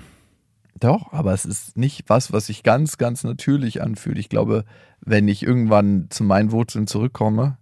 Doch, 0.79 1.11
aber 1.13 1.33
es 1.33 1.45
ist 1.45 1.77
nicht 1.77 2.09
was, 2.09 2.31
was 2.31 2.47
sich 2.47 2.63
ganz, 2.63 2.97
ganz 2.97 3.23
natürlich 3.23 3.81
anfühlt. 3.81 4.17
Ich 4.17 4.29
glaube, 4.29 4.65
wenn 5.01 5.27
ich 5.27 5.43
irgendwann 5.43 6.07
zu 6.09 6.23
meinen 6.23 6.51
Wurzeln 6.51 6.87
zurückkomme, 6.87 7.57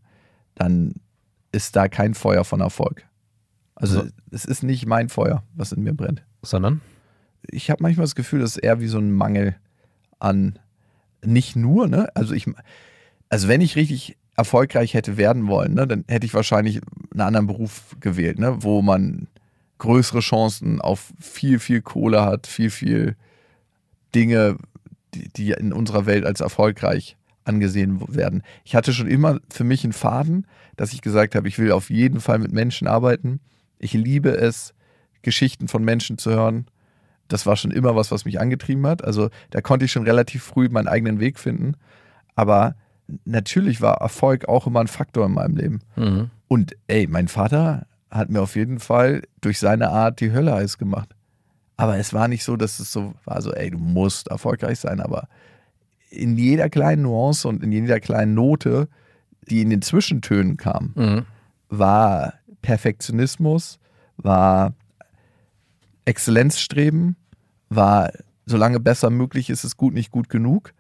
dann 0.56 0.96
ist 1.52 1.76
da 1.76 1.88
kein 1.88 2.14
Feuer 2.14 2.44
von 2.44 2.62
Erfolg. 2.62 3.06
Also 3.76 4.02
So. 4.02 4.08
es 4.32 4.46
ist 4.46 4.64
nicht 4.64 4.86
mein 4.86 5.10
Feuer, 5.10 5.44
was 5.54 5.72
in 5.72 5.84
mir 5.84 5.94
brennt. 5.94 6.24
Sondern? 6.42 6.82
ich 7.52 7.70
habe 7.70 7.84
manchmal 7.84 8.06
das 8.06 8.16
Gefühl, 8.16 8.40
das 8.40 8.52
ist 8.52 8.64
eher 8.64 8.80
wie 8.80 8.88
so 8.88 8.98
ein 8.98 9.12
Mangel 9.12 9.56
an 10.20 10.60
nicht 11.24 11.56
nur, 11.56 11.88
ne? 11.88 12.10
Also 12.16 12.34
ich, 12.34 12.46
also 13.30 13.48
wenn 13.48 13.62
ich 13.62 13.76
richtig 13.76 14.18
erfolgreich 14.38 14.94
hätte 14.94 15.18
werden 15.18 15.48
wollen, 15.48 15.74
ne, 15.74 15.88
dann 15.88 16.04
hätte 16.08 16.26
ich 16.26 16.34
wahrscheinlich 16.34 16.82
einen 17.12 17.22
anderen 17.22 17.48
Beruf 17.48 17.96
gewählt, 18.00 18.38
ne, 18.38 18.64
wo 18.64 18.82
man 18.82 19.28
größere 19.78 20.20
Chancen 20.20 20.82
auf 20.82 21.14
viel, 21.20 21.60
viel 21.60 21.82
Kohle 21.82 22.22
hat, 22.24 22.48
viel, 22.48 22.70
viel 22.70 23.16
Dinge, 24.14 24.58
die, 25.14 25.30
die 25.30 25.52
in 25.52 25.74
unserer 25.74 26.06
Welt 26.06 26.26
als 26.26 26.42
erfolgreich 26.42 27.18
angesehen 27.44 28.02
werden. 28.08 28.44
Ich 28.64 28.76
hatte 28.76 28.94
schon 28.94 29.08
immer 29.08 29.40
für 29.52 29.64
mich 29.64 29.84
einen 29.84 29.94
Faden, 29.94 30.48
dass 30.78 30.94
ich 30.94 31.02
gesagt 31.02 31.36
habe, 31.36 31.48
ich 31.48 31.60
will 31.60 31.72
auf 31.72 31.90
jeden 31.90 32.20
Fall 32.20 32.40
mit 32.40 32.52
Menschen 32.52 32.88
arbeiten. 32.88 33.40
Ich 33.78 33.94
liebe 33.94 34.30
es, 34.30 34.74
Geschichten 35.22 35.68
von 35.68 35.84
Menschen 35.84 36.18
zu 36.18 36.32
hören 36.32 36.68
das 37.28 37.46
war 37.46 37.56
schon 37.56 37.72
immer 37.72 37.96
was, 37.96 38.12
was 38.12 38.26
mich 38.26 38.40
angetrieben 38.40 38.86
hat. 38.88 39.04
Also 39.04 39.30
da 39.50 39.62
konnte 39.62 39.86
ich 39.86 39.92
schon 39.92 40.04
relativ 40.04 40.44
früh 40.44 40.70
meinen 40.70 40.88
eigenen 40.88 41.20
Weg 41.20 41.40
finden. 41.40 41.74
Aber 42.36 42.76
natürlich 43.24 43.82
war 43.82 44.02
Erfolg 44.02 44.48
auch 44.48 44.68
immer 44.68 44.82
ein 44.82 44.88
Faktor 44.88 45.26
in 45.26 45.34
meinem 45.34 45.56
Leben. 45.56 45.80
Mhm. 45.96 46.30
Und 46.48 46.76
ey, 46.88 47.08
mein 47.08 47.28
Vater 47.28 47.88
hat 48.16 48.30
mir 48.30 48.42
auf 48.42 48.56
jeden 48.56 48.80
Fall 48.80 49.24
durch 49.42 49.60
seine 49.60 49.90
Art 49.90 50.20
die 50.22 50.32
Hölle 50.32 50.54
heiß 50.54 50.78
gemacht. 50.78 51.10
Aber 51.78 51.98
es 51.98 52.14
war 52.14 52.28
nicht 52.28 52.44
so, 52.44 52.56
dass 52.56 52.80
es 52.80 52.92
so 52.92 53.14
war, 53.26 53.42
so, 53.42 53.52
ey, 53.54 53.70
du 53.70 53.78
musst 53.78 54.30
erfolgreich 54.30 54.80
sein. 54.80 55.02
Aber 55.02 55.28
in 56.10 56.38
jeder 56.38 56.70
kleinen 56.70 57.02
Nuance 57.02 57.48
und 57.48 57.62
in 57.64 57.72
jeder 57.72 58.00
kleinen 58.00 58.34
Note, 58.34 58.88
die 59.50 59.62
in 59.62 59.70
den 59.70 59.82
Zwischentönen 59.82 60.56
kam, 60.58 60.94
Mhm. 60.96 61.26
war 61.70 62.34
Perfektionismus, 62.62 63.80
war 64.18 64.74
Exzellenzstreben, 66.06 67.16
war 67.70 68.12
solange 68.46 68.80
besser 68.80 69.10
möglich 69.10 69.50
ist 69.50 69.64
es 69.64 69.76
gut, 69.76 69.94
nicht 69.94 70.12
gut 70.12 70.30
genug. 70.30 70.74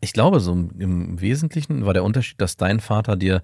Ich 0.00 0.12
glaube, 0.12 0.40
so 0.40 0.52
im 0.52 1.20
Wesentlichen 1.20 1.84
war 1.84 1.92
der 1.94 2.04
Unterschied, 2.04 2.40
dass 2.40 2.56
dein 2.56 2.80
Vater 2.80 3.16
dir 3.16 3.42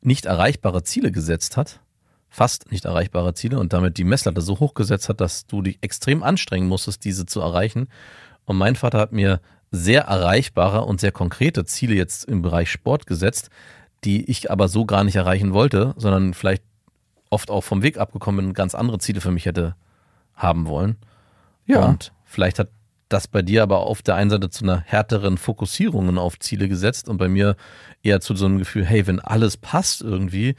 nicht 0.00 0.26
erreichbare 0.26 0.82
Ziele 0.82 1.12
gesetzt 1.12 1.56
hat, 1.56 1.80
fast 2.34 2.72
nicht 2.72 2.84
erreichbare 2.84 3.32
Ziele 3.34 3.60
und 3.60 3.72
damit 3.72 3.96
die 3.96 4.02
Messlatte 4.02 4.40
so 4.40 4.58
hoch 4.58 4.74
gesetzt 4.74 5.08
hat, 5.08 5.20
dass 5.20 5.46
du 5.46 5.62
dich 5.62 5.78
extrem 5.82 6.24
anstrengen 6.24 6.66
musstest, 6.66 7.04
diese 7.04 7.26
zu 7.26 7.40
erreichen. 7.40 7.86
Und 8.44 8.56
mein 8.56 8.74
Vater 8.74 8.98
hat 8.98 9.12
mir 9.12 9.40
sehr 9.70 10.02
erreichbare 10.02 10.84
und 10.84 11.00
sehr 11.00 11.12
konkrete 11.12 11.64
Ziele 11.64 11.94
jetzt 11.94 12.24
im 12.24 12.42
Bereich 12.42 12.72
Sport 12.72 13.06
gesetzt, 13.06 13.50
die 14.02 14.28
ich 14.28 14.50
aber 14.50 14.66
so 14.66 14.84
gar 14.84 15.04
nicht 15.04 15.14
erreichen 15.14 15.52
wollte, 15.52 15.94
sondern 15.96 16.34
vielleicht 16.34 16.64
oft 17.30 17.52
auch 17.52 17.62
vom 17.62 17.82
Weg 17.82 17.98
abgekommen 17.98 18.38
bin 18.38 18.46
und 18.46 18.54
ganz 18.54 18.74
andere 18.74 18.98
Ziele 18.98 19.20
für 19.20 19.30
mich 19.30 19.46
hätte 19.46 19.76
haben 20.34 20.66
wollen. 20.66 20.96
Ja. 21.66 21.84
Und 21.84 22.12
vielleicht 22.24 22.58
hat 22.58 22.68
das 23.08 23.28
bei 23.28 23.42
dir 23.42 23.62
aber 23.62 23.78
auf 23.78 24.02
der 24.02 24.16
einen 24.16 24.30
Seite 24.30 24.50
zu 24.50 24.64
einer 24.64 24.80
härteren 24.80 25.38
Fokussierung 25.38 26.18
auf 26.18 26.40
Ziele 26.40 26.68
gesetzt 26.68 27.08
und 27.08 27.16
bei 27.16 27.28
mir 27.28 27.54
eher 28.02 28.20
zu 28.20 28.34
so 28.34 28.46
einem 28.46 28.58
Gefühl, 28.58 28.84
hey, 28.84 29.06
wenn 29.06 29.20
alles 29.20 29.56
passt 29.56 30.02
irgendwie, 30.02 30.56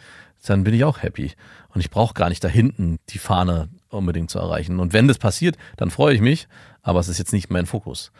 dann 0.49 0.63
bin 0.63 0.73
ich 0.73 0.83
auch 0.83 1.01
happy. 1.01 1.31
Und 1.73 1.81
ich 1.81 1.89
brauche 1.89 2.13
gar 2.13 2.29
nicht 2.29 2.43
da 2.43 2.47
hinten 2.47 2.99
die 3.09 3.17
Fahne 3.17 3.69
unbedingt 3.89 4.29
zu 4.29 4.39
erreichen. 4.39 4.79
Und 4.79 4.93
wenn 4.93 5.07
das 5.07 5.17
passiert, 5.17 5.57
dann 5.77 5.91
freue 5.91 6.13
ich 6.13 6.21
mich, 6.21 6.47
aber 6.81 6.99
es 6.99 7.07
ist 7.07 7.17
jetzt 7.17 7.33
nicht 7.33 7.49
mein 7.49 7.65
Fokus. 7.65 8.11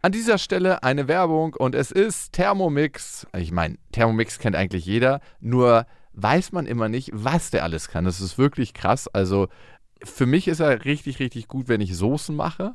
An 0.00 0.12
dieser 0.12 0.38
Stelle 0.38 0.82
eine 0.84 1.08
Werbung 1.08 1.54
und 1.54 1.74
es 1.74 1.90
ist 1.90 2.32
Thermomix. 2.32 3.26
Ich 3.36 3.50
meine, 3.50 3.76
Thermomix 3.92 4.38
kennt 4.38 4.54
eigentlich 4.54 4.86
jeder, 4.86 5.20
nur 5.40 5.86
weiß 6.12 6.52
man 6.52 6.66
immer 6.66 6.88
nicht, 6.88 7.10
was 7.12 7.50
der 7.50 7.64
alles 7.64 7.88
kann. 7.88 8.04
Das 8.04 8.20
ist 8.20 8.38
wirklich 8.38 8.74
krass. 8.74 9.08
Also 9.08 9.48
für 10.02 10.26
mich 10.26 10.46
ist 10.48 10.60
er 10.60 10.84
richtig, 10.84 11.18
richtig 11.18 11.48
gut, 11.48 11.68
wenn 11.68 11.80
ich 11.80 11.96
Soßen 11.96 12.34
mache. 12.34 12.74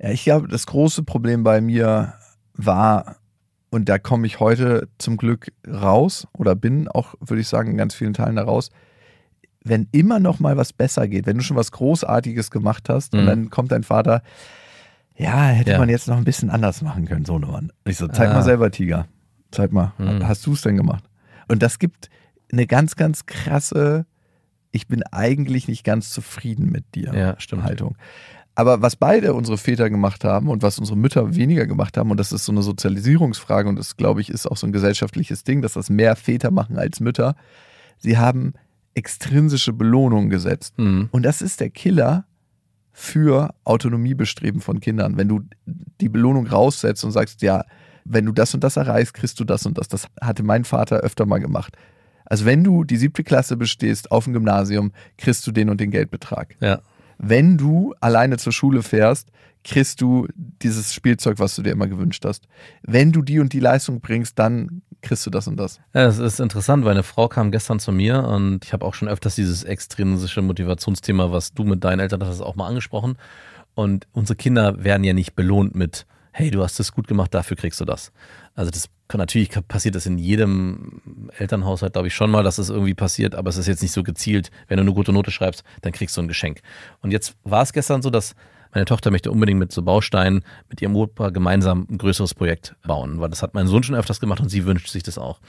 Ja, 0.00 0.10
ich 0.10 0.24
glaube, 0.24 0.48
das 0.48 0.66
große 0.66 1.02
Problem 1.02 1.42
bei 1.44 1.60
mir 1.60 2.14
war, 2.54 3.16
und 3.70 3.88
da 3.88 3.98
komme 3.98 4.26
ich 4.26 4.40
heute 4.40 4.88
zum 4.98 5.16
Glück 5.16 5.52
raus 5.66 6.26
oder 6.32 6.54
bin 6.54 6.88
auch, 6.88 7.14
würde 7.20 7.40
ich 7.40 7.48
sagen, 7.48 7.70
in 7.72 7.76
ganz 7.76 7.94
vielen 7.94 8.14
Teilen 8.14 8.36
da 8.36 8.44
raus, 8.44 8.70
wenn 9.64 9.88
immer 9.92 10.20
noch 10.20 10.40
mal 10.40 10.56
was 10.56 10.72
besser 10.72 11.06
geht, 11.08 11.26
wenn 11.26 11.36
du 11.36 11.42
schon 11.42 11.56
was 11.56 11.72
Großartiges 11.72 12.50
gemacht 12.50 12.88
hast 12.88 13.14
und 13.14 13.22
Mhm. 13.22 13.26
dann 13.26 13.50
kommt 13.50 13.72
dein 13.72 13.82
Vater, 13.82 14.22
ja, 15.16 15.48
hätte 15.48 15.72
Ja. 15.72 15.78
man 15.78 15.88
jetzt 15.88 16.06
noch 16.08 16.16
ein 16.16 16.24
bisschen 16.24 16.48
anders 16.48 16.80
machen 16.80 17.04
können, 17.06 17.24
so 17.24 17.38
Mann. 17.38 17.72
Ich 17.84 17.96
so, 17.98 18.06
zeig 18.08 18.30
Ah. 18.30 18.34
mal 18.34 18.42
selber, 18.42 18.70
Tiger. 18.70 19.06
Zeig 19.50 19.72
mal, 19.72 19.92
Mhm. 19.98 20.26
hast 20.26 20.46
du 20.46 20.52
es 20.52 20.62
denn 20.62 20.76
gemacht? 20.76 21.04
Und 21.48 21.62
das 21.62 21.78
gibt 21.78 22.08
eine 22.52 22.66
ganz, 22.66 22.96
ganz 22.96 23.26
krasse, 23.26 24.06
ich 24.70 24.86
bin 24.86 25.02
eigentlich 25.02 25.66
nicht 25.68 25.82
ganz 25.84 26.10
zufrieden 26.10 26.70
mit 26.70 26.94
dir 26.94 27.12
Ja. 27.14 27.62
Haltung. 27.62 27.96
Aber 28.58 28.82
was 28.82 28.96
beide 28.96 29.34
unsere 29.34 29.56
Väter 29.56 29.88
gemacht 29.88 30.24
haben 30.24 30.48
und 30.48 30.64
was 30.64 30.80
unsere 30.80 30.98
Mütter 30.98 31.36
weniger 31.36 31.64
gemacht 31.64 31.96
haben, 31.96 32.10
und 32.10 32.18
das 32.18 32.32
ist 32.32 32.44
so 32.44 32.50
eine 32.50 32.62
Sozialisierungsfrage 32.62 33.68
und 33.68 33.76
das, 33.76 33.96
glaube 33.96 34.20
ich, 34.20 34.30
ist 34.30 34.50
auch 34.50 34.56
so 34.56 34.66
ein 34.66 34.72
gesellschaftliches 34.72 35.44
Ding, 35.44 35.62
dass 35.62 35.74
das 35.74 35.90
mehr 35.90 36.16
Väter 36.16 36.50
machen 36.50 36.76
als 36.76 36.98
Mütter, 36.98 37.36
sie 37.98 38.18
haben 38.18 38.54
extrinsische 38.94 39.72
Belohnungen 39.72 40.28
gesetzt. 40.28 40.76
Mhm. 40.76 41.08
Und 41.12 41.22
das 41.22 41.40
ist 41.40 41.60
der 41.60 41.70
Killer 41.70 42.24
für 42.90 43.54
Autonomiebestreben 43.62 44.60
von 44.60 44.80
Kindern. 44.80 45.16
Wenn 45.16 45.28
du 45.28 45.42
die 46.00 46.08
Belohnung 46.08 46.48
raussetzt 46.48 47.04
und 47.04 47.12
sagst, 47.12 47.42
ja, 47.42 47.64
wenn 48.04 48.26
du 48.26 48.32
das 48.32 48.54
und 48.54 48.64
das 48.64 48.76
erreichst, 48.76 49.14
kriegst 49.14 49.38
du 49.38 49.44
das 49.44 49.66
und 49.66 49.78
das. 49.78 49.86
Das 49.86 50.08
hatte 50.20 50.42
mein 50.42 50.64
Vater 50.64 50.96
öfter 50.96 51.26
mal 51.26 51.38
gemacht. 51.38 51.76
Also 52.24 52.44
wenn 52.44 52.64
du 52.64 52.82
die 52.82 52.96
siebte 52.96 53.22
Klasse 53.22 53.56
bestehst 53.56 54.10
auf 54.10 54.24
dem 54.24 54.32
Gymnasium, 54.32 54.90
kriegst 55.16 55.46
du 55.46 55.52
den 55.52 55.70
und 55.70 55.80
den 55.80 55.92
Geldbetrag. 55.92 56.56
Ja. 56.58 56.80
Wenn 57.18 57.58
du 57.58 57.94
alleine 58.00 58.38
zur 58.38 58.52
Schule 58.52 58.82
fährst, 58.82 59.30
kriegst 59.64 60.00
du 60.00 60.26
dieses 60.62 60.94
Spielzeug, 60.94 61.38
was 61.38 61.56
du 61.56 61.62
dir 61.62 61.72
immer 61.72 61.88
gewünscht 61.88 62.24
hast. 62.24 62.48
Wenn 62.82 63.12
du 63.12 63.22
die 63.22 63.40
und 63.40 63.52
die 63.52 63.60
Leistung 63.60 64.00
bringst, 64.00 64.38
dann 64.38 64.82
kriegst 65.02 65.26
du 65.26 65.30
das 65.30 65.46
und 65.46 65.56
das. 65.56 65.80
Ja, 65.94 66.06
es 66.06 66.18
ist 66.18 66.40
interessant, 66.40 66.84
weil 66.84 66.92
eine 66.92 67.02
Frau 67.02 67.28
kam 67.28 67.50
gestern 67.50 67.78
zu 67.78 67.92
mir 67.92 68.24
und 68.24 68.64
ich 68.64 68.72
habe 68.72 68.84
auch 68.84 68.94
schon 68.94 69.08
öfters 69.08 69.34
dieses 69.34 69.64
extrinsische 69.64 70.42
Motivationsthema, 70.42 71.30
was 71.30 71.52
du 71.52 71.64
mit 71.64 71.84
deinen 71.84 72.00
Eltern 72.00 72.24
hast, 72.24 72.40
auch 72.40 72.56
mal 72.56 72.66
angesprochen. 72.66 73.16
Und 73.74 74.08
unsere 74.12 74.36
Kinder 74.36 74.82
werden 74.82 75.04
ja 75.04 75.12
nicht 75.12 75.34
belohnt 75.34 75.74
mit, 75.74 76.06
hey, 76.32 76.50
du 76.50 76.62
hast 76.62 76.80
das 76.80 76.92
gut 76.92 77.06
gemacht, 77.06 77.34
dafür 77.34 77.56
kriegst 77.56 77.80
du 77.80 77.84
das. 77.84 78.12
Also 78.54 78.70
das 78.70 78.88
natürlich 79.16 79.50
passiert 79.68 79.94
das 79.94 80.04
in 80.04 80.18
jedem 80.18 81.00
Elternhaushalt, 81.38 81.94
glaube 81.94 82.08
ich, 82.08 82.14
schon 82.14 82.30
mal, 82.30 82.42
dass 82.42 82.56
das 82.56 82.68
irgendwie 82.68 82.94
passiert, 82.94 83.34
aber 83.34 83.48
es 83.48 83.56
ist 83.56 83.66
jetzt 83.66 83.80
nicht 83.80 83.92
so 83.92 84.02
gezielt, 84.02 84.50
wenn 84.66 84.76
du 84.76 84.82
eine 84.82 84.92
gute 84.92 85.12
Note 85.12 85.30
schreibst, 85.30 85.64
dann 85.80 85.92
kriegst 85.92 86.16
du 86.16 86.20
ein 86.20 86.28
Geschenk. 86.28 86.60
Und 87.00 87.10
jetzt 87.10 87.36
war 87.44 87.62
es 87.62 87.72
gestern 87.72 88.02
so, 88.02 88.10
dass 88.10 88.34
meine 88.72 88.84
Tochter 88.84 89.10
möchte 89.10 89.30
unbedingt 89.30 89.58
mit 89.58 89.72
so 89.72 89.82
Bausteinen 89.82 90.44
mit 90.68 90.82
ihrem 90.82 90.94
Opa 90.94 91.30
gemeinsam 91.30 91.86
ein 91.90 91.96
größeres 91.96 92.34
Projekt 92.34 92.76
bauen, 92.86 93.18
weil 93.20 93.30
das 93.30 93.42
hat 93.42 93.54
mein 93.54 93.66
Sohn 93.66 93.82
schon 93.82 93.94
öfters 93.94 94.20
gemacht 94.20 94.40
und 94.40 94.50
sie 94.50 94.66
wünscht 94.66 94.88
sich 94.88 95.02
das 95.02 95.16
auch. 95.16 95.40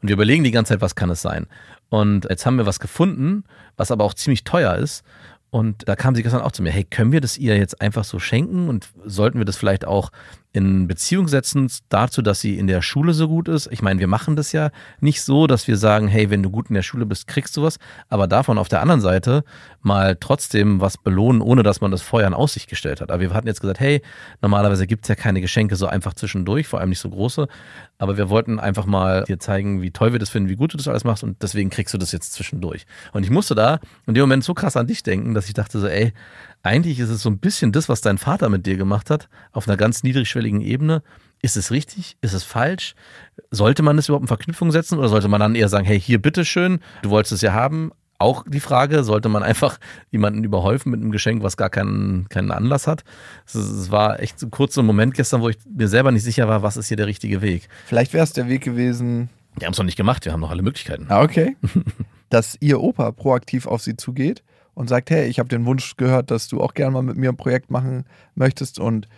Und 0.00 0.08
wir 0.08 0.14
überlegen 0.14 0.44
die 0.44 0.50
ganze 0.50 0.74
Zeit, 0.74 0.80
was 0.80 0.94
kann 0.94 1.10
es 1.10 1.22
sein. 1.22 1.46
Und 1.88 2.26
jetzt 2.28 2.46
haben 2.46 2.58
wir 2.58 2.66
was 2.66 2.80
gefunden, 2.80 3.44
was 3.76 3.90
aber 3.90 4.04
auch 4.04 4.14
ziemlich 4.14 4.44
teuer 4.44 4.74
ist. 4.76 5.04
Und 5.50 5.88
da 5.88 5.96
kam 5.96 6.14
sie 6.14 6.22
gestern 6.22 6.42
auch 6.42 6.52
zu 6.52 6.62
mir, 6.62 6.70
hey, 6.70 6.84
können 6.84 7.10
wir 7.10 7.20
das 7.20 7.38
ihr 7.38 7.56
jetzt 7.56 7.80
einfach 7.80 8.04
so 8.04 8.18
schenken 8.18 8.68
und 8.68 8.88
sollten 9.04 9.38
wir 9.38 9.46
das 9.46 9.56
vielleicht 9.56 9.86
auch 9.86 10.10
in 10.52 10.88
Beziehung 10.88 11.28
setzen 11.28 11.70
dazu, 11.88 12.22
dass 12.22 12.40
sie 12.40 12.58
in 12.58 12.66
der 12.66 12.80
Schule 12.82 13.12
so 13.12 13.28
gut 13.28 13.48
ist? 13.48 13.68
Ich 13.70 13.82
meine, 13.82 14.00
wir 14.00 14.06
machen 14.06 14.34
das 14.34 14.52
ja 14.52 14.70
nicht 15.00 15.22
so, 15.22 15.46
dass 15.46 15.68
wir 15.68 15.76
sagen, 15.76 16.08
hey, 16.08 16.30
wenn 16.30 16.42
du 16.42 16.50
gut 16.50 16.68
in 16.68 16.74
der 16.74 16.82
Schule 16.82 17.06
bist, 17.06 17.26
kriegst 17.26 17.56
du 17.56 17.62
was, 17.62 17.78
aber 18.08 18.26
davon 18.26 18.58
auf 18.58 18.68
der 18.68 18.80
anderen 18.80 19.00
Seite 19.00 19.44
mal 19.82 20.16
trotzdem 20.18 20.80
was 20.80 20.96
belohnen, 20.96 21.42
ohne 21.42 21.62
dass 21.62 21.80
man 21.80 21.90
das 21.90 22.02
vorher 22.02 22.26
in 22.26 22.34
Aussicht 22.34 22.68
gestellt 22.68 23.00
hat. 23.00 23.10
Aber 23.10 23.20
wir 23.20 23.34
hatten 23.34 23.46
jetzt 23.46 23.60
gesagt, 23.60 23.80
hey, 23.80 24.02
normalerweise 24.40 24.86
gibt 24.86 25.04
es 25.04 25.08
ja 25.08 25.14
keine 25.14 25.40
Geschenke 25.40 25.76
so 25.76 25.86
einfach 25.86 26.14
zwischendurch, 26.14 26.66
vor 26.66 26.80
allem 26.80 26.88
nicht 26.88 27.00
so 27.00 27.10
große, 27.10 27.46
aber 27.98 28.16
wir 28.16 28.30
wollten 28.30 28.58
einfach 28.58 28.86
mal 28.86 29.24
dir 29.24 29.38
zeigen, 29.38 29.82
wie 29.82 29.90
toll 29.90 30.12
wir 30.12 30.18
das 30.18 30.30
finden, 30.30 30.48
wie 30.48 30.56
gut 30.56 30.72
du 30.72 30.76
das 30.76 30.88
alles 30.88 31.04
machst 31.04 31.24
und 31.24 31.42
deswegen 31.42 31.68
kriegst 31.68 31.92
du 31.92 31.98
das 31.98 32.12
jetzt 32.12 32.32
zwischendurch. 32.32 32.86
Und 33.12 33.22
ich 33.22 33.30
musste 33.30 33.54
da 33.54 33.80
in 34.06 34.14
dem 34.14 34.22
Moment 34.22 34.44
so 34.44 34.54
krass 34.54 34.76
an 34.76 34.86
dich 34.86 35.02
denken, 35.02 35.34
dass 35.34 35.46
ich 35.46 35.54
dachte 35.54 35.78
so, 35.78 35.86
ey, 35.86 36.12
eigentlich 36.62 36.98
ist 37.00 37.08
es 37.08 37.22
so 37.22 37.30
ein 37.30 37.38
bisschen 37.38 37.72
das, 37.72 37.88
was 37.88 38.00
dein 38.00 38.18
Vater 38.18 38.48
mit 38.48 38.66
dir 38.66 38.76
gemacht 38.76 39.10
hat, 39.10 39.28
auf 39.52 39.68
einer 39.68 39.76
ganz 39.76 40.02
niedrigschwelligen 40.02 40.60
Ebene. 40.60 41.02
Ist 41.40 41.56
es 41.56 41.70
richtig? 41.70 42.16
Ist 42.20 42.32
es 42.32 42.42
falsch? 42.42 42.94
Sollte 43.50 43.82
man 43.82 43.96
das 43.96 44.08
überhaupt 44.08 44.24
in 44.24 44.28
Verknüpfung 44.28 44.72
setzen 44.72 44.98
oder 44.98 45.08
sollte 45.08 45.28
man 45.28 45.40
dann 45.40 45.54
eher 45.54 45.68
sagen, 45.68 45.86
hey, 45.86 46.00
hier 46.00 46.20
bitteschön, 46.20 46.80
du 47.02 47.10
wolltest 47.10 47.32
es 47.32 47.42
ja 47.42 47.52
haben? 47.52 47.92
Auch 48.20 48.44
die 48.48 48.58
Frage, 48.58 49.04
sollte 49.04 49.28
man 49.28 49.42
einfach 49.44 49.78
jemanden 50.10 50.42
überhäufen 50.42 50.90
mit 50.90 51.00
einem 51.00 51.12
Geschenk, 51.12 51.44
was 51.44 51.56
gar 51.56 51.70
keinen, 51.70 52.28
keinen 52.28 52.50
Anlass 52.50 52.88
hat? 52.88 53.04
Es 53.46 53.90
war 53.92 54.20
echt 54.20 54.40
so 54.40 54.46
ein 54.48 54.50
kurzer 54.50 54.82
Moment 54.82 55.14
gestern, 55.14 55.40
wo 55.40 55.48
ich 55.48 55.58
mir 55.72 55.86
selber 55.86 56.10
nicht 56.10 56.24
sicher 56.24 56.48
war, 56.48 56.64
was 56.64 56.76
ist 56.76 56.88
hier 56.88 56.96
der 56.96 57.06
richtige 57.06 57.40
Weg. 57.40 57.68
Vielleicht 57.86 58.12
wäre 58.12 58.24
es 58.24 58.32
der 58.32 58.48
Weg 58.48 58.64
gewesen, 58.64 59.28
Wir 59.56 59.66
haben 59.66 59.72
es 59.72 59.78
noch 59.78 59.84
nicht 59.86 59.96
gemacht, 59.96 60.24
wir 60.24 60.32
haben 60.32 60.40
noch 60.40 60.50
alle 60.50 60.62
Möglichkeiten. 60.62 61.06
ah, 61.08 61.22
okay, 61.22 61.56
dass 62.30 62.56
ihr 62.58 62.80
Opa 62.80 63.12
proaktiv 63.12 63.66
auf 63.66 63.80
sie 63.82 63.96
zugeht 63.96 64.42
und 64.78 64.88
sagt, 64.88 65.10
hey, 65.10 65.26
ich 65.28 65.38
habe 65.40 65.48
den 65.48 65.66
Wunsch 65.66 65.96
gehört, 65.96 66.30
dass 66.30 66.46
du 66.46 66.60
auch 66.60 66.72
gerne 66.72 66.92
mal 66.92 67.02
mit 67.02 67.16
mir 67.16 67.30
ein 67.30 67.36
Projekt 67.36 67.70
machen 67.70 68.04
möchtest 68.36 68.78
und 68.78 69.08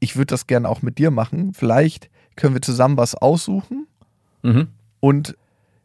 ich 0.00 0.16
würde 0.16 0.26
das 0.26 0.46
gerne 0.46 0.68
auch 0.68 0.82
mit 0.82 0.98
dir 0.98 1.10
machen. 1.10 1.54
Vielleicht 1.54 2.10
können 2.36 2.54
wir 2.54 2.60
zusammen 2.62 2.96
was 2.98 3.14
aussuchen 3.14 3.86
Mhm. 4.42 4.68
und 5.00 5.36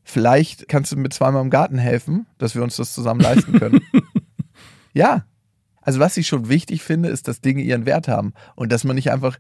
vielleicht 0.04 0.68
kannst 0.68 0.92
du 0.92 0.98
mir 0.98 1.10
zweimal 1.10 1.42
im 1.42 1.50
Garten 1.50 1.78
helfen, 1.78 2.26
dass 2.38 2.54
wir 2.56 2.64
uns 2.64 2.76
das 2.76 2.94
zusammen 2.94 3.22
leisten 3.22 3.54
können. 3.60 3.80
ja. 4.94 5.24
Also 5.82 6.00
was 6.02 6.18
ich 6.18 6.28
schon 6.28 6.50
wichtig 6.50 6.84
finde, 6.84 7.08
ist, 7.10 7.28
dass 7.30 7.40
Dinge 7.40 7.62
ihren 7.62 7.86
Wert 7.86 8.08
haben 8.10 8.34
und 8.56 8.72
dass 8.74 8.84
man 8.84 8.96
nicht 8.96 9.10
einfach 9.12 9.38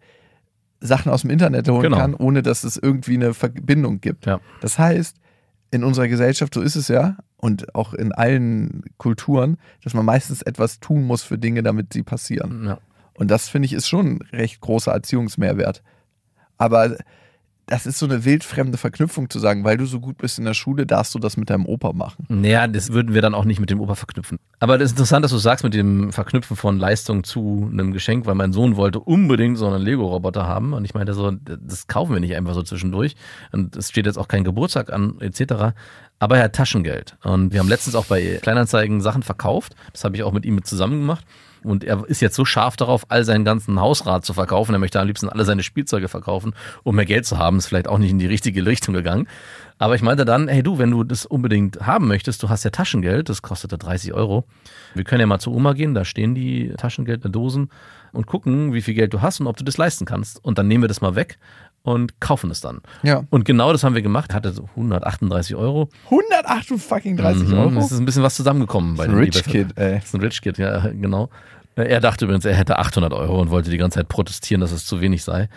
Sachen 0.80 1.12
aus 1.12 1.22
dem 1.22 1.30
Internet 1.32 1.68
holen 1.68 1.82
Genau. 1.82 1.98
kann, 1.98 2.14
ohne 2.14 2.42
dass 2.42 2.64
es 2.64 2.78
irgendwie 2.78 3.16
eine 3.16 3.34
Verbindung 3.34 4.00
gibt. 4.00 4.28
Ja. 4.28 4.40
Das 4.62 4.78
heißt, 4.80 5.18
in 5.72 5.84
unserer 5.84 6.08
Gesellschaft, 6.08 6.54
so 6.54 6.62
ist 6.62 6.76
es 6.76 6.88
ja, 6.88 7.18
und 7.38 7.76
auch 7.76 7.94
in 7.94 8.12
allen 8.12 8.84
Kulturen, 8.98 9.58
dass 9.84 9.94
man 9.94 10.06
meistens 10.06 10.42
etwas 10.42 10.80
tun 10.80 11.04
muss 11.04 11.24
für 11.24 11.38
Dinge, 11.38 11.64
damit 11.64 11.94
sie 11.94 12.04
passieren. 12.04 12.66
Ja. 12.66 12.80
Und 13.14 13.32
das 13.32 13.50
finde 13.50 13.66
ich 13.66 13.74
ist 13.74 13.88
schon 13.88 14.08
ein 14.08 14.22
recht 14.32 14.62
großer 14.62 14.92
Erziehungsmehrwert. 14.92 15.84
Aber 16.58 16.98
das 17.68 17.86
ist 17.86 18.00
so 18.00 18.06
eine 18.06 18.24
wildfremde 18.24 18.78
Verknüpfung 18.78 19.30
zu 19.30 19.40
sagen, 19.40 19.66
weil 19.66 19.76
du 19.76 19.86
so 19.86 20.00
gut 20.00 20.18
bist 20.18 20.40
in 20.40 20.46
der 20.46 20.54
Schule, 20.54 20.86
darfst 20.86 21.14
du 21.14 21.20
das 21.20 21.36
mit 21.36 21.50
deinem 21.50 21.66
Opa 21.66 21.92
machen. 21.92 22.26
Naja, 22.30 22.66
das 22.66 22.94
würden 22.94 23.14
wir 23.14 23.22
dann 23.22 23.36
auch 23.36 23.44
nicht 23.44 23.60
mit 23.60 23.70
dem 23.70 23.82
Opa 23.82 23.96
verknüpfen. 23.96 24.40
Aber 24.60 24.78
das 24.78 24.88
ist 24.88 24.92
interessant, 24.94 25.26
dass 25.26 25.32
du 25.32 25.38
sagst 25.38 25.66
mit 25.66 25.74
dem 25.74 26.14
Verknüpfen 26.14 26.56
von 26.56 26.80
Leistung 26.80 27.26
zu 27.26 27.70
einem 27.70 27.92
Geschenk, 27.92 28.26
weil 28.26 28.36
mein 28.36 28.54
Sohn 28.54 28.78
wollte 28.78 29.02
unbedingt 29.02 29.58
so 29.58 29.68
einen 29.68 29.82
Lego-Roboter 29.82 30.48
haben. 30.48 30.72
Und 30.72 30.86
ich 30.86 30.94
meinte 30.94 31.14
so, 31.14 31.32
das 31.32 31.88
kaufen 31.88 32.14
wir 32.14 32.22
nicht 32.22 32.36
einfach 32.38 32.54
so 32.54 32.64
zwischendurch. 32.64 33.16
Und 33.52 33.76
es 33.76 33.90
steht 33.90 34.06
jetzt 34.06 34.18
auch 34.18 34.30
kein 34.30 34.46
Geburtstag 34.46 34.92
an, 34.94 35.20
etc. 35.20 35.76
Aber 36.20 36.38
er 36.38 36.46
hat 36.46 36.56
Taschengeld. 36.56 37.18
Und 37.24 37.52
wir 37.52 37.60
haben 37.60 37.70
letztens 37.70 37.96
auch 37.96 38.06
bei 38.06 38.40
Kleinanzeigen 38.42 39.02
Sachen 39.02 39.24
verkauft. 39.24 39.76
Das 39.92 40.06
habe 40.06 40.16
ich 40.16 40.24
auch 40.24 40.32
mit 40.32 40.46
ihm 40.46 40.64
zusammen 40.64 41.02
gemacht. 41.02 41.26
Und 41.70 41.84
er 41.84 42.04
ist 42.08 42.22
jetzt 42.22 42.36
so 42.36 42.46
scharf 42.46 42.76
darauf, 42.78 43.06
all 43.10 43.24
seinen 43.24 43.46
ganzen 43.46 43.80
Hausrat 43.80 44.26
zu 44.26 44.34
verkaufen. 44.34 44.74
Er 44.74 44.80
möchte 44.80 45.00
am 45.00 45.08
liebsten 45.08 45.30
alle 45.30 45.46
seine 45.46 45.64
Spielzeuge 45.64 46.08
verkaufen, 46.08 46.54
um 46.84 46.96
mehr 46.96 47.06
Geld 47.06 47.26
zu 47.26 47.38
haben. 47.38 47.58
Ist 47.58 47.68
vielleicht 47.68 47.88
auch 47.88 47.98
nicht 47.98 48.12
in 48.12 48.20
die 48.20 48.26
richtige 48.28 48.66
Richtung 48.66 48.94
gegangen. 48.94 49.28
Aber 49.80 49.94
ich 49.96 50.02
meinte 50.02 50.26
dann, 50.26 50.48
hey 50.48 50.64
du, 50.64 50.80
wenn 50.80 50.90
du 50.92 51.04
das 51.04 51.26
unbedingt 51.26 51.82
haben 51.86 52.08
möchtest, 52.08 52.42
du 52.42 52.50
hast 52.50 52.64
ja 52.64 52.72
Taschengeld, 52.72 53.30
das 53.30 53.44
kostete 53.44 53.78
30 53.78 54.12
Euro. 54.14 54.46
Wir 54.96 55.04
können 55.04 55.20
ja 55.22 55.28
mal 55.28 55.38
zu 55.40 55.54
Oma 55.54 55.74
gehen, 55.74 55.94
da 55.94 56.04
stehen 56.04 56.34
die 56.34 56.74
Taschengelddosen 56.78 57.70
und 58.12 58.26
gucken, 58.26 58.74
wie 58.74 58.82
viel 58.82 58.96
Geld 58.96 59.14
du 59.14 59.22
hast 59.22 59.40
und 59.40 59.46
ob 59.48 59.58
du 59.58 59.64
das 59.64 59.78
leisten 59.78 60.06
kannst. 60.06 60.44
Und 60.44 60.58
dann 60.58 60.68
nehmen 60.68 60.84
wir 60.84 60.88
das 60.88 61.02
mal 61.02 61.16
weg 61.16 61.38
und 61.84 62.20
kaufen 62.20 62.50
es 62.50 62.60
dann. 62.60 62.82
Ja. 63.04 63.24
Und 63.30 63.46
genau 63.46 63.72
das 63.72 63.84
haben 63.84 63.94
wir 63.94 64.02
gemacht. 64.02 64.34
Hatte 64.34 64.52
so 64.52 64.64
138 64.76 65.56
Euro. 65.56 65.90
138 66.06 66.82
fucking 66.82 67.16
30 67.18 67.48
Mhm, 67.48 67.54
Euro? 67.54 67.80
Es 67.80 67.92
ist 67.92 68.00
ein 68.00 68.06
bisschen 68.06 68.24
was 68.24 68.36
zusammengekommen 68.36 68.96
bei 68.96 69.04
ein 69.04 69.12
den 69.12 69.20
Rich 69.20 69.44
Kid, 69.44 69.68
ey. 69.78 69.96
das 69.96 70.06
ist 70.06 70.16
ein 70.16 70.22
Rich 70.22 70.42
Kid, 70.42 70.58
ja, 70.58 70.80
genau. 70.90 71.30
Er 71.78 72.00
dachte 72.00 72.26
übrigens, 72.26 72.44
er 72.44 72.56
hätte 72.56 72.80
800 72.80 73.14
Euro 73.14 73.40
und 73.40 73.52
wollte 73.52 73.70
die 73.70 73.78
ganze 73.78 74.00
Zeit 74.00 74.10
protestieren, 74.10 74.62
dass 74.62 74.72
es 74.72 74.86
zu 74.86 75.00
wenig 75.00 75.24
sei. 75.24 75.48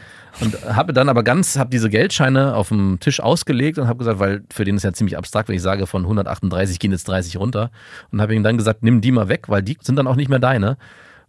Und 0.42 0.54
habe 0.66 0.92
dann 0.92 1.08
aber 1.08 1.22
ganz, 1.22 1.58
habe 1.58 1.70
diese 1.70 1.88
Geldscheine 1.88 2.54
auf 2.54 2.68
dem 2.68 3.00
Tisch 3.00 3.20
ausgelegt 3.20 3.78
und 3.78 3.88
habe 3.88 3.98
gesagt, 3.98 4.18
weil 4.18 4.42
für 4.52 4.66
den 4.66 4.76
ist 4.76 4.82
ja 4.82 4.92
ziemlich 4.92 5.16
abstrakt, 5.16 5.48
wenn 5.48 5.56
ich 5.56 5.62
sage, 5.62 5.86
von 5.86 6.02
138 6.02 6.78
gehen 6.78 6.92
jetzt 6.92 7.08
30 7.08 7.38
runter. 7.38 7.70
Und 8.12 8.20
habe 8.20 8.34
ihm 8.34 8.42
dann 8.42 8.58
gesagt, 8.58 8.82
nimm 8.82 9.00
die 9.00 9.12
mal 9.12 9.28
weg, 9.28 9.48
weil 9.48 9.62
die 9.62 9.78
sind 9.80 9.96
dann 9.96 10.06
auch 10.06 10.16
nicht 10.16 10.28
mehr 10.28 10.38
deine. 10.38 10.76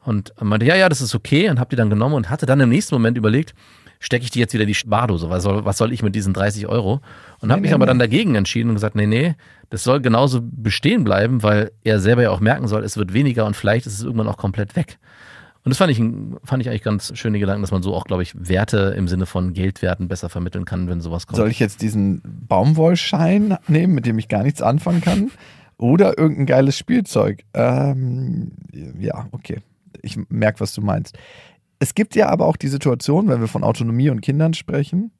Und 0.03 0.33
meinte, 0.41 0.65
ja, 0.65 0.75
ja, 0.75 0.89
das 0.89 0.99
ist 0.99 1.15
okay 1.15 1.49
und 1.49 1.59
habe 1.59 1.69
die 1.69 1.75
dann 1.77 1.89
genommen 1.89 2.15
und 2.15 2.29
hatte 2.29 2.45
dann 2.45 2.59
im 2.59 2.69
nächsten 2.69 2.93
Moment 2.93 3.17
überlegt, 3.17 3.53
stecke 4.01 4.25
ich 4.25 4.31
die 4.31 4.39
jetzt 4.39 4.53
wieder 4.53 4.63
in 4.63 4.67
die 4.67 4.75
Spardose, 4.75 5.29
was 5.29 5.43
soll, 5.43 5.63
was 5.63 5.77
soll 5.77 5.93
ich 5.93 6.03
mit 6.03 6.15
diesen 6.15 6.33
30 6.33 6.67
Euro? 6.67 6.99
Und 7.39 7.51
habe 7.51 7.61
mich 7.61 7.69
nee, 7.69 7.75
aber 7.75 7.85
nee. 7.85 7.91
dann 7.91 7.99
dagegen 7.99 8.35
entschieden 8.35 8.69
und 8.69 8.75
gesagt, 8.75 8.95
nee, 8.95 9.05
nee, 9.05 9.35
das 9.69 9.83
soll 9.83 10.01
genauso 10.01 10.41
bestehen 10.41 11.03
bleiben, 11.03 11.43
weil 11.43 11.71
er 11.83 11.99
selber 11.99 12.23
ja 12.23 12.31
auch 12.31 12.39
merken 12.39 12.67
soll, 12.67 12.83
es 12.83 12.97
wird 12.97 13.13
weniger 13.13 13.45
und 13.45 13.55
vielleicht 13.55 13.85
ist 13.85 13.93
es 13.93 14.03
irgendwann 14.03 14.27
auch 14.27 14.37
komplett 14.37 14.75
weg. 14.75 14.97
Und 15.63 15.69
das 15.69 15.77
fand 15.77 15.91
ich, 15.91 15.97
fand 16.43 16.61
ich 16.61 16.69
eigentlich 16.69 16.81
ganz 16.81 17.15
schöne 17.15 17.37
Gedanken, 17.37 17.61
dass 17.61 17.69
man 17.69 17.83
so 17.83 17.93
auch, 17.93 18.05
glaube 18.05 18.23
ich, 18.23 18.33
Werte 18.35 18.95
im 18.97 19.07
Sinne 19.07 19.27
von 19.27 19.53
Geldwerten 19.53 20.07
besser 20.07 20.29
vermitteln 20.29 20.65
kann, 20.65 20.89
wenn 20.89 21.01
sowas 21.01 21.27
kommt. 21.27 21.37
Soll 21.37 21.51
ich 21.51 21.59
jetzt 21.59 21.83
diesen 21.83 22.23
Baumwollschein 22.47 23.57
nehmen, 23.67 23.93
mit 23.93 24.07
dem 24.07 24.17
ich 24.17 24.27
gar 24.27 24.41
nichts 24.41 24.63
anfangen 24.63 25.01
kann? 25.01 25.29
Oder 25.77 26.17
irgendein 26.17 26.47
geiles 26.47 26.77
Spielzeug? 26.77 27.43
Ähm, 27.53 28.53
ja, 28.99 29.27
okay. 29.31 29.59
Ich 30.01 30.17
merke, 30.29 30.61
was 30.61 30.73
du 30.73 30.81
meinst. 30.81 31.15
Es 31.81 31.95
gibt 31.95 32.15
ja 32.15 32.29
aber 32.29 32.45
auch 32.45 32.57
die 32.57 32.67
Situation, 32.67 33.27
wenn 33.27 33.41
wir 33.41 33.47
von 33.47 33.63
Autonomie 33.63 34.11
und 34.11 34.21
Kindern 34.21 34.53
sprechen, 34.53 35.11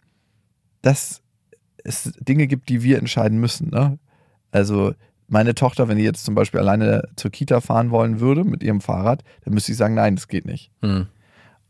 dass 0.84 1.24
es 1.84 2.14
Dinge 2.20 2.46
gibt, 2.46 2.70
die 2.70 2.84
wir 2.84 3.00
entscheiden 3.00 3.40
müssen. 3.40 3.72
Ne? 3.72 3.98
Also 4.52 4.94
meine 5.28 5.56
Tochter, 5.56 5.88
wenn 5.88 5.98
die 5.98 6.04
jetzt 6.04 6.24
zum 6.24 6.36
Beispiel 6.36 6.60
alleine 6.60 7.10
zur 7.16 7.32
Kita 7.32 7.62
fahren 7.62 7.90
wollen 7.90 8.20
würde 8.20 8.44
mit 8.44 8.62
ihrem 8.62 8.80
Fahrrad, 8.80 9.24
dann 9.44 9.56
müsste 9.56 9.72
ich 9.72 9.78
sagen, 9.80 9.96
nein, 9.96 10.16
das 10.16 10.28
geht 10.28 10.46
nicht. 10.46 10.70
Hm. 10.84 11.08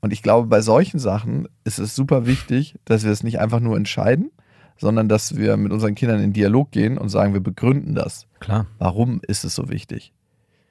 Und 0.02 0.12
ich 0.12 0.24
glaube, 0.24 0.50
bei 0.50 0.60
solchen 0.60 1.00
Sachen 1.00 1.48
ist 1.64 1.80
es 1.80 1.96
super 1.96 2.26
wichtig, 2.26 2.76
dass 2.84 3.06
wir 3.06 3.12
es 3.12 3.24
nicht 3.24 3.40
einfach 3.40 3.62
nur 3.62 3.78
entscheiden, 3.78 4.30
sondern 4.76 5.08
dass 5.08 5.38
wir 5.38 5.56
mit 5.56 5.72
unseren 5.72 5.96
Kindern 5.96 6.20
in 6.20 6.34
Dialog 6.34 6.70
gehen 6.72 6.98
und 6.98 7.08
sagen, 7.08 7.32
wir 7.32 7.40
begründen 7.40 7.96
das. 7.96 8.28
Klar. 8.42 8.68
Warum 8.78 9.22
ist 9.26 9.46
es 9.46 9.56
so 9.56 9.70
wichtig? 9.70 10.12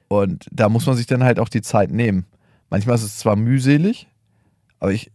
Und 0.09 0.45
da 0.51 0.69
muss 0.69 0.85
man 0.85 0.95
sich 0.95 1.07
dann 1.07 1.23
halt 1.23 1.39
auch 1.39 1.49
die 1.49 1.63
Zeit 1.63 1.89
nehmen. 1.89 2.27
Manchmal 2.69 2.95
ist 2.95 3.03
es 3.03 3.17
zwar 3.17 3.35
mühselig, 3.35 4.07
aber 4.81 4.91
ich 4.91 5.11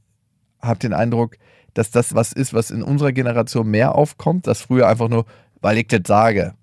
habe 0.63 0.79
den 0.79 0.95
Eindruck, 0.95 1.37
dass 1.75 1.91
das 1.91 2.15
was 2.15 2.33
ist, 2.33 2.55
was 2.55 2.71
in 2.71 2.83
unserer 2.83 3.13
Generation 3.13 3.69
mehr 3.69 3.95
aufkommt, 3.95 4.47
dass 4.47 4.63
früher 4.63 4.89
einfach 4.89 5.09
nur, 5.09 5.27
weil 5.61 5.77
ich 5.77 5.89
das 5.89 6.01
sage, 6.07 6.55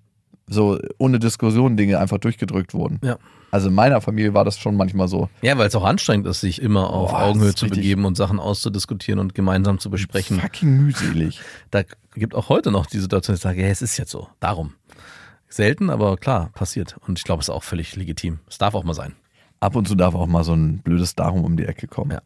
so 0.48 0.78
ohne 0.98 1.20
Diskussion 1.20 1.76
Dinge 1.76 1.98
einfach 2.00 2.18
durchgedrückt 2.18 2.74
wurden. 2.74 3.00
Ja. 3.02 3.18
Also 3.50 3.68
in 3.68 3.74
meiner 3.74 4.00
Familie 4.00 4.34
war 4.34 4.44
das 4.44 4.58
schon 4.58 4.76
manchmal 4.76 5.06
so. 5.06 5.28
Ja, 5.40 5.56
weil 5.56 5.68
es 5.68 5.76
auch 5.76 5.84
anstrengend 5.84 6.26
ist, 6.26 6.40
sich 6.40 6.60
immer 6.60 6.90
auf 6.90 7.12
Boah, 7.12 7.22
Augenhöhe 7.22 7.54
zu 7.54 7.68
begeben 7.68 8.04
und 8.04 8.16
Sachen 8.16 8.40
auszudiskutieren 8.40 9.20
und 9.20 9.34
gemeinsam 9.36 9.78
zu 9.78 9.90
besprechen. 9.90 10.40
Fucking 10.40 10.76
mühselig. 10.78 11.40
Da 11.70 11.82
gibt 12.14 12.34
auch 12.34 12.48
heute 12.48 12.72
noch 12.72 12.86
die 12.86 12.98
Situation, 12.98 13.34
dass 13.34 13.38
ich 13.38 13.42
sage, 13.44 13.62
ja, 13.62 13.68
es 13.68 13.80
ist 13.80 13.96
jetzt 13.96 14.10
so. 14.10 14.28
Darum. 14.40 14.74
Selten, 15.48 15.88
aber 15.88 16.16
klar, 16.16 16.50
passiert. 16.54 16.96
Und 17.06 17.18
ich 17.20 17.24
glaube, 17.24 17.42
es 17.42 17.48
ist 17.48 17.54
auch 17.54 17.62
völlig 17.62 17.94
legitim. 17.94 18.40
Es 18.48 18.58
darf 18.58 18.74
auch 18.74 18.82
mal 18.82 18.94
sein. 18.94 19.14
Ab 19.60 19.76
und 19.76 19.86
zu 19.86 19.94
darf 19.94 20.16
auch 20.16 20.26
mal 20.26 20.42
so 20.42 20.52
ein 20.52 20.78
blödes 20.78 21.14
Darum 21.14 21.44
um 21.44 21.56
die 21.56 21.64
Ecke 21.64 21.86
kommen. 21.86 22.10
Ja. 22.10 22.22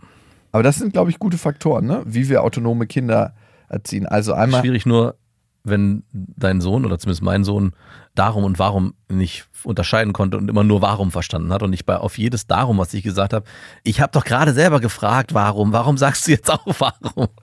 Aber 0.52 0.62
das 0.62 0.76
sind, 0.76 0.92
glaube 0.92 1.10
ich, 1.10 1.18
gute 1.18 1.38
Faktoren, 1.38 1.86
ne? 1.86 2.02
wie 2.06 2.28
wir 2.28 2.42
autonome 2.42 2.86
Kinder 2.86 3.34
erziehen. 3.68 4.06
Also 4.06 4.32
einmal, 4.32 4.60
Schwierig 4.60 4.86
nur, 4.86 5.16
wenn 5.64 6.04
dein 6.12 6.60
Sohn 6.60 6.84
oder 6.84 6.98
zumindest 6.98 7.22
mein 7.22 7.44
Sohn 7.44 7.72
darum 8.14 8.44
und 8.44 8.58
warum 8.58 8.94
nicht 9.08 9.46
unterscheiden 9.64 10.12
konnte 10.12 10.36
und 10.36 10.48
immer 10.48 10.64
nur 10.64 10.82
warum 10.82 11.10
verstanden 11.10 11.52
hat 11.52 11.62
und 11.62 11.70
nicht 11.70 11.86
bei 11.86 11.96
auf 11.96 12.18
jedes 12.18 12.46
darum, 12.46 12.78
was 12.78 12.94
ich 12.94 13.02
gesagt 13.02 13.32
habe. 13.32 13.44
Ich 13.82 14.00
habe 14.00 14.12
doch 14.12 14.24
gerade 14.24 14.52
selber 14.52 14.80
gefragt, 14.80 15.34
warum. 15.34 15.72
Warum 15.72 15.98
sagst 15.98 16.26
du 16.26 16.32
jetzt 16.32 16.50
auch 16.50 16.66
warum? 16.78 17.28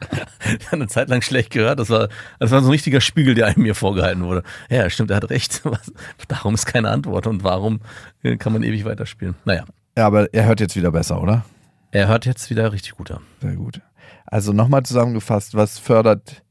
Ich 0.60 0.68
habe 0.68 0.78
eine 0.78 0.88
Zeit 0.88 1.10
lang 1.10 1.22
schlecht 1.22 1.52
gehört. 1.52 1.80
Das 1.80 1.90
war, 1.90 2.08
das 2.40 2.52
war 2.52 2.62
so 2.62 2.68
ein 2.68 2.72
richtiger 2.72 3.02
Spiegel, 3.02 3.34
der 3.34 3.48
einem 3.48 3.64
mir 3.64 3.74
vorgehalten 3.74 4.24
wurde. 4.24 4.44
Ja, 4.70 4.90
stimmt, 4.90 5.10
er 5.12 5.18
hat 5.18 5.30
recht. 5.30 5.64
Darum 6.28 6.54
ist 6.54 6.66
keine 6.66 6.90
Antwort 6.90 7.26
und 7.28 7.44
warum 7.44 7.80
äh, 8.22 8.38
kann 8.38 8.54
man 8.54 8.64
ewig 8.64 8.86
weiterspielen. 8.86 9.36
Naja, 9.44 9.66
ja, 9.98 10.06
aber 10.06 10.34
er 10.34 10.46
hört 10.46 10.60
jetzt 10.60 10.76
wieder 10.76 10.92
besser, 10.92 11.22
oder? 11.22 11.46
Er 11.96 12.10
hört 12.10 12.26
jetzt 12.26 12.50
wieder 12.50 12.74
richtig 12.74 12.96
gut 12.96 13.10
an. 13.10 13.22
Sehr 13.42 13.56
gut. 13.56 13.80
Also 14.26 14.52
nochmal 14.52 14.84
zusammengefasst, 14.84 15.56
was 15.56 15.80
fördert 15.80 16.44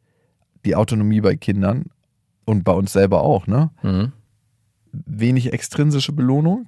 die 0.64 0.74
Autonomie 0.74 1.20
bei 1.20 1.36
Kindern 1.36 1.90
und 2.46 2.64
bei 2.64 2.72
uns 2.72 2.94
selber 2.94 3.20
auch, 3.22 3.46
ne? 3.46 3.70
Mhm. 3.82 4.12
Wenig 4.92 5.52
extrinsische 5.52 6.12
Belohnung. 6.12 6.66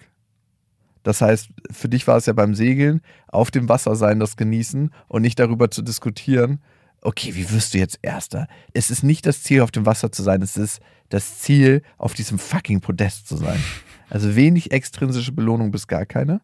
Das 1.05 1.23
heißt, 1.23 1.49
für 1.71 1.89
dich 1.89 2.07
war 2.07 2.19
es 2.19 2.27
ja 2.27 2.35
beim 2.35 2.55
Segeln 2.55 3.01
auf 3.29 3.51
dem 3.51 3.71
Wasser 3.71 3.97
sein, 3.97 4.21
das 4.21 4.37
genießen 4.37 4.91
und 5.09 5.23
nicht 5.23 5.39
darüber 5.39 5.71
zu 5.71 5.81
diskutieren, 5.81 6.61
okay, 7.01 7.35
wie 7.35 7.51
wirst 7.53 7.73
du 7.73 7.79
jetzt 7.79 7.99
Erster? 8.03 8.47
Es 8.75 8.91
ist 8.91 9.03
nicht 9.03 9.25
das 9.25 9.43
Ziel, 9.43 9.63
auf 9.63 9.71
dem 9.71 9.87
Wasser 9.87 10.13
zu 10.13 10.23
sein, 10.23 10.43
es 10.43 10.59
ist 10.59 10.81
das 11.09 11.39
Ziel, 11.39 11.83
auf 11.97 12.13
diesem 12.13 12.39
fucking 12.39 12.83
Podest 12.83 13.27
zu 13.27 13.39
sein. 13.39 13.63
Also 14.11 14.37
wenig 14.37 14.71
extrinsische 14.71 15.33
Belohnung 15.33 15.71
bis 15.71 15.87
gar 15.87 16.05
keine. 16.05 16.43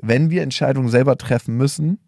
Wenn 0.00 0.30
wir 0.30 0.42
Entscheidungen 0.42 0.88
selber 0.88 1.16
treffen 1.16 1.56
müssen, 1.56 1.98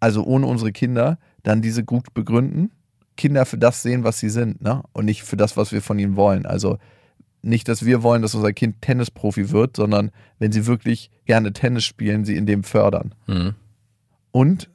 also 0.00 0.24
ohne 0.24 0.46
unsere 0.46 0.72
Kinder, 0.72 1.18
dann 1.42 1.62
diese 1.62 1.84
gut 1.84 2.14
begründen. 2.14 2.70
Kinder 3.16 3.46
für 3.46 3.58
das 3.58 3.82
sehen, 3.82 4.04
was 4.04 4.18
sie 4.18 4.28
sind, 4.28 4.60
ne? 4.60 4.82
Und 4.92 5.06
nicht 5.06 5.22
für 5.22 5.36
das, 5.36 5.56
was 5.56 5.72
wir 5.72 5.80
von 5.80 5.98
ihnen 5.98 6.16
wollen. 6.16 6.44
Also 6.44 6.78
nicht, 7.42 7.68
dass 7.68 7.84
wir 7.84 8.02
wollen, 8.02 8.22
dass 8.22 8.34
unser 8.34 8.52
Kind 8.52 8.82
Tennisprofi 8.82 9.50
wird, 9.50 9.76
sondern 9.76 10.10
wenn 10.38 10.52
sie 10.52 10.66
wirklich 10.66 11.10
gerne 11.24 11.52
Tennis 11.52 11.84
spielen, 11.84 12.24
sie 12.24 12.36
in 12.36 12.44
dem 12.44 12.64
fördern. 12.64 13.14
Mhm. 13.26 13.54
Und 14.32 14.68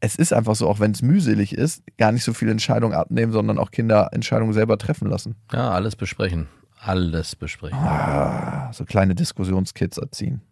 es 0.00 0.16
ist 0.16 0.32
einfach 0.32 0.54
so, 0.54 0.68
auch 0.68 0.80
wenn 0.80 0.92
es 0.92 1.02
mühselig 1.02 1.52
ist, 1.52 1.82
gar 1.98 2.12
nicht 2.12 2.24
so 2.24 2.32
viele 2.32 2.52
Entscheidungen 2.52 2.94
abnehmen, 2.94 3.32
sondern 3.32 3.58
auch 3.58 3.70
Kinder 3.70 4.10
Entscheidungen 4.12 4.52
selber 4.52 4.78
treffen 4.78 5.08
lassen. 5.08 5.34
Ja, 5.52 5.70
alles 5.70 5.96
besprechen. 5.96 6.46
Alles 6.78 7.34
besprechen. 7.34 7.78
Ah, 7.78 8.70
so 8.72 8.84
kleine 8.84 9.14
Diskussionskids 9.14 9.98
erziehen. 9.98 10.42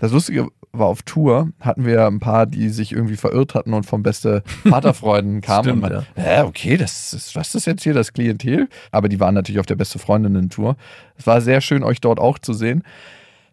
Das 0.00 0.12
Lustige 0.12 0.48
war, 0.72 0.86
auf 0.86 1.02
Tour 1.02 1.50
hatten 1.60 1.84
wir 1.84 2.06
ein 2.06 2.20
paar, 2.20 2.46
die 2.46 2.68
sich 2.68 2.92
irgendwie 2.92 3.16
verirrt 3.16 3.54
hatten 3.54 3.74
und 3.74 3.84
vom 3.84 4.02
beste 4.02 4.42
Vaterfreunden 4.64 5.40
kamen. 5.42 5.64
Stimmt, 5.64 5.84
und 5.84 5.90
man, 5.90 6.06
ja. 6.16 6.44
okay, 6.44 6.76
das 6.76 7.12
ist, 7.12 7.36
was 7.36 7.48
ist 7.48 7.54
das 7.54 7.64
jetzt 7.66 7.82
hier, 7.82 7.92
das 7.92 8.12
Klientel? 8.12 8.68
Aber 8.92 9.08
die 9.08 9.20
waren 9.20 9.34
natürlich 9.34 9.60
auf 9.60 9.66
der 9.66 9.76
beste 9.76 9.98
Freundinnen-Tour. 9.98 10.76
Es 11.16 11.26
war 11.26 11.40
sehr 11.40 11.60
schön, 11.60 11.82
euch 11.82 12.00
dort 12.00 12.18
auch 12.18 12.38
zu 12.38 12.52
sehen. 12.52 12.82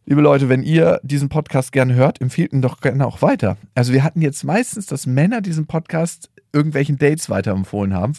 Liebe 0.05 0.21
Leute, 0.21 0.47
wenn 0.47 0.63
ihr 0.63 1.01
diesen 1.03 1.27
Podcast 1.27 1.73
gerne 1.73 1.93
hört, 1.95 2.21
empfehlt 2.21 2.53
ihn 2.53 2.61
doch 2.61 2.79
gerne 2.79 3.05
auch 3.05 3.21
weiter. 3.21 3.57
Also 3.75 3.91
wir 3.91 4.03
hatten 4.03 4.21
jetzt 4.21 4.43
meistens, 4.45 4.85
dass 4.85 5.05
Männer 5.05 5.41
diesen 5.41 5.67
Podcast 5.67 6.29
irgendwelchen 6.53 6.97
Dates 6.97 7.29
weiterempfohlen 7.29 7.93
haben. 7.93 8.13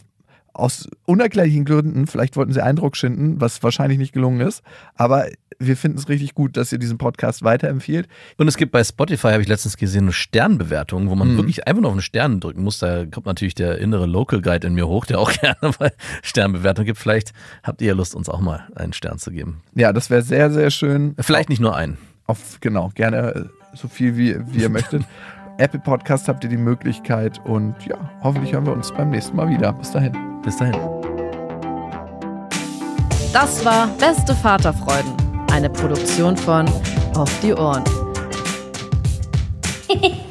Aus 0.55 0.89
unerklärlichen 1.07 1.65
Gründen, 1.65 2.07
vielleicht 2.09 2.37
wollten 2.37 2.53
sie 2.53 2.63
Eindruck 2.63 2.97
schinden, 2.97 3.41
was 3.41 3.63
wahrscheinlich 3.63 3.99
nicht 3.99 4.13
gelungen 4.13 4.41
ist. 4.41 4.63
Aber 4.97 5.27
wir 5.61 5.77
finden 5.77 5.99
es 5.99 6.09
richtig 6.09 6.35
gut, 6.35 6.57
dass 6.57 6.73
ihr 6.73 6.79
diesen 6.79 6.99
Podcast 6.99 7.43
weiterempfiehlt. 7.45 8.09
Und 8.39 8.49
es 8.49 8.57
gibt 8.57 8.73
bei 8.73 8.83
Spotify, 8.83 9.29
habe 9.29 9.43
ich 9.43 9.49
letztens 9.49 9.77
gesehen, 9.77 10.05
eine 10.05 10.13
Sternbewertung, 10.13 11.11
wo 11.11 11.15
man 11.15 11.33
Mhm. 11.33 11.37
wirklich 11.37 11.67
einfach 11.69 11.81
nur 11.83 11.91
auf 11.91 11.95
einen 11.95 12.03
Stern 12.03 12.41
drücken 12.41 12.63
muss. 12.65 12.79
Da 12.79 13.07
kommt 13.07 13.27
natürlich 13.27 13.55
der 13.55 13.79
innere 13.79 14.07
Local 14.07 14.41
Guide 14.41 14.67
in 14.67 14.75
mir 14.75 14.89
hoch, 14.89 15.07
der 15.07 15.19
auch 15.21 15.31
gerne 15.41 15.57
mal 15.79 15.93
Sternbewertung 16.23 16.85
gibt. 16.85 16.99
Vielleicht 16.99 17.33
habt 17.63 17.81
ihr 17.83 17.95
Lust, 17.95 18.15
uns 18.17 18.29
auch 18.29 18.41
mal 18.41 18.67
einen 18.75 18.93
Stern 18.93 19.19
zu 19.19 19.31
geben. 19.31 19.63
Ja, 19.75 19.93
das 19.93 20.11
wäre 20.11 20.23
sehr, 20.23 20.51
sehr 20.51 20.71
schön. 20.71 21.15
Vielleicht 21.21 21.49
nicht 21.51 21.61
nur 21.61 21.77
einen. 21.77 21.99
Auf, 22.27 22.59
genau, 22.61 22.91
gerne 22.95 23.35
äh, 23.35 23.45
so 23.77 23.87
viel 23.89 24.17
wie, 24.17 24.37
wie 24.53 24.63
ihr 24.63 24.69
möchtet. 24.71 25.03
Apple 25.59 25.81
Podcast 25.81 26.29
habt 26.29 26.45
ihr 26.45 26.51
die 26.51 26.57
Möglichkeit 26.57 27.41
und 27.45 27.75
ja, 27.87 27.97
hoffentlich 28.23 28.53
hören 28.53 28.67
wir 28.67 28.73
uns 28.73 28.93
beim 28.93 29.11
nächsten 29.11 29.37
Mal 29.37 29.49
wieder. 29.51 29.73
Bis 29.73 29.91
dahin. 29.91 30.28
Bis 30.43 30.57
dahin. 30.57 30.77
Das 33.33 33.65
war 33.65 33.89
Beste 33.99 34.35
Vaterfreuden, 34.35 35.13
eine 35.53 35.69
Produktion 35.69 36.37
von 36.37 36.67
Auf 37.15 37.31
die 37.41 37.55
Ohren. 37.55 37.85